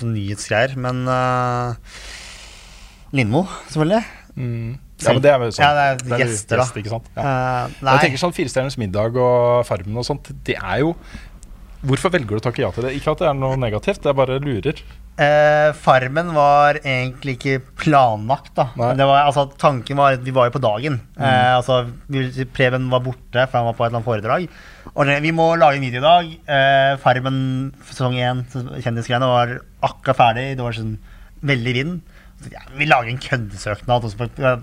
Sånn 0.00 0.14
nyhetsgreier. 0.16 0.72
Men 0.82 1.04
uh, 1.06 2.00
Lindmo, 3.14 3.44
selvfølgelig. 3.70 4.02
Ja, 5.00 5.14
men 5.14 5.22
det 5.22 5.30
er 5.30 5.38
vel 5.42 5.52
sånn. 5.54 5.64
Ja, 5.64 5.94
det 6.00 6.14
er 6.16 6.22
gjester, 6.24 6.60
da. 6.60 6.66
ikke 6.82 6.92
sant? 6.92 7.10
Ja. 7.14 7.22
Uh. 7.22 7.76
Jeg 7.92 8.04
tenker 8.06 8.22
sånn 8.22 8.34
Fire 8.36 8.52
stjerners 8.52 8.78
middag 8.80 9.18
og 9.22 9.62
Farmen 9.68 10.02
og 10.02 10.06
sånt, 10.06 10.32
det 10.46 10.58
er 10.58 10.82
jo 10.84 10.94
Hvorfor 11.86 12.12
velger 12.12 12.36
du 12.36 12.42
å 12.42 12.44
takke 12.44 12.60
ja 12.60 12.68
til 12.76 12.84
det? 12.84 12.90
Ikke 12.98 13.14
at 13.14 13.22
det 13.22 13.30
er 13.30 13.36
noe 13.38 13.56
negativt, 13.56 14.04
er 14.04 14.16
bare 14.18 14.36
lurer. 14.44 14.82
Eh, 15.20 15.70
farmen 15.76 16.30
var 16.32 16.78
egentlig 16.80 17.34
ikke 17.36 17.58
planlagt, 17.82 18.54
da. 18.56 18.68
Var, 18.78 19.10
altså, 19.26 19.44
tanken 19.60 19.98
var 19.98 20.16
Vi 20.24 20.32
var 20.32 20.48
jo 20.48 20.54
på 20.54 20.62
dagen. 20.64 21.00
Eh, 21.18 21.56
altså, 21.58 21.82
Preben 22.54 22.86
var 22.92 23.02
borte, 23.04 23.44
for 23.44 23.58
han 23.58 23.68
var 23.68 23.76
på 23.76 23.84
et 23.84 23.90
eller 23.90 23.98
annet 24.00 24.08
foredrag. 24.08 24.46
Og 24.94 25.06
det, 25.06 25.18
vi 25.22 25.34
må 25.36 25.50
lage 25.60 25.76
en 25.76 25.84
video 25.84 26.00
i 26.00 26.06
dag. 26.06 26.30
Eh, 26.56 26.94
farmen 27.02 27.42
sesong 27.90 28.16
én, 28.16 28.40
kjendisgreiene, 28.80 29.28
var 29.28 29.58
akkurat 29.90 30.18
ferdig. 30.22 30.46
Det 30.56 30.64
var 30.64 30.78
sånn 30.78 30.96
veldig 31.44 31.74
vind. 31.76 32.00
Så, 32.40 32.54
Ja, 32.54 32.62
vi 32.72 32.86
lager 32.88 33.10
en 33.12 33.20
køddesøknad. 33.20 34.06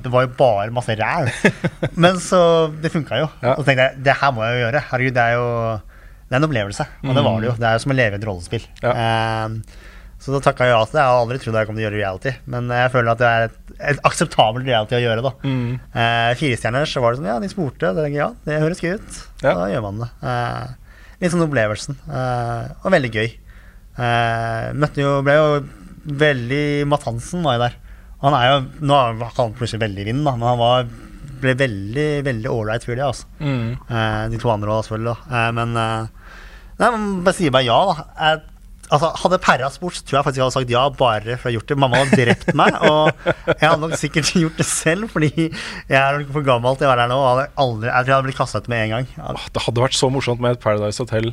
Det 0.01 0.09
var 0.09 0.25
jo 0.25 0.31
bare 0.39 0.73
masse 0.73 0.95
ræl. 0.97 1.29
Men 2.03 2.17
så 2.17 2.39
Det 2.81 2.89
funka 2.95 3.19
jo. 3.21 3.27
Ja. 3.43 3.53
Og 3.53 3.61
så 3.61 3.69
tenkte 3.69 3.91
jeg 3.91 4.01
det 4.07 4.17
her 4.23 4.33
må 4.33 4.47
jeg 4.47 4.57
jo 4.57 4.63
gjøre. 4.65 4.81
Herregud, 4.89 5.13
det 5.19 5.27
er 5.27 5.37
jo 5.37 5.51
det 6.27 6.35
er 6.35 6.41
en 6.41 6.47
opplevelse. 6.49 6.83
Og 7.05 7.13
det 7.15 7.23
var 7.23 7.37
det 7.39 7.47
jo. 7.47 7.53
Det 7.55 7.67
er 7.69 7.77
jo 7.77 7.81
som 7.85 7.93
å 7.93 7.95
leve 7.95 8.17
i 8.17 8.19
et 8.19 8.25
rollespill. 8.27 8.65
Ja. 8.81 8.91
Eh, 8.91 9.85
så 10.19 10.33
da 10.33 10.39
takka 10.41 10.65
jeg 10.65 10.73
ja 10.73 10.79
til 10.85 10.97
det. 10.97 11.01
Jeg 11.03 11.11
har 11.13 11.21
aldri 11.21 11.37
trodd 11.43 11.55
jeg 11.59 11.67
kom 11.69 11.75
til 11.77 11.83
å 11.83 11.87
gjøre 11.87 11.99
reality, 12.01 12.31
men 12.49 12.69
jeg 12.73 12.91
føler 12.95 13.11
at 13.13 13.19
det 13.21 13.27
er 13.29 13.45
et, 13.47 13.57
et 13.93 13.99
akseptabelt 14.09 14.65
reality 14.65 14.97
å 14.97 15.01
gjøre. 15.03 15.21
da 15.27 15.31
Mm. 15.45 15.79
eh, 15.93 16.31
Firestjerners, 16.39 16.93
så 16.93 17.01
var 17.03 17.13
det 17.13 17.19
sånn 17.21 17.29
Ja, 17.29 17.39
de 17.43 17.49
spurte. 17.51 17.93
Det, 17.95 18.07
ja, 18.15 18.31
det 18.45 18.59
høres 18.63 18.81
gøy 18.81 18.95
ut. 18.97 19.19
Ja. 19.45 19.53
Da 19.53 19.67
gjør 19.71 19.83
man 19.85 19.99
det. 20.01 20.09
Eh, 20.23 20.67
litt 21.21 21.31
sånn 21.35 21.45
opplevelsen. 21.45 21.99
Eh, 22.09 22.71
og 22.83 22.91
veldig 22.97 23.11
gøy. 23.13 23.27
Eh, 23.97 24.71
møtte 24.77 25.01
jo 25.01 25.15
Ble 25.25 25.35
jo 25.37 25.47
veldig 26.07 26.87
Matt 26.87 27.03
Hansen 27.07 27.43
var 27.45 27.57
jo 27.57 27.63
der. 27.67 27.77
Han 28.23 28.33
er 28.37 28.47
jo 28.49 28.59
Nå 28.89 28.97
er 28.97 29.23
han 29.37 29.53
plutselig 29.57 29.81
veldig 29.85 30.05
vind, 30.09 30.23
da, 30.25 30.33
men 30.37 30.47
han 30.49 30.61
var 30.61 30.87
ble 31.37 31.53
veldig 31.53 32.05
veldig 32.25 32.49
ålreit 32.49 32.85
fyr, 32.87 32.95
det. 32.97 33.05
Altså. 33.05 33.27
Mm. 33.37 33.75
Eh, 33.93 34.21
de 34.33 34.37
to 34.41 34.49
andre 34.49 34.73
òg, 34.73 34.85
selvfølgelig. 34.87 35.17
Eh, 35.29 35.49
men 35.53 35.75
eh, 35.77 36.07
Nei, 36.77 36.89
man 36.93 37.05
bare 37.25 37.33
sier 37.37 37.53
bare 37.53 37.65
ja, 37.65 37.77
da. 37.89 38.05
Jeg, 38.21 38.41
altså, 38.89 39.11
hadde 39.23 39.39
Perra 39.43 39.69
spurt, 39.73 39.97
så 39.99 40.05
tror 40.07 40.19
jeg 40.19 40.25
faktisk 40.27 40.39
jeg 40.39 40.45
hadde 40.45 40.55
sagt 40.57 40.73
ja, 40.73 40.83
bare 41.01 41.37
for 41.37 41.47
å 41.47 41.51
ha 41.51 41.53
gjort 41.57 41.71
det. 41.71 41.77
Mamma 41.83 42.01
hadde 42.01 42.19
drept 42.21 42.51
meg, 42.57 42.77
og 42.87 43.29
jeg 43.53 43.63
hadde 43.63 43.81
nok 43.83 43.95
sikkert 43.99 44.31
gjort 44.43 44.59
det 44.61 44.67
selv, 44.69 45.11
fordi 45.13 45.31
jeg 45.47 45.99
er 45.99 46.23
for 46.33 46.47
gammel 46.47 46.79
til 46.79 46.87
å 46.89 46.91
være 46.93 47.05
her 47.07 47.13
nå. 47.13 47.21
Aldri, 47.63 47.91
jeg 47.91 47.93
tror 47.93 48.11
jeg 48.11 48.15
hadde 48.17 48.27
blitt 48.29 48.41
kastet 48.41 48.69
med 48.71 48.83
en 48.85 48.95
gang. 48.97 49.09
Åh, 49.33 49.47
Det 49.55 49.65
hadde 49.67 49.85
vært 49.87 49.97
så 49.99 50.11
morsomt 50.13 50.43
med 50.43 50.57
et 50.57 50.63
Paradise 50.63 51.03
Hotel 51.03 51.31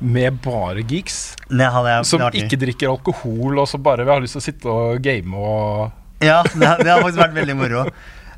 med 0.00 0.38
bare 0.44 0.80
geeks. 0.88 1.18
Jeg, 1.52 2.04
Som 2.08 2.22
ikke 2.32 2.56
drikker 2.60 2.92
alkohol, 2.92 3.58
og 3.60 3.68
så 3.68 3.80
bare 3.82 4.06
vi 4.06 4.14
har 4.14 4.22
lyst 4.24 4.38
til 4.38 4.40
å 4.40 4.46
sitte 4.46 4.72
og 4.72 5.02
game 5.04 5.36
og 5.36 5.90
Ja, 6.24 6.40
det, 6.44 6.60
det 6.60 6.88
hadde 6.88 7.02
faktisk 7.04 7.20
vært 7.24 7.36
veldig 7.36 7.56
moro. 7.58 7.84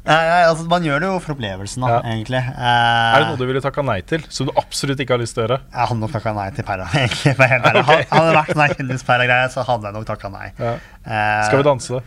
Nei, 0.03 0.43
altså, 0.49 0.65
man 0.67 0.83
gjør 0.83 0.99
det 0.99 1.07
jo 1.13 1.19
for 1.23 1.35
opplevelsen, 1.37 1.85
da, 1.85 1.89
Ja. 1.93 1.99
egentlig. 2.11 2.41
Eh, 2.43 3.13
Er 3.15 3.21
det 3.23 3.29
noe 3.29 3.37
du 3.39 3.45
ville 3.47 3.61
takka 3.63 3.85
nei 3.87 4.01
til, 4.03 4.25
som 4.35 4.49
du 4.49 4.53
absolutt 4.59 4.99
ikke 4.99 5.15
har 5.15 5.21
lyst 5.23 5.37
til 5.37 5.45
å 5.45 5.47
gjøre? 5.47 5.61
Jeg 5.71 5.87
hadde 5.93 6.01
nok 6.01 6.11
takka 6.17 6.33
nei 6.35 6.49
til 6.57 6.65
Perra. 6.67 6.89
egentlig, 7.05 7.37
for 7.39 7.45
helt 7.53 7.69
ærlig. 7.71 7.85
Ok. 7.87 8.09
Hadde 8.11 8.27
det 8.33 8.37
vært 8.41 8.51
sånn 8.57 8.75
kjendis-Perra-greie, 8.81 9.53
så 9.55 9.65
hadde 9.69 9.85
jeg 9.91 9.95
nok 10.01 10.09
takka 10.11 10.33
nei. 10.35 10.49
Ja. 10.59 10.75
Eh, 11.07 11.47
Skal 11.47 11.63
vi 11.63 11.69
danse? 11.71 12.03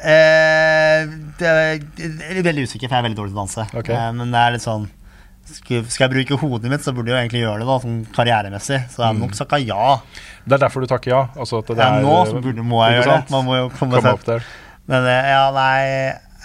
Eh, 0.00 1.08
det, 1.40 1.48
er- 1.48 1.82
jeg 1.96 2.38
er 2.40 2.46
veldig 2.46 2.64
usikker, 2.68 2.88
for 2.88 2.96
jeg 2.96 3.02
er 3.04 3.08
veldig 3.08 3.18
dårlig 3.20 3.32
til 3.32 3.38
å 3.38 3.42
danse. 3.44 3.66
Okay. 3.84 3.94
Eh, 3.96 4.12
men 4.20 4.30
det 4.36 4.40
er 4.44 4.56
litt 4.58 4.64
sånn 4.68 4.88
skal, 5.50 5.82
jeg 5.82 6.10
bruke 6.12 6.36
hodet 6.38 6.70
mitt, 6.70 6.84
så 6.84 6.92
burde 6.94 7.10
jeg 7.10 7.16
jo 7.16 7.20
egentlig 7.24 7.40
gjøre 7.42 7.58
det 7.64 7.66
da, 7.72 7.76
sånn 7.82 8.00
karrieremessig. 8.14 8.80
Så 8.92 9.00
jeg 9.02 9.06
har 9.08 9.14
nok 9.18 9.32
takka 9.34 9.58
ja. 9.64 9.96
Det 10.46 10.56
er 10.56 10.62
derfor 10.68 10.84
du 10.84 10.86
takker 10.92 11.10
ja? 11.10 11.22
Altså 11.36 11.64
ja 11.74 11.88
nå 12.04 12.16
burde, 12.44 12.62
må 12.62 12.84
jeg 12.86 13.00
gjøre 13.00 13.16
det. 13.16 13.30
Man 13.34 13.44
må 13.48 13.56
jo 13.58 13.70
komme, 13.74 13.96
Komme 13.98 14.12
opp 14.14 14.24
der. 14.28 14.44
Men 14.90 15.08
eh, 15.10 15.30
ja, 15.32 15.42
nei 15.56 15.80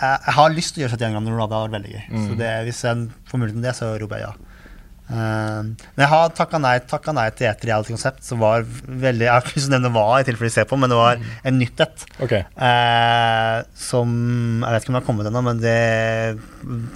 jeg, 0.02 0.34
har 0.38 0.56
lyst 0.56 0.76
til 0.76 0.84
å 0.84 0.86
gjøre 0.86 1.00
71 1.00 1.16
grader 1.16 1.32
nord, 1.32 1.40
da. 1.40 1.46
Det 1.46 1.56
hadde 1.56 1.68
vært 1.70 1.78
veldig 1.78 1.94
gøy. 1.96 2.04
Mm. 2.10 2.26
Så 2.26 2.42
det, 2.42 2.52
hvis 2.68 2.84
jeg 2.86 3.08
får 3.30 3.42
muligheten 3.42 3.62
til 3.62 3.70
det, 3.70 3.78
så 3.78 3.94
roper 4.02 4.22
jeg 4.22 4.28
ja. 4.28 4.36
Eh, 5.06 5.62
men 5.62 6.02
jeg 6.02 6.10
har 6.10 6.32
takka 6.34 6.58
nei, 6.58 6.80
takka 6.90 7.14
nei 7.14 7.28
til 7.38 7.46
et 7.46 7.66
reality-konsept 7.70 8.24
som 8.26 8.40
var 8.42 8.64
veldig 8.66 9.28
Jeg 9.28 9.30
har 9.30 9.44
ikke 9.46 9.70
nevne 9.70 9.92
hva, 9.94 10.06
i 10.18 10.26
tilfelle 10.26 10.50
de 10.50 10.56
ser 10.56 10.66
på, 10.70 10.80
men 10.82 10.90
det 10.90 10.98
var 10.98 11.22
en 11.22 11.60
nytt 11.62 11.84
et. 11.86 12.06
Okay. 12.26 12.42
Uh, 12.58 13.62
som 13.78 14.16
Jeg 14.64 14.72
vet 14.74 14.86
ikke 14.86 14.94
om 14.94 14.98
det 14.98 15.02
har 15.04 15.10
kommet 15.12 15.30
ennå, 15.30 15.44
men 15.46 15.62
det 15.62 15.76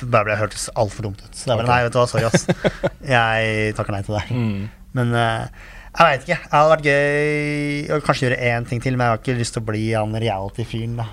bare 0.10 0.26
ble 0.26 0.40
hørtes 0.42 0.70
altfor 0.74 1.10
dumt 1.10 1.22
ut. 1.22 1.30
Så 1.36 1.46
det 1.46 1.54
er 1.54 1.62
bare 1.62 1.68
okay. 1.68 1.76
nei, 1.76 1.84
vet 1.86 1.98
du 1.98 2.00
hva, 2.02 2.08
sorry, 2.10 2.30
ass. 2.30 2.48
Jeg 3.16 3.76
takker 3.78 3.96
nei 3.96 4.06
til 4.08 4.18
det. 4.18 4.26
Mm. 4.34 4.64
Men 4.98 5.14
uh, 5.14 5.76
jeg 5.90 6.06
veit 6.06 6.26
ikke. 6.26 6.36
Det 6.46 6.54
hadde 6.54 6.72
vært 6.72 6.88
gøy 6.88 7.94
å 7.94 8.02
kanskje 8.06 8.28
gjøre 8.28 8.50
én 8.50 8.68
ting 8.70 8.82
til, 8.82 8.96
men 8.96 9.08
jeg 9.08 9.12
har 9.12 9.22
ikke 9.22 9.34
lyst 9.40 9.56
til 9.56 9.64
å 9.64 9.68
bli 9.68 9.82
han 9.92 10.14
reality-fyren, 10.22 11.00
da. 11.02 11.08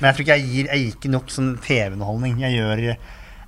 Men 0.00 0.08
jeg 0.10 0.16
tror 0.16 0.24
ikke 0.26 0.36
jeg 0.38 0.46
gir, 0.50 0.68
jeg 0.72 0.84
gir 0.84 0.92
ikke 0.96 1.10
nok 1.14 1.32
sånn 1.34 1.50
TV-underholdning. 1.64 2.38
Jeg 2.44 2.56
gjør 2.58 2.84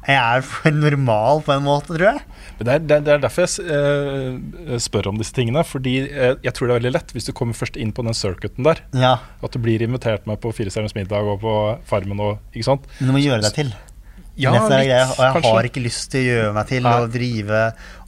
Jeg 0.03 0.18
er 0.18 0.40
for 0.42 0.74
normal 0.74 1.42
på 1.46 1.53
en 1.55 1.62
måte, 1.62 1.94
tror 1.94 2.09
jeg. 2.09 2.24
Men 2.59 2.66
det, 2.66 2.72
er, 2.74 2.80
det, 2.90 2.96
er, 2.98 3.12
er 3.14 3.22
derfor 3.22 3.46
jeg 3.46 3.76
eh, 3.76 4.80
spør 4.82 5.09
om 5.12 5.20
disse 5.20 5.34
tingene. 5.36 5.62
Fordi 5.64 5.92
eh, 6.09 6.34
jeg 6.42 6.55
tror 6.57 6.66
det 6.68 6.74
er 6.74 6.80
veldig 6.80 6.92
lett 6.98 7.14
hvis 7.14 7.28
du 7.28 7.32
kommer 7.38 7.55
først 7.55 7.78
inn 7.78 7.94
på 7.94 8.03
den 8.07 8.16
circuiten 8.18 8.66
der. 8.66 8.82
Ja, 8.98 9.14
At 9.42 9.55
du 9.55 9.61
blir 9.62 9.84
invitert 9.86 10.26
med 10.26 10.42
på 10.42 10.50
Firestjerners 10.57 10.96
middag 10.98 11.22
og 11.30 11.40
på 11.44 11.55
Farmen 11.88 12.20
og 12.20 12.38
Ikke 12.53 12.66
sant? 12.72 12.90
Men 12.98 13.12
du 13.12 13.16
må 13.16 13.22
gjøre 13.22 13.44
deg 13.46 13.55
til. 13.61 13.72
Ja, 14.40 14.48
litt, 14.55 14.64
greia, 14.72 15.03
og 15.12 15.18
jeg 15.20 15.32
kanskje. 15.36 15.48
har 15.53 15.66
ikke 15.68 15.80
lyst 15.84 16.07
til 16.14 16.22
å 16.22 16.28
gjøre 16.30 16.53
meg 16.57 16.68
til 16.70 16.86
og 16.88 17.11
drive 17.12 17.59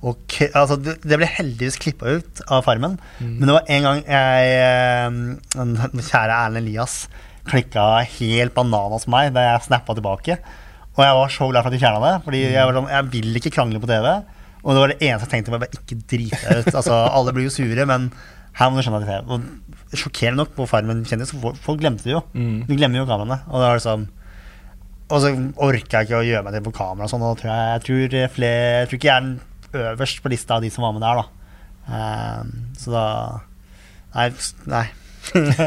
og 0.08 0.36
altså, 0.56 0.78
det, 0.80 0.94
det 1.04 1.18
ble 1.20 1.28
heldigvis 1.28 1.76
klippa 1.82 2.14
ut 2.16 2.40
av 2.48 2.62
Farmen, 2.64 2.94
Mm. 3.20 3.34
men 3.36 3.44
det 3.50 3.56
var 3.58 3.68
en 3.76 3.84
gang 3.84 4.00
jeg 4.08 4.54
eh, 4.64 6.00
kjære 6.08 6.38
Erlend 6.46 6.62
Elias 6.64 6.94
klikka 7.48 7.84
helt 8.18 8.54
banan 8.56 8.94
hos 8.94 9.08
meg 9.10 9.34
da 9.34 9.44
jeg 9.44 9.66
snappa 9.66 9.96
tilbake. 9.96 10.38
Og 10.94 11.02
jeg 11.02 11.18
var 11.18 11.34
så 11.34 11.48
glad 11.50 11.64
for 11.64 11.72
at 11.72 11.74
de 11.74 11.82
fjerna 11.82 12.00
det, 12.04 12.14
Fordi 12.24 12.40
jeg, 12.44 12.62
var 12.62 12.76
sånn, 12.76 12.90
jeg 12.92 13.10
vil 13.12 13.38
ikke 13.40 13.52
krangle 13.56 13.82
på 13.82 13.90
TV. 13.90 14.08
Og 14.62 14.70
det 14.72 14.80
var 14.80 14.92
det 14.92 15.00
eneste 15.02 15.26
jeg 15.26 15.32
tenkte, 15.32 15.52
var 15.52 15.64
bare 15.64 15.76
ikke 15.76 16.00
drite 16.08 16.40
deg 16.40 16.62
ut. 16.62 16.74
Altså, 16.78 16.98
alle 17.18 17.34
blir 17.36 17.48
jo 17.48 17.52
sure, 17.52 17.86
men 17.90 18.10
her 18.54 18.70
må 18.70 18.78
du 18.78 18.86
skjønne 18.86 19.00
at 19.02 19.08
det 19.08 19.96
er 19.98 20.00
sjokkerende 20.00 20.44
nok 20.44 20.52
på 20.54 20.66
Farmen 20.70 21.02
kjendis, 21.06 21.34
folk 21.34 21.58
folk 21.62 21.80
glemte 21.82 22.06
det 22.06 22.14
jo. 22.14 22.22
Mm. 22.32 22.62
De 22.68 22.78
glemmer 22.78 23.02
jo 23.02 23.08
kameraene. 23.10 23.40
Og 23.50 23.58
det 23.58 23.66
var 23.66 23.80
liksom 23.80 24.06
og 25.04 25.20
så 25.20 25.30
orka 25.60 26.00
jeg 26.00 26.08
ikke 26.08 26.20
å 26.22 26.24
gjøre 26.24 26.44
meg 26.46 26.54
til 26.56 26.62
på 26.64 26.72
kamera 26.78 27.08
sånn. 27.10 27.24
Og 27.26 27.36
tror 27.38 27.50
jeg, 27.50 27.72
jeg, 27.74 27.82
tror 27.84 28.30
flere, 28.38 28.70
jeg 28.80 28.88
tror 28.88 28.98
ikke 28.98 29.10
jeg 29.10 29.16
er 29.16 29.26
den 29.26 29.82
øverst 29.84 30.22
på 30.24 30.32
lista 30.32 30.56
av 30.56 30.64
de 30.64 30.70
som 30.72 30.86
var 30.86 30.94
med 30.96 31.04
der, 31.04 31.20
da. 31.20 31.26
Um, 31.84 32.54
så 32.80 32.94
da 32.94 33.06
Nei. 34.14 34.28
nei. 34.70 34.84
Det 35.32 35.58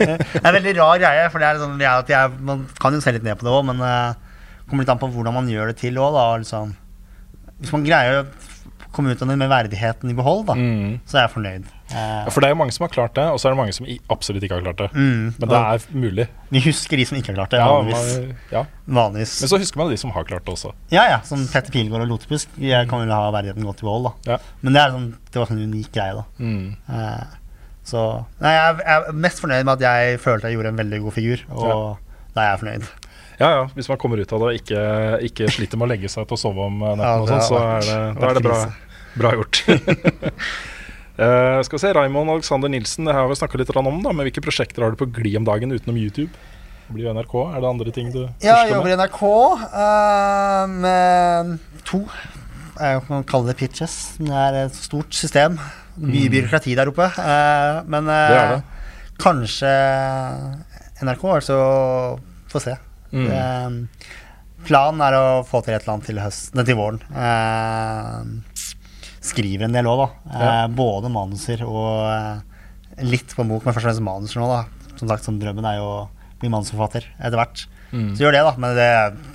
er 0.44 0.48
en 0.48 0.58
veldig 0.60 0.76
rar 0.78 0.98
greie, 1.02 1.30
for 1.34 1.40
det 1.44 1.48
er 1.50 1.62
sånn, 1.64 1.80
at 1.90 2.12
jeg, 2.14 2.36
man 2.52 2.66
kan 2.80 2.94
jo 2.94 3.02
se 3.04 3.12
litt 3.18 3.24
ned 3.26 3.40
på 3.40 3.48
det 3.48 3.54
òg, 3.56 3.66
men 3.72 3.82
det 3.82 3.96
kommer 4.68 4.84
litt 4.84 4.92
an 4.94 5.00
på 5.02 5.10
hvordan 5.14 5.34
man 5.42 5.48
gjør 5.52 5.72
det 5.74 5.78
til 5.82 5.98
òg. 6.04 6.20
Liksom. 6.44 6.76
Hvis 7.62 7.72
man 7.74 7.88
greier 7.88 8.22
å 8.22 8.28
komme 8.94 9.12
ut 9.14 9.22
av 9.22 9.30
det 9.30 9.36
med 9.38 9.50
verdigheten 9.52 10.10
i 10.10 10.14
behold, 10.18 10.46
da, 10.48 10.54
Mm. 10.58 11.00
så 11.06 11.18
er 11.20 11.28
jeg 11.28 11.34
fornøyd. 11.36 11.66
Uh, 11.88 11.96
Ja, 12.26 12.30
for 12.34 12.42
det 12.42 12.48
er 12.50 12.52
jo 12.56 12.58
mange 12.60 12.74
som 12.74 12.84
har 12.84 12.90
klart 12.92 13.14
det, 13.16 13.24
og 13.32 13.38
så 13.40 13.48
er 13.48 13.54
det 13.54 13.60
mange 13.62 13.74
som 13.76 13.86
absolutt 14.12 14.44
ikke 14.44 14.58
har 14.58 14.64
klart 14.66 14.78
det. 14.82 14.88
mm, 14.94 15.36
Men 15.40 15.50
det 15.52 15.60
er 15.60 15.86
mulig. 15.94 16.26
vi 16.52 16.60
husker 16.66 16.98
de 16.98 17.06
som 17.06 17.18
ikke 17.18 17.32
har 17.32 17.38
klart 17.38 17.52
det, 17.54 17.60
Ja, 17.62 17.68
vanligvis. 17.72 18.36
ja. 18.52 18.64
vanligvis. 18.88 19.36
Men 19.42 19.50
så 19.54 19.60
husker 19.62 19.78
man 19.78 19.90
de 19.94 19.98
som 20.02 20.12
har 20.12 20.24
klart 20.26 20.44
det 20.46 20.54
også. 20.56 20.74
Ja, 20.92 21.04
ja, 21.14 21.20
som 21.22 21.46
Petter 21.48 21.72
Pilgaard 21.72 22.02
og 22.02 22.10
Lotepusk. 22.10 22.50
Jeg 22.60 22.90
kan 22.90 23.00
vel 23.06 23.12
ha 23.16 23.30
verdigheten 23.32 23.64
godt 23.64 23.80
i 23.84 23.88
behold, 23.88 24.04
da. 24.10 24.34
Ja. 24.34 24.38
Men 24.62 24.74
det, 24.74 24.82
er 24.82 24.92
sånn, 24.98 25.14
det 25.32 25.40
var 25.40 25.46
sånn 25.54 25.64
unik 25.64 25.92
greie, 25.94 26.14
da. 26.16 26.26
Mm. 26.40 26.76
Eh, 26.90 27.24
så 27.88 28.04
Nei, 28.44 28.52
jeg, 28.52 28.80
er 28.84 29.12
mest 29.16 29.40
fornøyd 29.44 29.64
med 29.64 29.78
at 29.78 29.86
jeg 29.86 30.22
følte 30.24 30.50
jeg 30.50 30.58
gjorde 30.58 30.74
en 30.74 30.82
veldig 30.82 31.04
god 31.06 31.16
figur, 31.16 31.44
og 31.56 31.76
da 32.36 32.44
er 32.44 32.50
jeg 32.52 32.64
fornøyd. 32.64 32.88
Ja, 33.38 33.50
ja. 33.54 33.68
Hvis 33.78 33.88
man 33.90 34.00
kommer 34.02 34.20
ut 34.20 34.34
av 34.34 34.42
det 34.42 34.50
og 34.50 34.58
ikke, 34.58 34.82
ikke 35.30 35.52
sliter 35.54 35.80
med 35.80 35.88
å 35.88 35.92
legge 35.94 36.10
seg 36.12 36.26
til 36.28 36.38
å 36.38 36.42
sove 36.42 36.66
om 36.72 36.82
natten, 36.82 37.06
Ja, 37.06 37.14
og 37.22 37.30
sånn, 37.30 37.46
så 37.46 37.62
er 37.62 37.86
det, 37.86 38.00
da 38.18 38.32
er 38.32 38.40
det 38.40 38.44
bra, 38.48 38.58
bra 39.22 39.34
gjort. 39.38 39.62
uh, 41.22 41.60
skal 41.68 41.78
vi 41.78 41.82
se, 41.86 41.94
Raymond 41.96 42.34
Alexander 42.34 42.74
Nilsen, 42.74 43.08
det 43.08 43.16
har 43.16 43.30
vi 43.30 43.40
snakka 43.40 43.62
litt 43.62 43.74
om, 43.78 43.92
da, 44.04 44.12
men 44.12 44.28
hvilke 44.28 44.44
prosjekter 44.44 44.86
har 44.86 44.94
du 44.94 45.00
på 45.00 45.10
glid 45.20 45.40
om 45.40 45.48
dagen 45.48 45.72
utenom 45.74 46.02
YouTube? 46.02 46.34
Blir 46.88 47.12
NRK. 47.12 47.34
Er 47.52 47.60
det 47.60 47.68
andre 47.68 47.92
ting 47.92 48.14
du 48.14 48.22
Ja, 48.40 48.62
jeg 48.64 48.72
jobber 48.72 48.94
i 48.94 48.96
NRK 48.96 49.22
uh, 49.28 50.64
med 50.72 51.58
to 51.88 52.06
Jeg 52.78 53.02
kan 53.10 53.26
kalle 53.28 53.52
det 53.52 53.58
pitches. 53.60 53.98
Det 54.22 54.32
er 54.32 54.62
et 54.66 54.78
stort 54.78 55.12
system. 55.16 55.60
Mye 55.98 56.30
byråkrati 56.30 56.76
der 56.78 56.92
oppe. 56.92 57.08
eh, 57.18 57.82
men 57.88 58.08
eh, 58.08 58.28
Mm. 58.28 58.34
Det 58.38 58.56
det. 58.56 58.64
kanskje 59.24 59.72
NRK, 61.02 61.24
altså 61.36 61.58
Få 62.52 62.60
se. 62.64 62.76
Mm. 63.12 63.28
Eh, 63.28 64.06
planen 64.68 65.02
er 65.04 65.14
å 65.18 65.24
få 65.48 65.62
til 65.66 65.74
et 65.76 65.82
eller 65.84 65.94
annet 65.98 66.06
til 66.08 66.20
høsten, 66.22 66.66
til 66.66 66.76
våren. 66.80 67.02
Eh, 67.12 68.62
skriver 69.28 69.66
en 69.68 69.74
del 69.76 69.86
òg, 69.90 70.04
da. 70.06 70.10
Ja. 70.32 70.52
Eh, 70.64 70.68
både 70.78 71.10
manuser 71.12 71.64
og 71.68 72.06
eh, 72.12 73.04
litt 73.04 73.34
på 73.36 73.44
en 73.44 73.50
bok, 73.52 73.66
men 73.66 73.74
først 73.76 73.84
og 73.86 73.90
fremst 73.92 74.06
manuser 74.08 74.40
nå, 74.42 74.48
da. 74.54 74.94
Som 74.98 75.10
sagt, 75.12 75.26
som 75.28 75.40
drømmen 75.42 75.66
er 75.70 75.78
jo 75.82 75.88
å 75.90 75.98
bli 76.40 76.50
manusforfatter 76.54 77.06
etter 77.18 77.38
hvert. 77.38 77.66
Mm. 77.92 78.14
Så 78.18 78.24
gjør 78.26 78.36
det, 78.38 78.44
da. 78.48 78.54
Men 78.62 78.76
det, 78.78 78.88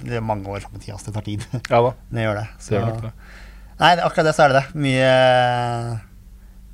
det 0.08 0.16
er 0.18 0.24
mange 0.24 0.48
år 0.52 0.60
fram 0.64 0.76
i 0.78 0.82
tid. 0.84 0.94
så 1.00 1.10
Det 1.10 1.14
tar 1.18 1.26
tid. 1.28 1.44
Ja 1.70 1.82
da, 1.84 1.92
det 2.16 2.24
gjør 2.26 2.40
det. 2.40 2.46
det 2.68 2.76
gjør 2.78 2.88
nok 2.88 3.02
det. 3.08 3.12
Nei, 3.82 3.92
akkurat 4.06 4.26
det 4.28 4.34
så 4.36 4.44
er 4.46 4.52
det 4.52 4.60
det. 4.62 4.80
Mye 4.86 5.12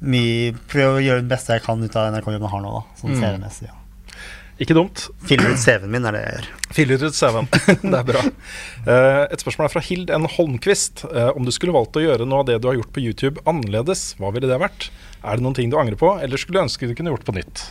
Mye 0.00 0.52
Prøve 0.70 1.00
å 1.00 1.02
gjøre 1.02 1.24
det 1.24 1.30
beste 1.32 1.56
jeg 1.56 1.64
kan 1.66 1.82
ut 1.82 1.96
av 1.98 2.12
NRK-jobben 2.14 2.46
jeg 2.46 2.54
har 2.54 2.64
nå, 2.64 2.72
da. 2.78 2.82
Sånn 3.00 3.14
Mm. 3.16 3.20
CV-messig. 3.22 3.68
Ja. 3.68 3.74
Ikke 4.58 4.74
dumt. 4.74 5.04
Fyller 5.22 5.52
ut 5.54 5.60
CV-en 5.62 5.90
min, 5.90 6.06
er 6.06 6.12
det 6.16 6.20
jeg 6.24 6.34
gjør. 6.34 6.46
Fyller 6.74 7.02
ut 7.06 7.14
CV-en. 7.14 7.48
det 7.92 7.98
er 8.00 8.06
bra. 8.08 8.22
Eh, 8.90 9.24
et 9.30 9.42
spørsmål 9.44 9.68
er 9.68 9.74
fra 9.76 9.82
Hild 9.86 10.10
N. 10.10 10.26
Holmquist. 10.34 11.04
Eh, 11.06 11.30
om 11.38 11.46
du 11.46 11.52
skulle 11.54 11.74
valgt 11.76 11.94
å 11.98 12.02
gjøre 12.02 12.26
noe 12.26 12.42
av 12.42 12.48
det 12.50 12.56
du 12.62 12.66
har 12.70 12.78
gjort 12.78 12.90
på 12.94 13.02
YouTube 13.04 13.38
annerledes, 13.46 14.16
hva 14.18 14.32
ville 14.34 14.50
det 14.50 14.58
vært? 14.58 14.88
Er 15.22 15.38
det 15.38 15.46
noen 15.46 15.54
ting 15.58 15.70
du 15.70 15.78
angrer 15.78 15.98
på, 15.98 16.10
eller 16.22 16.38
skulle 16.42 16.58
du 16.58 16.64
ønske 16.66 16.90
du 16.90 16.96
kunne 16.98 17.14
gjort 17.14 17.26
på 17.26 17.36
nytt? 17.38 17.68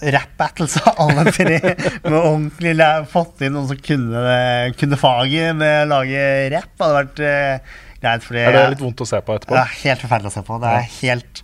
Rap-battles 0.00 0.76
av 0.84 1.00
alle 1.06 1.32
tre. 1.32 1.58
Med 2.04 2.16
ordentlig 2.20 2.76
fått 3.12 3.42
inn 3.44 3.56
noen 3.56 3.68
som 3.68 3.80
kunne, 3.84 4.36
kunne 4.80 5.00
faget 5.00 5.56
med 5.56 5.82
å 5.84 5.90
lage 5.90 6.22
rap. 6.54 6.70
Hadde 6.80 7.00
vært 7.02 7.20
eh, 7.24 7.74
greit. 8.02 8.26
Fordi 8.26 8.42
Er 8.44 8.52
det 8.56 8.66
litt 8.74 8.84
vondt 8.84 9.02
å 9.04 9.08
se 9.08 9.20
på 9.22 9.38
etterpå? 9.38 9.54
Det 9.56 9.62
er 9.62 9.78
helt 9.84 10.04
forferdelig 10.04 10.32
å 10.32 10.36
se 10.36 10.44
på. 10.46 10.60
Det 10.62 10.74
er 10.74 10.92
helt 11.00 11.42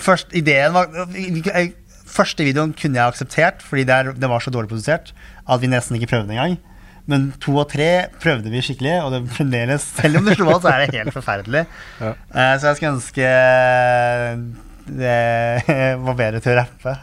først, 0.00 0.34
Ideen 0.38 0.72
var 0.72 0.88
jeg- 1.14 1.74
Første 2.12 2.44
videoen 2.44 2.74
kunne 2.76 2.98
jeg 2.98 3.08
akseptert, 3.08 3.62
fordi 3.64 3.86
det, 3.88 3.94
er, 3.94 4.12
det 4.12 4.28
var 4.28 4.42
så 4.44 4.50
dårlig 4.52 4.68
produsert 4.68 5.14
at 5.48 5.60
vi 5.62 5.70
nesten 5.72 5.96
ikke 5.96 6.10
prøvde 6.10 6.34
engang. 6.34 6.58
Men 7.08 7.30
to 7.42 7.54
og 7.56 7.70
tre 7.72 8.08
prøvde 8.22 8.50
vi 8.52 8.60
skikkelig, 8.60 8.98
og 9.02 9.14
det 9.14 9.22
fremdeles, 9.38 9.86
selv 9.96 10.20
om 10.20 10.28
det 10.28 10.36
slo 10.36 10.50
av, 10.52 10.60
så 10.60 10.74
er 10.74 10.84
det 10.84 10.98
helt 10.98 11.14
forferdelig. 11.16 11.64
Ja. 12.02 12.12
Uh, 12.34 12.52
så 12.60 12.68
jeg 12.68 12.76
skulle 12.76 12.92
ønske 12.98 13.30
det 15.02 15.16
var 16.02 16.18
bedre 16.18 16.42
til 16.42 16.52
å 16.52 16.58
rappe. 16.60 16.94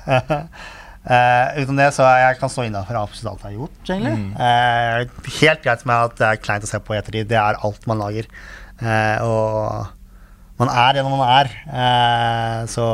Uh, 1.10 1.48
utenom 1.60 1.80
det 1.80 1.90
så 1.96 2.08
jeg 2.20 2.40
kan 2.42 2.52
stå 2.54 2.68
innafor 2.68 3.02
absolutt 3.02 3.32
alt 3.34 3.46
jeg 3.46 3.50
har 3.50 3.60
gjort, 3.64 3.82
egentlig. 3.96 4.16
Eh, 4.46 5.36
helt 5.40 5.64
greit 5.66 5.86
med 5.90 6.10
at 6.10 6.18
det 6.20 6.28
er 6.30 6.42
kleint 6.44 6.68
å 6.68 6.70
se 6.70 6.82
på 6.84 6.96
i 6.96 7.00
ettertid. 7.00 7.30
Det 7.32 7.40
er 7.40 7.60
alt 7.66 7.88
man 7.90 8.02
lager. 8.04 8.28
Eh, 8.82 9.18
og 9.26 9.88
man 10.60 10.70
er 10.72 11.00
når 11.04 11.12
man 11.18 11.26
er. 11.28 11.52
Eh, 11.68 12.66
så 12.72 12.86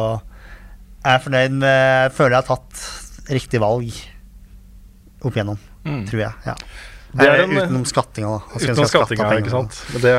jeg 1.05 1.13
er 1.13 1.21
fornøyd 1.21 1.51
med 1.61 2.11
Føler 2.17 2.35
jeg 2.39 2.43
har 2.43 2.49
tatt 2.55 3.29
riktig 3.29 3.61
valg 3.61 3.91
opp 5.25 5.33
igjennom, 5.33 5.57
Mm. 5.85 6.03
tror 6.09 6.19
jeg. 6.21 6.33
Ja. 6.45 6.55
Det 7.15 7.25
er 7.27 7.35
Eh, 7.39 7.43
en- 7.45 7.57
utenom 7.57 7.85
skattinga, 7.85 8.27
da. 8.27 8.59
Utenom 8.59 8.85
skattinga, 8.89 9.29
ikke 9.39 9.49
sant. 9.53 9.77
Men 9.93 10.01
det, 10.01 10.13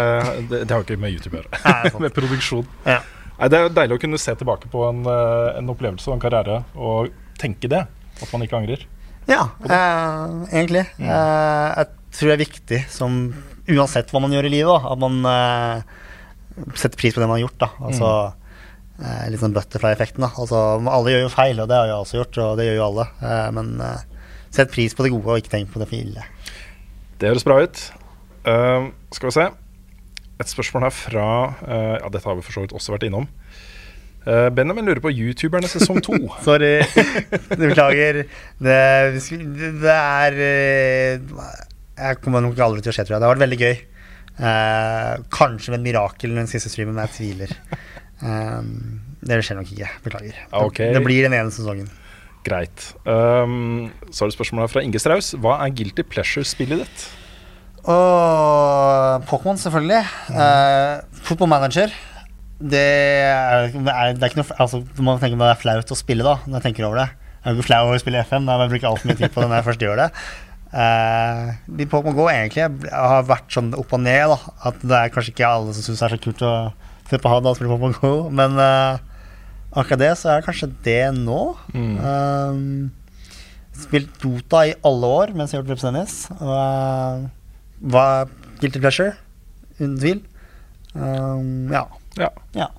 det, 0.48 0.60
det 0.66 0.70
har 0.70 0.80
jo 0.82 0.86
ikke 0.86 0.98
med 1.00 1.12
YouTube 1.12 1.36
å 1.36 1.42
gjøre. 1.42 2.00
Med 2.06 2.14
produksjon. 2.14 2.66
Ja. 2.86 3.00
Nei, 3.38 3.48
det 3.52 3.58
er 3.58 3.62
jo 3.66 3.74
deilig 3.76 3.98
å 3.98 4.00
kunne 4.00 4.18
se 4.18 4.34
tilbake 4.34 4.70
på 4.72 4.88
en, 4.88 5.02
en 5.06 5.68
opplevelse 5.68 6.08
og 6.08 6.14
en 6.16 6.22
karriere 6.22 6.64
og 6.74 7.10
tenke 7.38 7.68
det. 7.68 7.82
At 8.22 8.32
man 8.32 8.42
ikke 8.46 8.56
angrer. 8.56 8.86
Ja, 9.28 9.42
eh, 9.66 10.56
egentlig. 10.56 10.86
Mm. 10.98 11.10
Eh, 11.10 11.74
jeg 11.76 11.86
tror 12.16 12.30
det 12.30 12.36
er 12.38 12.44
viktig, 12.46 12.80
som, 12.88 13.18
uansett 13.74 14.10
hva 14.12 14.22
man 14.22 14.34
gjør 14.34 14.48
i 14.48 14.52
livet, 14.52 14.70
da, 14.70 14.92
at 14.92 15.00
man 15.02 15.18
uh, 15.26 16.72
setter 16.78 16.98
pris 16.98 17.14
på 17.14 17.22
det 17.22 17.28
man 17.28 17.36
har 17.38 17.46
gjort. 17.46 17.58
Da. 17.64 17.70
Altså, 17.88 18.10
eh, 19.02 19.26
litt 19.32 19.42
sånn 19.42 19.56
butterfly-effekten. 19.56 20.26
Altså, 20.28 20.62
alle 20.80 21.14
gjør 21.14 21.26
jo 21.26 21.34
feil, 21.34 21.60
og 21.62 21.70
det 21.70 21.78
har 21.80 21.90
jeg 21.90 21.98
også 21.98 22.20
gjort, 22.20 22.40
og 22.44 22.56
det 22.60 22.68
gjør 22.68 22.78
jo 22.78 22.86
alle. 22.86 23.06
Uh, 23.20 23.48
men 23.58 23.76
sett 24.54 24.72
pris 24.72 24.96
på 24.96 25.04
det 25.04 25.12
gode, 25.14 25.28
og 25.28 25.42
ikke 25.42 25.52
tenk 25.56 25.72
på 25.72 25.82
det 25.82 25.90
for 25.90 25.98
ille. 25.98 26.26
Det 27.20 27.32
høres 27.32 27.46
bra 27.48 27.60
ut. 27.64 27.86
Skal 29.16 29.28
vi 29.28 29.34
se. 29.34 29.46
Et 30.36 30.50
spørsmål 30.52 30.84
her 30.86 30.92
fra 30.94 31.28
Ja, 31.64 32.10
dette 32.12 32.28
har 32.28 32.36
vi 32.36 32.44
for 32.44 32.54
så 32.54 32.62
vidt 32.62 32.74
også 32.76 32.92
vært 32.94 33.06
innom. 33.08 33.24
Benjamin 34.26 34.86
lurer 34.86 35.00
på 35.02 35.10
YouTuberne 35.10 35.68
sesong 35.70 35.98
to. 36.04 36.18
Sorry. 36.46 36.84
Beklager. 37.62 38.22
Det, 38.60 38.76
det 39.82 39.96
er 39.96 40.38
Jeg 41.96 42.20
kommer 42.22 42.44
nok 42.44 42.58
aldri 42.60 42.84
til 42.84 42.92
å 42.92 42.96
skje, 42.96 43.06
tror 43.06 43.16
jeg. 43.16 43.22
Det 43.22 43.28
har 43.28 43.36
vært 43.36 43.44
veldig 43.46 43.60
gøy. 43.62 43.76
Eh, 44.36 45.12
kanskje 45.32 45.72
med 45.72 45.80
et 45.80 45.86
mirakel 45.86 46.34
den 46.36 46.50
siste 46.50 46.72
streamen, 46.72 46.96
men 46.96 47.06
jeg 47.06 47.14
tviler. 47.16 47.54
Um, 48.20 48.72
det 49.24 49.38
skjer 49.44 49.58
nok 49.60 49.70
ikke. 49.72 49.92
Beklager. 50.04 50.40
Okay. 50.66 50.90
Det, 50.90 50.98
det 50.98 51.04
blir 51.06 51.26
den 51.26 51.36
ene 51.36 51.52
sesongen. 51.54 51.88
Greit. 52.46 52.90
Um, 53.08 53.88
så 54.10 54.24
er 54.24 54.30
det 54.30 54.36
spørsmålet 54.36 54.72
fra 54.72 54.84
Inge 54.84 55.00
Straus. 55.02 55.32
Hva 55.40 55.58
er 55.64 55.72
guilty 55.76 56.04
pleasure-spillet 56.06 56.84
ditt? 56.84 57.06
Pokémon, 57.86 59.58
selvfølgelig. 59.62 60.02
Uh, 60.30 61.00
football 61.26 61.50
Manager. 61.50 61.92
Det 62.56 62.80
er, 62.80 63.68
det 63.72 63.92
er, 63.92 64.14
det 64.16 64.24
er 64.24 64.30
ikke 64.30 64.40
noe 64.40 64.54
altså, 64.64 64.78
Du 64.96 65.02
må 65.04 65.18
tenke 65.20 65.36
på 65.36 65.44
det 65.44 65.52
er 65.52 65.60
flaut 65.60 65.90
å 65.92 65.98
spille, 65.98 66.24
da, 66.24 66.38
når 66.46 66.58
jeg 66.58 66.70
tenker 66.70 66.86
over 66.88 67.02
det. 67.02 67.08
Jeg 67.36 67.52
er 67.52 67.58
ikke 67.58 67.68
flau 67.68 67.80
over 67.84 67.98
å 67.98 68.02
spille 68.02 68.22
FM, 68.26 68.46
da 68.48 68.56
jeg 68.62 68.72
bruker 68.72 68.88
altfor 68.90 69.10
mye 69.10 69.18
tid 69.20 69.32
på 69.34 69.42
det 69.42 69.50
når 69.50 69.60
jeg 69.60 69.66
først 69.68 69.84
gjør 69.84 70.00
det. 70.00 70.06
Uh, 70.76 71.54
de 71.78 71.86
Pokémon 71.88 72.12
Go 72.16 72.26
egentlig 72.28 72.66
har 72.92 73.22
vært 73.24 73.48
sånn 73.54 73.70
opp 73.78 73.94
og 73.96 74.02
ned. 74.04 74.28
Da. 74.34 74.54
At 74.68 74.82
det 74.84 74.98
er 74.98 75.12
kanskje 75.14 75.32
ikke 75.32 75.48
alle 75.48 75.72
som 75.72 75.86
syns 75.86 76.02
det 76.02 76.08
er 76.08 76.16
så 76.16 76.22
kult 76.26 76.44
å 76.44 76.54
se 77.08 77.20
på 77.22 77.32
han 77.32 77.48
og 77.48 77.56
spille 77.56 77.70
Pokémon 77.72 77.96
Go, 77.96 78.12
men 78.34 78.58
uh, 78.60 78.98
akkurat 79.72 80.02
det 80.02 80.12
så 80.20 80.34
er 80.34 80.40
det 80.40 80.48
kanskje 80.50 80.70
det 80.84 81.02
nå. 81.16 81.40
Um, 81.72 82.90
spilt 83.76 84.12
Dota 84.22 84.66
i 84.68 84.74
alle 84.88 85.12
år 85.20 85.32
mens 85.36 85.52
jeg 85.52 85.60
har 85.60 85.64
gjort 85.64 85.76
webtennis. 85.76 86.18
Uh, 86.40 87.28
var 87.94 88.28
Guilty 88.60 88.80
pleasure, 88.80 89.14
uten 89.78 89.96
tvil. 90.00 90.24
Um, 90.96 91.72
ja. 91.72 91.86
Ja. 92.16 92.30
Ja. 92.56 92.70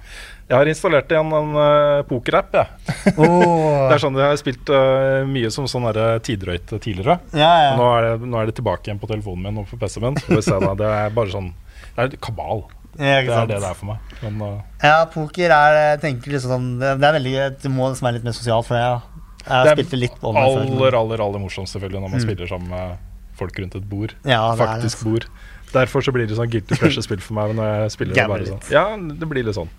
Jeg 0.48 0.56
har 0.56 0.70
installert 0.72 1.12
igjen 1.12 1.34
en 1.36 1.50
uh, 1.60 2.06
pokerapp, 2.08 2.54
jeg. 2.56 2.94
Oh. 3.18 3.88
Det 3.88 3.96
er 3.98 4.02
sånn 4.04 4.18
Jeg 4.20 4.30
har 4.32 4.40
spilt 4.40 4.70
uh, 4.72 5.26
mye 5.28 5.50
som 5.52 5.68
sånn 5.68 5.88
tidrøyte 6.24 6.80
tidligere. 6.84 7.18
ja, 7.36 7.52
ja. 7.66 7.74
Nå 7.80 7.88
er, 7.98 8.08
det, 8.08 8.30
nå 8.32 8.40
er 8.40 8.50
det 8.50 8.56
tilbake 8.60 8.88
igjen 8.88 9.02
på 9.02 9.10
telefonen 9.12 9.48
min 9.48 9.62
og 9.64 9.68
på 9.70 9.80
PC-en 9.82 10.08
min. 10.08 10.20
Det 10.28 10.88
er 10.88 11.12
bare 11.16 11.34
sånn 11.34 11.52
Det 11.96 12.06
er 12.06 12.16
kabal. 12.24 12.64
Ja, 12.98 13.20
Det 13.22 13.34
er 13.34 13.50
det 13.52 13.60
det 13.62 13.70
er 13.70 13.76
for 13.78 13.92
meg. 13.92 14.16
Men 14.24 14.40
uh, 14.42 14.62
Ja, 14.84 15.02
poker 15.12 15.54
er 15.54 15.78
jeg 15.82 16.00
tenker 16.06 16.34
liksom 16.34 16.54
sånn 16.56 16.70
Det 16.82 16.96
det 16.98 17.10
er 17.10 17.18
veldig 17.20 17.36
Det 17.62 17.74
må 17.74 17.92
liksom 17.92 18.08
være 18.08 18.18
litt 18.18 18.26
mer 18.30 18.38
sosialt, 18.38 18.70
for 18.70 18.80
jeg, 18.80 19.28
jeg 19.44 19.68
Det 19.68 19.76
spilte 19.76 20.00
litt 20.06 20.24
online 20.24 20.56
før. 20.56 20.72
aller, 20.72 20.98
aller 21.02 21.26
aller 21.28 21.44
morsomst 21.44 21.76
selvfølgelig 21.78 22.06
når 22.06 22.16
man 22.16 22.24
spiller 22.24 22.50
sammen 22.50 22.72
med 22.74 23.04
folk 23.38 23.60
rundt 23.62 23.76
et 23.78 23.86
bord. 23.86 24.16
Mm. 24.24 24.32
Ja, 24.32 24.42
det 24.56 24.66
Faktisk 24.66 25.04
det. 25.04 25.12
bord. 25.12 25.28
Derfor 25.74 26.02
så 26.02 26.14
blir 26.16 26.26
det 26.26 26.38
sånn 26.40 26.50
guilty 26.50 26.78
pleasure-spill 26.80 27.20
for 27.22 27.36
meg 27.38 27.54
når 27.58 27.68
jeg 27.84 27.92
spiller 27.98 28.18
det 28.18 28.26
bare 28.32 28.48
sånn. 28.48 28.64
Ja, 28.74 28.86
det 28.98 29.28
blir 29.30 29.46
litt 29.46 29.58
sånn. 29.60 29.70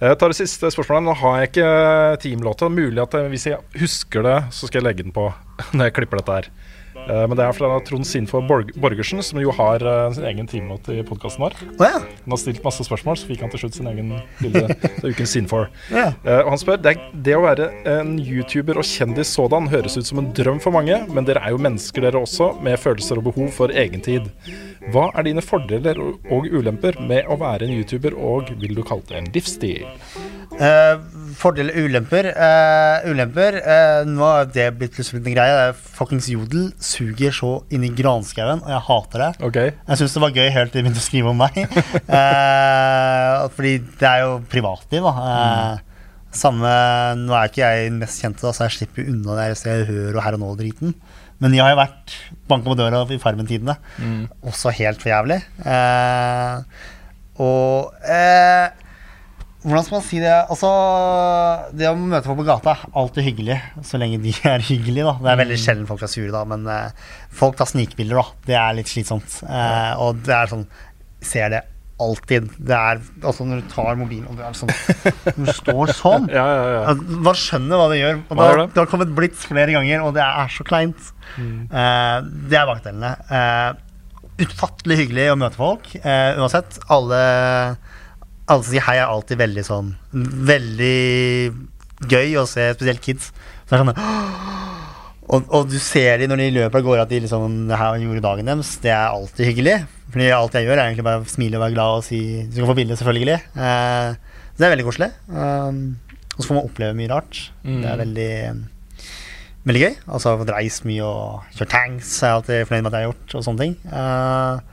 Jeg 0.00 0.16
tar 0.16 0.32
det 0.32 0.38
siste 0.38 0.70
spørsmålet. 0.72 1.04
Nå 1.10 1.14
har 1.20 1.34
jeg 1.40 1.50
ikke 1.50 1.70
teamlåta. 2.22 2.70
Mulig 2.72 3.02
at 3.02 3.16
hvis 3.28 3.50
jeg 3.50 3.80
husker 3.82 4.24
det, 4.24 4.36
så 4.56 4.68
skal 4.68 4.80
jeg 4.80 4.86
legge 4.88 5.04
den 5.04 5.12
på 5.12 5.26
når 5.76 5.90
jeg 5.90 5.96
klipper 5.98 6.22
dette 6.22 6.38
her. 6.38 6.48
Eh, 7.08 7.24
Men 7.30 7.36
det 7.38 7.44
er 7.46 7.56
fra 7.56 7.70
Trond 7.86 8.06
Sinfor 8.06 8.42
Borg 8.46 8.72
Borgersen, 8.80 9.22
som 9.24 9.40
jo 9.40 9.52
har 9.56 9.82
eh, 9.82 10.12
sin 10.16 10.26
egen 10.28 10.48
teamlåt 10.50 10.88
i 10.92 11.00
podkasten 11.06 11.44
vår. 11.44 11.56
Oh, 11.78 11.86
ja. 11.86 12.00
Han 12.24 12.34
har 12.34 12.40
stilt 12.42 12.62
masse 12.64 12.84
spørsmål, 12.86 13.18
så 13.20 13.30
fikk 13.30 13.44
han 13.44 13.52
til 13.52 13.64
slutt 13.64 13.78
sin 13.78 13.90
egen 13.90 14.12
lille 14.44 14.64
ukens 15.08 15.34
Sinfor. 15.36 15.68
Ja. 15.94 16.10
Eh, 16.24 16.40
og 16.42 16.52
han 16.54 16.62
spør 16.62 16.80
det, 16.82 16.96
det 17.26 17.36
å 17.38 17.44
være 17.46 17.70
en 17.96 18.16
YouTuber 18.18 18.80
og 18.80 18.88
kjendis 18.88 19.32
sådan 19.36 19.70
høres 19.72 19.96
ut 19.98 20.08
som 20.08 20.20
en 20.22 20.32
drøm 20.36 20.60
for 20.62 20.74
mange, 20.74 20.98
men 21.10 21.28
dere 21.28 21.42
er 21.46 21.54
jo 21.54 21.62
mennesker 21.62 22.04
dere 22.08 22.20
også, 22.24 22.52
med 22.64 22.80
følelser 22.82 23.20
og 23.20 23.30
behov 23.30 23.52
for 23.56 23.72
egentid. 23.72 24.26
Hva 24.90 25.10
er 25.14 25.26
dine 25.28 25.42
fordeler 25.44 25.98
og, 26.00 26.46
ulemper 26.50 26.96
med 27.06 27.28
å 27.30 27.36
være 27.40 27.68
en 27.68 27.76
YouTuber, 27.78 28.16
og 28.16 28.50
vil 28.60 28.74
du 28.78 28.82
kalle 28.86 29.06
det 29.08 29.18
en 29.20 29.30
livsstil? 29.34 29.84
Eh, 30.60 30.96
fordeler 31.38 31.76
og 31.76 31.88
ulemper. 31.88 32.28
Uh, 32.34 33.10
ulemper 33.10 33.58
uh, 33.60 34.00
Nå 34.08 34.24
har 34.24 34.48
det 34.52 34.66
blitt 34.78 34.94
plutselig 34.96 35.20
en 35.20 35.34
greie. 35.36 35.54
Det 35.56 35.66
er 35.70 35.78
Fuckings 35.98 36.30
Jodel 36.32 36.70
suger 36.82 37.34
så 37.34 37.52
inn 37.72 37.84
i 37.86 37.92
granskauen, 37.96 38.62
og 38.64 38.72
jeg 38.72 38.84
hater 38.88 39.24
det. 39.24 39.30
Okay. 39.50 39.74
Jeg 39.88 40.00
syns 40.00 40.16
det 40.16 40.24
var 40.24 40.34
gøy 40.36 40.50
helt 40.56 40.74
til 40.74 40.80
de 40.80 40.86
begynte 40.86 41.02
å 41.02 41.06
skrive 41.06 41.32
om 41.32 41.40
meg. 41.40 41.60
uh, 42.16 43.46
fordi 43.56 43.76
det 44.00 44.10
er 44.10 44.26
jo 44.26 44.36
privatliv, 44.50 45.06
da. 45.06 45.14
Mm. 45.30 45.88
samme 46.40 46.74
Nå 47.24 47.34
er 47.36 47.50
ikke 47.50 47.72
jeg 47.72 47.94
mest 47.96 48.22
kjente, 48.22 48.44
da, 48.46 48.54
så 48.56 48.68
jeg 48.68 48.80
slipper 48.80 49.08
unna 49.10 49.38
det 49.38 49.48
jeg 49.52 49.88
og 49.88 50.14
og 50.18 50.22
Her 50.26 50.38
og 50.38 50.44
Nå-driten. 50.44 50.94
Men 51.40 51.56
jeg 51.56 51.64
har 51.64 51.72
jo 51.72 51.80
vært 51.80 52.14
banka 52.50 52.68
på 52.68 52.76
døra 52.76 53.00
i 53.08 53.20
Farmen-tidene. 53.22 53.78
Også 54.44 54.74
helt 54.76 55.00
for 55.00 55.08
jævlig. 55.08 55.38
Og 57.40 57.94
hvordan 59.62 59.84
skal 59.84 59.96
man 59.98 60.04
si 60.06 60.20
det? 60.22 60.36
Altså, 60.52 60.68
det 61.76 61.88
å 61.90 61.96
møte 61.98 62.24
folk 62.28 62.40
på 62.40 62.46
gata 62.48 62.72
er 62.72 62.84
alltid 63.00 63.26
hyggelig, 63.26 63.58
så 63.84 64.00
lenge 64.00 64.20
de 64.22 64.32
er 64.52 64.64
hyggelige. 64.64 65.04
da 65.04 65.16
Det 65.20 65.32
er 65.34 65.42
veldig 65.42 65.58
sjelden 65.60 65.90
folk 65.90 66.04
er 66.06 66.12
sure, 66.12 66.30
da, 66.32 66.44
men 66.48 66.64
uh, 66.70 67.10
folk 67.42 67.58
tar 67.60 67.68
snikbilder, 67.68 68.22
da. 68.22 68.46
Det 68.48 68.56
er 68.60 68.78
litt 68.78 68.92
slitsomt. 68.92 69.42
Uh, 69.44 69.92
og 70.06 70.24
det 70.26 70.36
er 70.36 70.54
sånn 70.54 70.64
Ser 71.20 71.50
det 71.52 71.58
alltid. 72.00 72.46
Det 72.56 72.72
er 72.72 73.02
altså 73.28 73.44
når 73.44 73.60
du 73.60 73.66
tar 73.68 73.98
mobilen 74.00 74.30
og 74.30 74.38
du 74.38 74.44
er 74.46 74.54
sånn 74.56 74.70
du 75.36 75.50
står 75.52 75.92
sånn 75.98 76.30
ja, 76.32 76.46
ja, 76.48 76.62
ja. 76.72 76.80
at 76.94 77.02
Man 77.26 77.36
skjønner 77.36 77.76
hva 77.76 77.90
det 77.92 77.98
gjør. 78.00 78.22
Og 78.22 78.40
Hva 78.40 78.48
det? 78.54 78.66
det 78.72 78.80
har 78.80 78.88
kommet 78.88 79.12
blitz 79.18 79.44
flere 79.44 79.74
ganger, 79.76 80.06
og 80.06 80.16
det 80.16 80.24
er 80.24 80.54
så 80.54 80.64
kleint. 80.64 81.12
Eh, 81.36 82.16
det 82.48 82.56
er 82.56 82.70
bakdelene. 82.70 83.12
Eh, 83.28 84.46
utfattelig 84.46 85.02
hyggelig 85.02 85.28
å 85.34 85.38
møte 85.40 85.60
folk, 85.60 85.92
eh, 86.00 86.40
uansett. 86.40 86.80
Alle, 86.92 87.20
alle 88.50 88.66
som 88.66 88.72
sier 88.72 88.84
hei, 88.86 88.96
er 88.98 89.10
alltid 89.10 89.38
veldig 89.40 89.64
sånn 89.66 89.92
Veldig 90.50 90.96
gøy 92.10 92.36
å 92.40 92.46
se, 92.48 92.64
spesielt 92.74 93.02
kids. 93.04 93.30
Så 93.68 93.74
det 93.74 93.78
er 93.78 93.84
sånn 93.84 94.60
og, 95.30 95.46
og 95.54 95.68
du 95.70 95.76
ser 95.78 96.18
de 96.18 96.26
når 96.26 96.40
de 96.42 96.46
løper 96.56 96.80
av 96.80 96.86
gårde 96.86 97.02
at 97.04 97.12
de 97.12 97.20
liksom 97.22 97.52
Det 97.70 97.78
her 97.78 98.00
gjorde 98.02 98.24
dagen 98.24 98.50
deres. 98.50 98.72
Det 98.82 98.90
er 98.90 99.12
alltid 99.12 99.46
hyggelig. 99.46 99.76
Fordi 100.10 100.30
alt 100.34 100.56
jeg 100.58 100.66
gjør, 100.66 100.74
er 100.74 100.88
egentlig 100.88 101.06
bare 101.06 101.22
å 101.22 101.30
smile 101.30 101.58
og 101.58 101.64
være 101.64 101.76
glad 101.76 102.00
og 102.00 102.06
si 102.06 102.20
Du 102.48 102.56
skal 102.56 102.70
få 102.72 102.76
bilde, 102.80 102.96
selvfølgelig. 102.98 103.36
Eh, 103.54 104.40
så 104.50 104.58
det 104.58 104.66
er 104.66 104.74
veldig 104.74 104.88
koselig. 104.88 105.10
Um, 105.30 105.78
og 106.34 106.40
så 106.40 106.48
får 106.48 106.58
man 106.58 106.66
oppleve 106.66 106.96
mye 106.98 107.12
rart. 107.12 107.44
Det 107.62 107.86
er 107.86 108.02
veldig 108.02 108.32
Veldig 109.68 109.80
gøy. 109.84 109.94
Altså 110.08 110.34
fått 110.40 110.50
reist 110.54 110.86
mye 110.88 111.04
og 111.04 111.54
kjørt 111.54 111.72
tanks. 111.74 112.10
Jeg 112.16 112.26
Er 112.26 112.36
alltid 112.38 112.66
fornøyd 112.66 112.82
med 112.82 112.90
at 112.90 112.98
jeg 112.98 113.06
har 113.06 113.12
gjort, 113.12 113.34
og 113.36 113.46
sånne 113.46 113.64
ting. 113.64 113.74
Eh, 113.92 114.69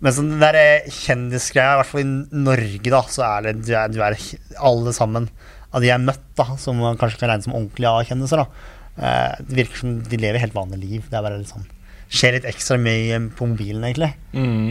men 0.00 0.14
sånn 0.14 0.28
den 0.30 0.42
der 0.42 0.56
kjendisgreia, 0.94 1.74
i 1.74 1.78
hvert 1.80 1.90
fall 1.90 2.02
i 2.04 2.08
Norge, 2.44 2.90
da, 2.92 3.00
så 3.10 3.24
er 3.26 3.48
det 3.48 3.54
du 3.66 3.72
er, 3.74 3.88
du 3.90 3.98
er 4.04 4.14
alle 4.70 4.92
sammen 4.94 5.26
av 5.74 5.82
de 5.82 5.88
jeg 5.90 5.96
har 5.96 6.04
møtt, 6.04 6.22
da, 6.38 6.46
som 6.60 6.78
man 6.80 6.96
kanskje 7.00 7.18
kan 7.20 7.32
regne 7.32 7.44
som 7.44 7.56
ordentlige 7.58 7.90
A-kjendiser, 7.90 8.40
da. 8.44 8.68
eh, 9.02 9.34
det 9.48 9.58
virker 9.64 9.82
som 9.82 9.96
de 10.06 10.20
lever 10.22 10.40
helt 10.40 10.54
vanlige 10.56 10.84
liv. 10.84 11.02
Det 11.10 11.18
er 11.18 11.26
bare 11.26 11.40
litt 11.42 11.50
sånn 11.50 11.66
Skjer 12.08 12.38
litt 12.38 12.46
ekstra 12.48 12.78
mye 12.80 13.18
på 13.36 13.44
mobilen, 13.50 13.82
egentlig. 13.84 14.14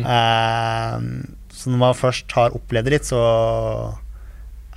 Eh, 0.01 1.03
så 1.53 1.69
når 1.69 1.82
man 1.84 1.93
først 1.99 2.34
har 2.34 2.55
opplevd 2.57 2.88
det 2.89 2.95
litt, 2.95 3.05
så 3.05 3.19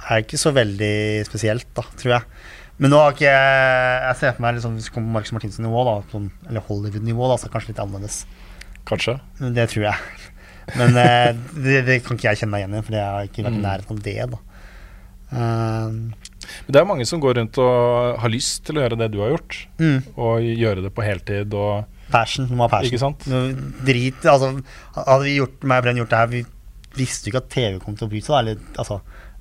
er 0.04 0.18
det 0.18 0.26
ikke 0.26 0.40
så 0.42 0.52
veldig 0.52 0.92
spesielt, 1.28 1.70
da, 1.76 1.86
tror 2.00 2.16
jeg. 2.18 2.26
Men 2.80 2.92
nå 2.92 3.00
har 3.00 3.14
ikke 3.16 3.32
jeg 3.32 4.18
ser 4.20 4.34
for 4.36 4.44
meg 4.44 4.58
liksom, 4.58 4.76
hvis 4.76 4.90
vi 4.90 4.94
kommer 4.94 5.08
på 5.08 5.16
Marcus 5.18 5.32
Martinsen-nivå, 5.36 5.86
da, 5.88 5.96
sånn, 6.12 6.28
eller 6.48 6.64
Hollywood-nivå, 6.68 7.28
da, 7.32 7.38
så 7.40 7.46
er 7.46 7.50
det 7.50 7.54
kanskje 7.56 7.72
litt 7.72 7.82
annerledes. 7.84 8.20
Kanskje. 8.88 9.16
Det 9.56 9.66
tror 9.72 9.86
jeg. 9.88 10.29
Men 10.78 10.96
eh, 11.00 11.32
det, 11.56 11.80
det 11.88 11.98
kan 12.04 12.16
ikke 12.18 12.30
jeg 12.30 12.42
kjenne 12.42 12.54
meg 12.54 12.64
igjen 12.64 12.78
i, 12.78 12.84
for 12.86 12.96
jeg 12.98 13.06
har 13.16 13.28
ikke 13.28 13.44
vært 13.46 13.58
i 13.58 13.64
nærheten 13.64 13.96
av 13.98 14.02
det. 14.06 14.16
da 14.34 14.38
Eh, 15.30 15.88
Men 16.66 16.74
det 16.74 16.80
er 16.80 16.86
mange 16.88 17.06
som 17.06 17.20
går 17.22 17.36
rundt 17.38 17.58
og 17.62 18.18
har 18.18 18.32
lyst 18.32 18.64
til 18.66 18.78
å 18.78 18.84
gjøre 18.84 18.98
det 18.98 19.10
du 19.14 19.20
har 19.22 19.30
gjort, 19.36 19.58
mm, 19.78 19.98
og 20.18 20.42
gjøre 20.42 20.82
det 20.82 20.90
på 20.96 21.04
heltid 21.06 21.54
og 21.54 21.84
Passion. 22.10 22.48
Du 22.50 22.56
må 22.58 22.66
ha 22.66 22.72
passion. 22.72 23.14
Drit 23.86 24.24
Altså, 24.26 24.48
hadde 24.96 25.20
vi 25.28 25.36
gjort, 25.36 25.60
meg 25.62 25.78
og 25.78 25.84
Brenn 25.84 26.00
gjort 26.00 26.10
det 26.10 26.18
her, 26.18 26.32
vi 26.32 26.40
visste 26.98 27.30
jo 27.30 27.36
ikke 27.36 27.42
at 27.44 27.52
TV 27.54 27.76
kom 27.84 27.94
til 27.94 28.08
å 28.08 28.10
bry 28.10 28.18
seg, 28.26 28.34
eller, 28.40 28.64
altså, 28.82 28.96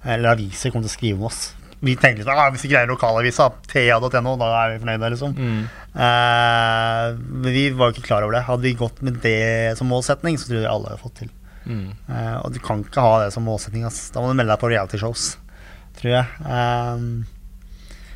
eller 0.06 0.36
aviser 0.36 0.70
kom 0.70 0.84
til 0.86 0.92
å 0.92 0.94
skrive 0.94 1.18
om 1.18 1.26
oss. 1.32 1.40
Vi 1.82 1.94
tenkte 1.96 2.20
liksom, 2.26 2.36
ah, 2.36 2.50
hvis 2.52 2.66
vi 2.66 2.72
greier 2.74 2.90
lokalavisa, 2.92 3.46
ta.no, 3.72 4.34
da 4.42 4.48
er 4.66 4.74
vi 4.74 4.80
fornøyde, 4.84 5.10
liksom. 5.14 5.36
Eh, 5.96 7.06
men 7.18 7.52
vi 7.56 7.66
var 7.72 7.90
jo 7.90 7.96
ikke 7.96 8.08
klar 8.10 8.26
over 8.26 8.36
det. 8.36 8.44
Hadde 8.50 8.66
vi 8.68 8.74
gått 8.80 9.02
med 9.06 9.22
det 9.24 9.78
som 9.80 9.88
målsetning, 9.88 10.36
så 10.38 10.50
tror 10.50 10.60
jeg 10.62 10.70
alle 10.72 10.92
hadde 10.92 11.04
fått 11.04 11.20
til. 11.22 11.30
Eh, 12.10 12.38
og 12.44 12.52
du 12.56 12.60
kan 12.64 12.84
ikke 12.84 13.04
ha 13.04 13.14
det 13.24 13.34
som 13.36 13.46
målsetning. 13.48 13.86
Ass. 13.88 14.10
Da 14.12 14.20
må 14.24 14.28
du 14.32 14.36
melde 14.40 14.52
deg 14.52 14.60
på 14.64 14.72
reality-shows, 14.72 15.38
tror 16.02 16.12
jeg. 16.18 16.26
Eh, 16.44 17.04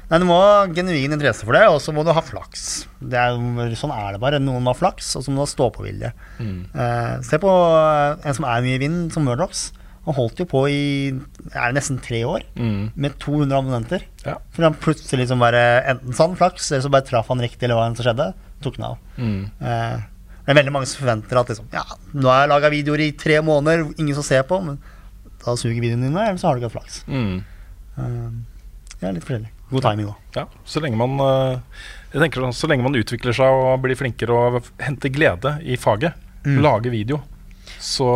nei, 0.10 0.20
du 0.20 0.26
må 0.28 0.40
ha 0.42 0.66
genuin 0.68 1.16
interesse 1.16 1.46
for 1.48 1.56
det, 1.56 1.64
og 1.72 1.80
så 1.84 1.94
må 1.96 2.04
du 2.04 2.12
ha 2.16 2.24
flaks. 2.26 2.66
Det 3.00 3.16
er, 3.20 3.38
sånn 3.80 3.94
er 3.96 4.18
det 4.18 4.22
bare. 4.24 4.42
Noen 4.44 4.64
må 4.66 4.74
ha 4.74 4.80
flaks, 4.80 5.14
og 5.16 5.24
så 5.24 5.32
må 5.32 5.40
du 5.40 5.46
ha 5.46 5.52
stå-på-vilje. 5.54 6.12
Eh, 6.76 7.16
se 7.24 7.40
på 7.40 7.54
en 7.56 8.36
som 8.36 8.46
er 8.50 8.66
mye 8.68 8.76
i 8.76 8.84
vinden, 8.84 9.08
som 9.16 9.24
Murdochs. 9.28 9.72
Han 10.06 10.16
holdt 10.18 10.40
jo 10.42 10.46
på 10.52 10.62
i 10.68 10.80
er 11.56 11.72
nesten 11.76 12.00
tre 12.04 12.24
år, 12.28 12.44
med 12.60 13.14
200 13.24 13.56
abonnenter. 13.56 14.02
Ja. 14.26 14.34
For 14.52 14.66
han 14.68 14.74
plutselig 14.76 15.22
liksom 15.24 15.40
bare 15.40 15.62
Enten 15.94 16.12
sann 16.18 16.34
flaks, 16.36 16.72
eller 16.74 16.84
så 16.84 16.92
bare 16.92 17.06
traff 17.08 17.30
han 17.32 17.40
riktig, 17.40 17.64
eller 17.64 17.80
hva 17.80 17.86
enn 17.88 17.96
som 17.96 18.04
skjedde. 18.10 18.34
Tok 18.66 18.76
den 18.82 18.88
av. 18.90 18.98
Eh, 19.20 20.02
det 20.44 20.52
er 20.52 20.58
veldig 20.60 20.74
mange 20.76 20.90
som 20.92 21.06
forventer 21.06 21.40
at 21.40 21.54
liksom, 21.54 21.70
ja, 21.72 21.86
nå 22.14 22.28
har 22.28 22.42
jeg 22.44 22.52
laga 22.52 22.70
videoer 22.74 23.00
i 23.06 23.12
tre 23.16 23.38
måneder, 23.48 23.86
ingen 23.96 24.16
som 24.18 24.26
ser 24.28 24.44
på, 24.50 24.60
men 24.66 24.76
da 25.46 25.56
suger 25.56 25.80
videoene 25.80 26.10
dine, 26.10 26.26
eller 26.28 26.40
så 26.42 26.50
har 26.50 26.56
du 26.60 26.64
ikke 26.66 26.72
hatt 26.74 26.78
flaks. 26.82 27.00
Mm. 27.08 27.38
Eh, 27.96 28.30
det 29.00 29.08
er 29.08 29.16
litt 29.16 29.24
forskjellig. 29.28 29.52
God 29.72 29.86
timing 29.88 30.10
òg. 30.12 30.18
Ja, 30.36 30.44
så 30.70 30.82
lenge 30.84 31.00
man 31.00 31.16
eh, 31.24 31.56
Jeg 32.14 32.22
tenker 32.22 32.44
Så 32.54 32.68
lenge 32.70 32.84
man 32.86 32.94
utvikler 33.00 33.34
seg 33.34 33.50
og 33.58 33.80
blir 33.82 33.98
flinkere 33.98 34.36
og 34.36 34.68
henter 34.84 35.10
glede 35.16 35.56
i 35.64 35.80
faget, 35.80 36.20
Mm. 36.44 36.58
lager 36.60 36.92
video, 36.92 37.22
så, 37.84 38.10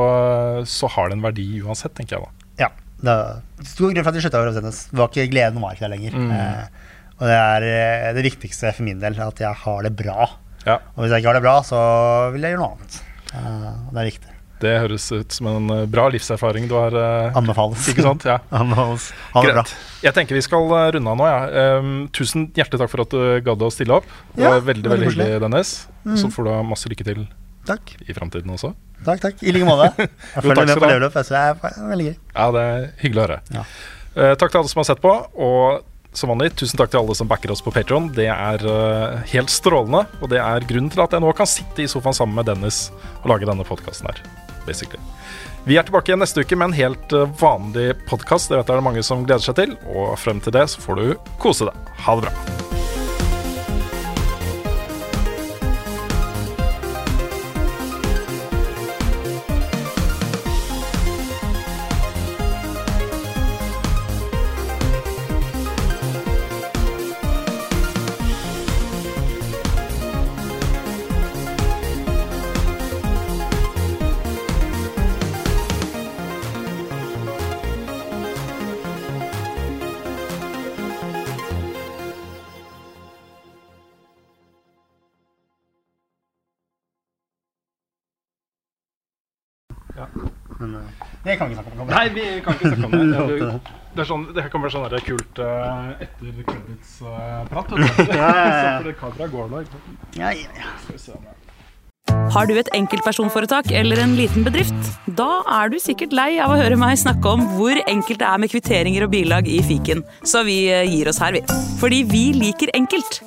så 0.70 0.90
har 0.96 1.10
det 1.12 1.18
en 1.18 1.26
verdi 1.26 1.48
uansett, 1.64 1.94
tenker 1.98 2.18
jeg 2.18 2.24
da. 2.26 2.50
Ja. 2.66 2.70
Det 2.98 3.14
er 3.14 3.68
stor 3.68 3.92
grunn 3.92 4.02
for 4.06 4.10
at 4.10 4.18
vi 4.18 4.24
slutta 4.26 4.40
å 4.42 4.54
sendes. 4.56 4.80
Det 4.90 4.98
var 4.98 5.12
ikke 5.12 5.28
gleden 5.34 5.62
var 5.62 5.76
ikke 5.76 5.86
der 5.86 5.94
lenger. 5.94 6.16
Eh, 6.18 6.88
og 7.18 7.26
det 7.30 7.36
er 7.38 7.66
eh, 7.68 8.08
det 8.18 8.24
viktigste 8.26 8.72
for 8.74 8.88
min 8.88 9.02
del, 9.04 9.20
at 9.22 9.44
jeg 9.44 9.60
har 9.66 9.86
det 9.86 9.92
bra. 10.00 10.32
Ja, 10.68 10.80
Og 10.96 11.04
hvis 11.06 11.14
jeg 11.14 11.22
ikke 11.24 11.30
har 11.32 11.38
det 11.38 11.46
bra, 11.46 11.60
så 11.66 11.78
vil 12.34 12.44
jeg 12.48 12.56
gjøre 12.56 12.64
noe 12.64 12.74
annet. 12.78 12.98
Eh, 13.38 13.70
det 13.94 14.02
er 14.02 14.10
viktig. 14.12 14.34
Det 14.58 14.72
høres 14.82 15.04
ut 15.14 15.36
som 15.38 15.48
en 15.52 15.70
eh, 15.76 15.84
bra 15.94 16.08
livserfaring 16.10 16.66
du 16.70 16.74
har. 16.74 16.96
eh, 16.98 17.38
Anbefales. 17.38 17.86
Ikke 17.94 18.06
sant? 18.08 18.26
Ja. 18.26 18.40
Anbefales. 18.62 19.12
Ha 19.36 19.44
det 19.46 19.54
bra. 19.60 19.64
Jeg 20.02 20.16
tenker 20.18 20.40
vi 20.40 20.42
skal 20.48 20.66
runde 20.98 21.14
av 21.14 21.20
nå. 21.22 21.28
Ja. 21.30 21.78
Um, 21.78 21.92
tusen 22.18 22.48
hjertelig 22.58 22.82
takk 22.82 22.90
for 22.96 23.06
at 23.06 23.14
du 23.14 23.22
gadd 23.46 23.62
å 23.62 23.70
stille 23.74 24.00
opp. 24.02 24.10
Det 24.34 24.42
Ja, 24.42 24.56
var 24.56 24.66
veldig 24.72 24.90
veldig 24.90 24.94
veldig 24.96 25.12
hyggelig, 25.14 25.42
Dennis. 25.46 25.76
Så 26.18 26.34
får 26.34 26.50
du 26.50 26.54
ha 26.56 26.64
masse 26.66 26.90
lykke 26.90 27.06
til 27.06 27.28
Takk. 27.70 27.94
i 28.10 28.16
framtiden 28.18 28.50
også. 28.58 28.74
Takk, 29.06 29.22
takk. 29.24 29.44
I 29.44 29.54
like 29.56 29.68
måte. 29.68 29.92
Jeg 30.36 30.44
følger 30.44 30.66
med 30.66 30.74
på 30.74 30.80
du 30.82 30.88
ha. 30.88 30.94
level 30.94 31.08
up. 31.08 31.20
Jeg 31.20 31.28
synes 31.30 31.36
det 31.36 31.44
er 31.84 31.92
veldig 31.92 32.08
gøy. 32.08 32.16
Ja, 32.34 32.48
det 32.56 32.64
er 32.64 32.88
hyggelig 33.04 33.22
å 33.22 33.28
høre. 33.28 33.38
Ja. 33.54 33.68
Uh, 34.18 34.34
takk 34.40 34.50
til 34.54 34.62
alle 34.62 34.72
som 34.74 34.82
har 34.82 34.90
sett 34.90 35.04
på, 35.04 35.14
og 35.48 36.18
som 36.18 36.32
vanlig, 36.34 36.50
tusen 36.58 36.80
takk 36.80 36.90
til 36.94 37.04
alle 37.04 37.18
som 37.18 37.30
backer 37.30 37.54
oss 37.54 37.62
på 37.62 37.74
Patron. 37.76 38.10
Det 38.18 38.30
er 38.34 38.66
uh, 38.66 39.20
helt 39.34 39.54
strålende, 39.54 40.08
og 40.22 40.34
det 40.34 40.42
er 40.42 40.66
grunnen 40.70 40.90
til 40.94 41.04
at 41.06 41.14
jeg 41.14 41.24
nå 41.24 41.34
kan 41.38 41.50
sitte 41.50 41.86
i 41.86 41.92
sofaen 41.92 42.18
sammen 42.18 42.40
med 42.40 42.50
Dennis 42.50 42.88
og 43.22 43.30
lage 43.34 43.50
denne 43.50 43.68
podkasten 43.68 44.10
her. 44.10 44.24
Basically. 44.68 45.00
Vi 45.68 45.76
er 45.76 45.84
tilbake 45.84 46.14
igjen 46.14 46.22
neste 46.24 46.44
uke 46.44 46.56
med 46.56 46.70
en 46.70 46.78
helt 46.78 47.14
eh, 47.16 47.28
vanlig 47.42 47.90
podkast. 48.08 48.48
Det 48.48 48.56
vet 48.56 48.70
jeg 48.70 48.78
det 48.78 48.80
er 48.80 48.88
mange 48.88 49.04
som 49.04 49.28
gleder 49.28 49.44
seg 49.44 49.60
til. 49.60 49.76
Og 49.92 50.16
frem 50.20 50.40
til 50.40 50.56
det 50.56 50.64
så 50.72 50.84
får 50.84 51.02
du 51.02 51.30
kose 51.44 51.68
deg. 51.68 51.94
Ha 52.08 52.16
det 52.16 52.30
bra. 52.30 52.77
Nei, 91.98 92.08
vi 92.14 92.28
kan 92.46 92.58
ikke 92.58 92.76
snakke 92.76 93.02
om 93.02 93.12
det. 93.12 93.58
Det, 93.98 94.04
det, 94.04 94.04
er 94.04 94.10
sånn, 94.12 94.28
det 94.36 94.44
kan 94.54 94.62
være 94.62 94.74
sånn 94.76 94.84
der 94.94 95.02
kult 95.02 95.40
uh, 95.42 95.96
etter 96.06 96.44
credits-prat. 96.46 97.72
Uh, 97.74 97.88
så 98.86 98.94
kameraet 99.00 99.34
går 99.34 99.50
nå. 99.50 99.64
Ja, 100.20 100.30
ja, 100.38 100.52
ja. 100.62 101.26
Har 102.36 102.48
du 102.48 102.54
et 102.60 102.70
enkeltpersonforetak 102.76 103.72
eller 103.76 104.04
en 104.04 104.16
liten 104.20 104.46
bedrift? 104.46 104.92
Da 105.18 105.42
er 105.60 105.74
du 105.74 105.80
sikkert 105.82 106.16
lei 106.16 106.30
av 106.44 106.54
å 106.54 106.60
høre 106.60 106.78
meg 106.80 107.00
snakke 107.02 107.34
om 107.34 107.46
hvor 107.56 107.82
enkelt 107.88 108.22
det 108.22 108.30
er 108.30 108.44
med 108.44 108.54
kvitteringer 108.54 109.08
og 109.08 109.14
bilag 109.16 109.50
i 109.50 109.60
fiken, 109.66 110.06
så 110.24 110.46
vi 110.48 110.66
eh, 110.72 110.86
gir 110.88 111.10
oss 111.12 111.22
her, 111.24 111.36
vi. 111.36 111.44
Fordi 111.82 112.04
vi 112.08 112.26
liker 112.38 112.74
enkelt. 112.78 113.22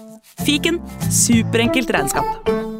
Fiken 0.47 0.81
superenkelt 1.13 1.93
regnskap. 1.97 2.80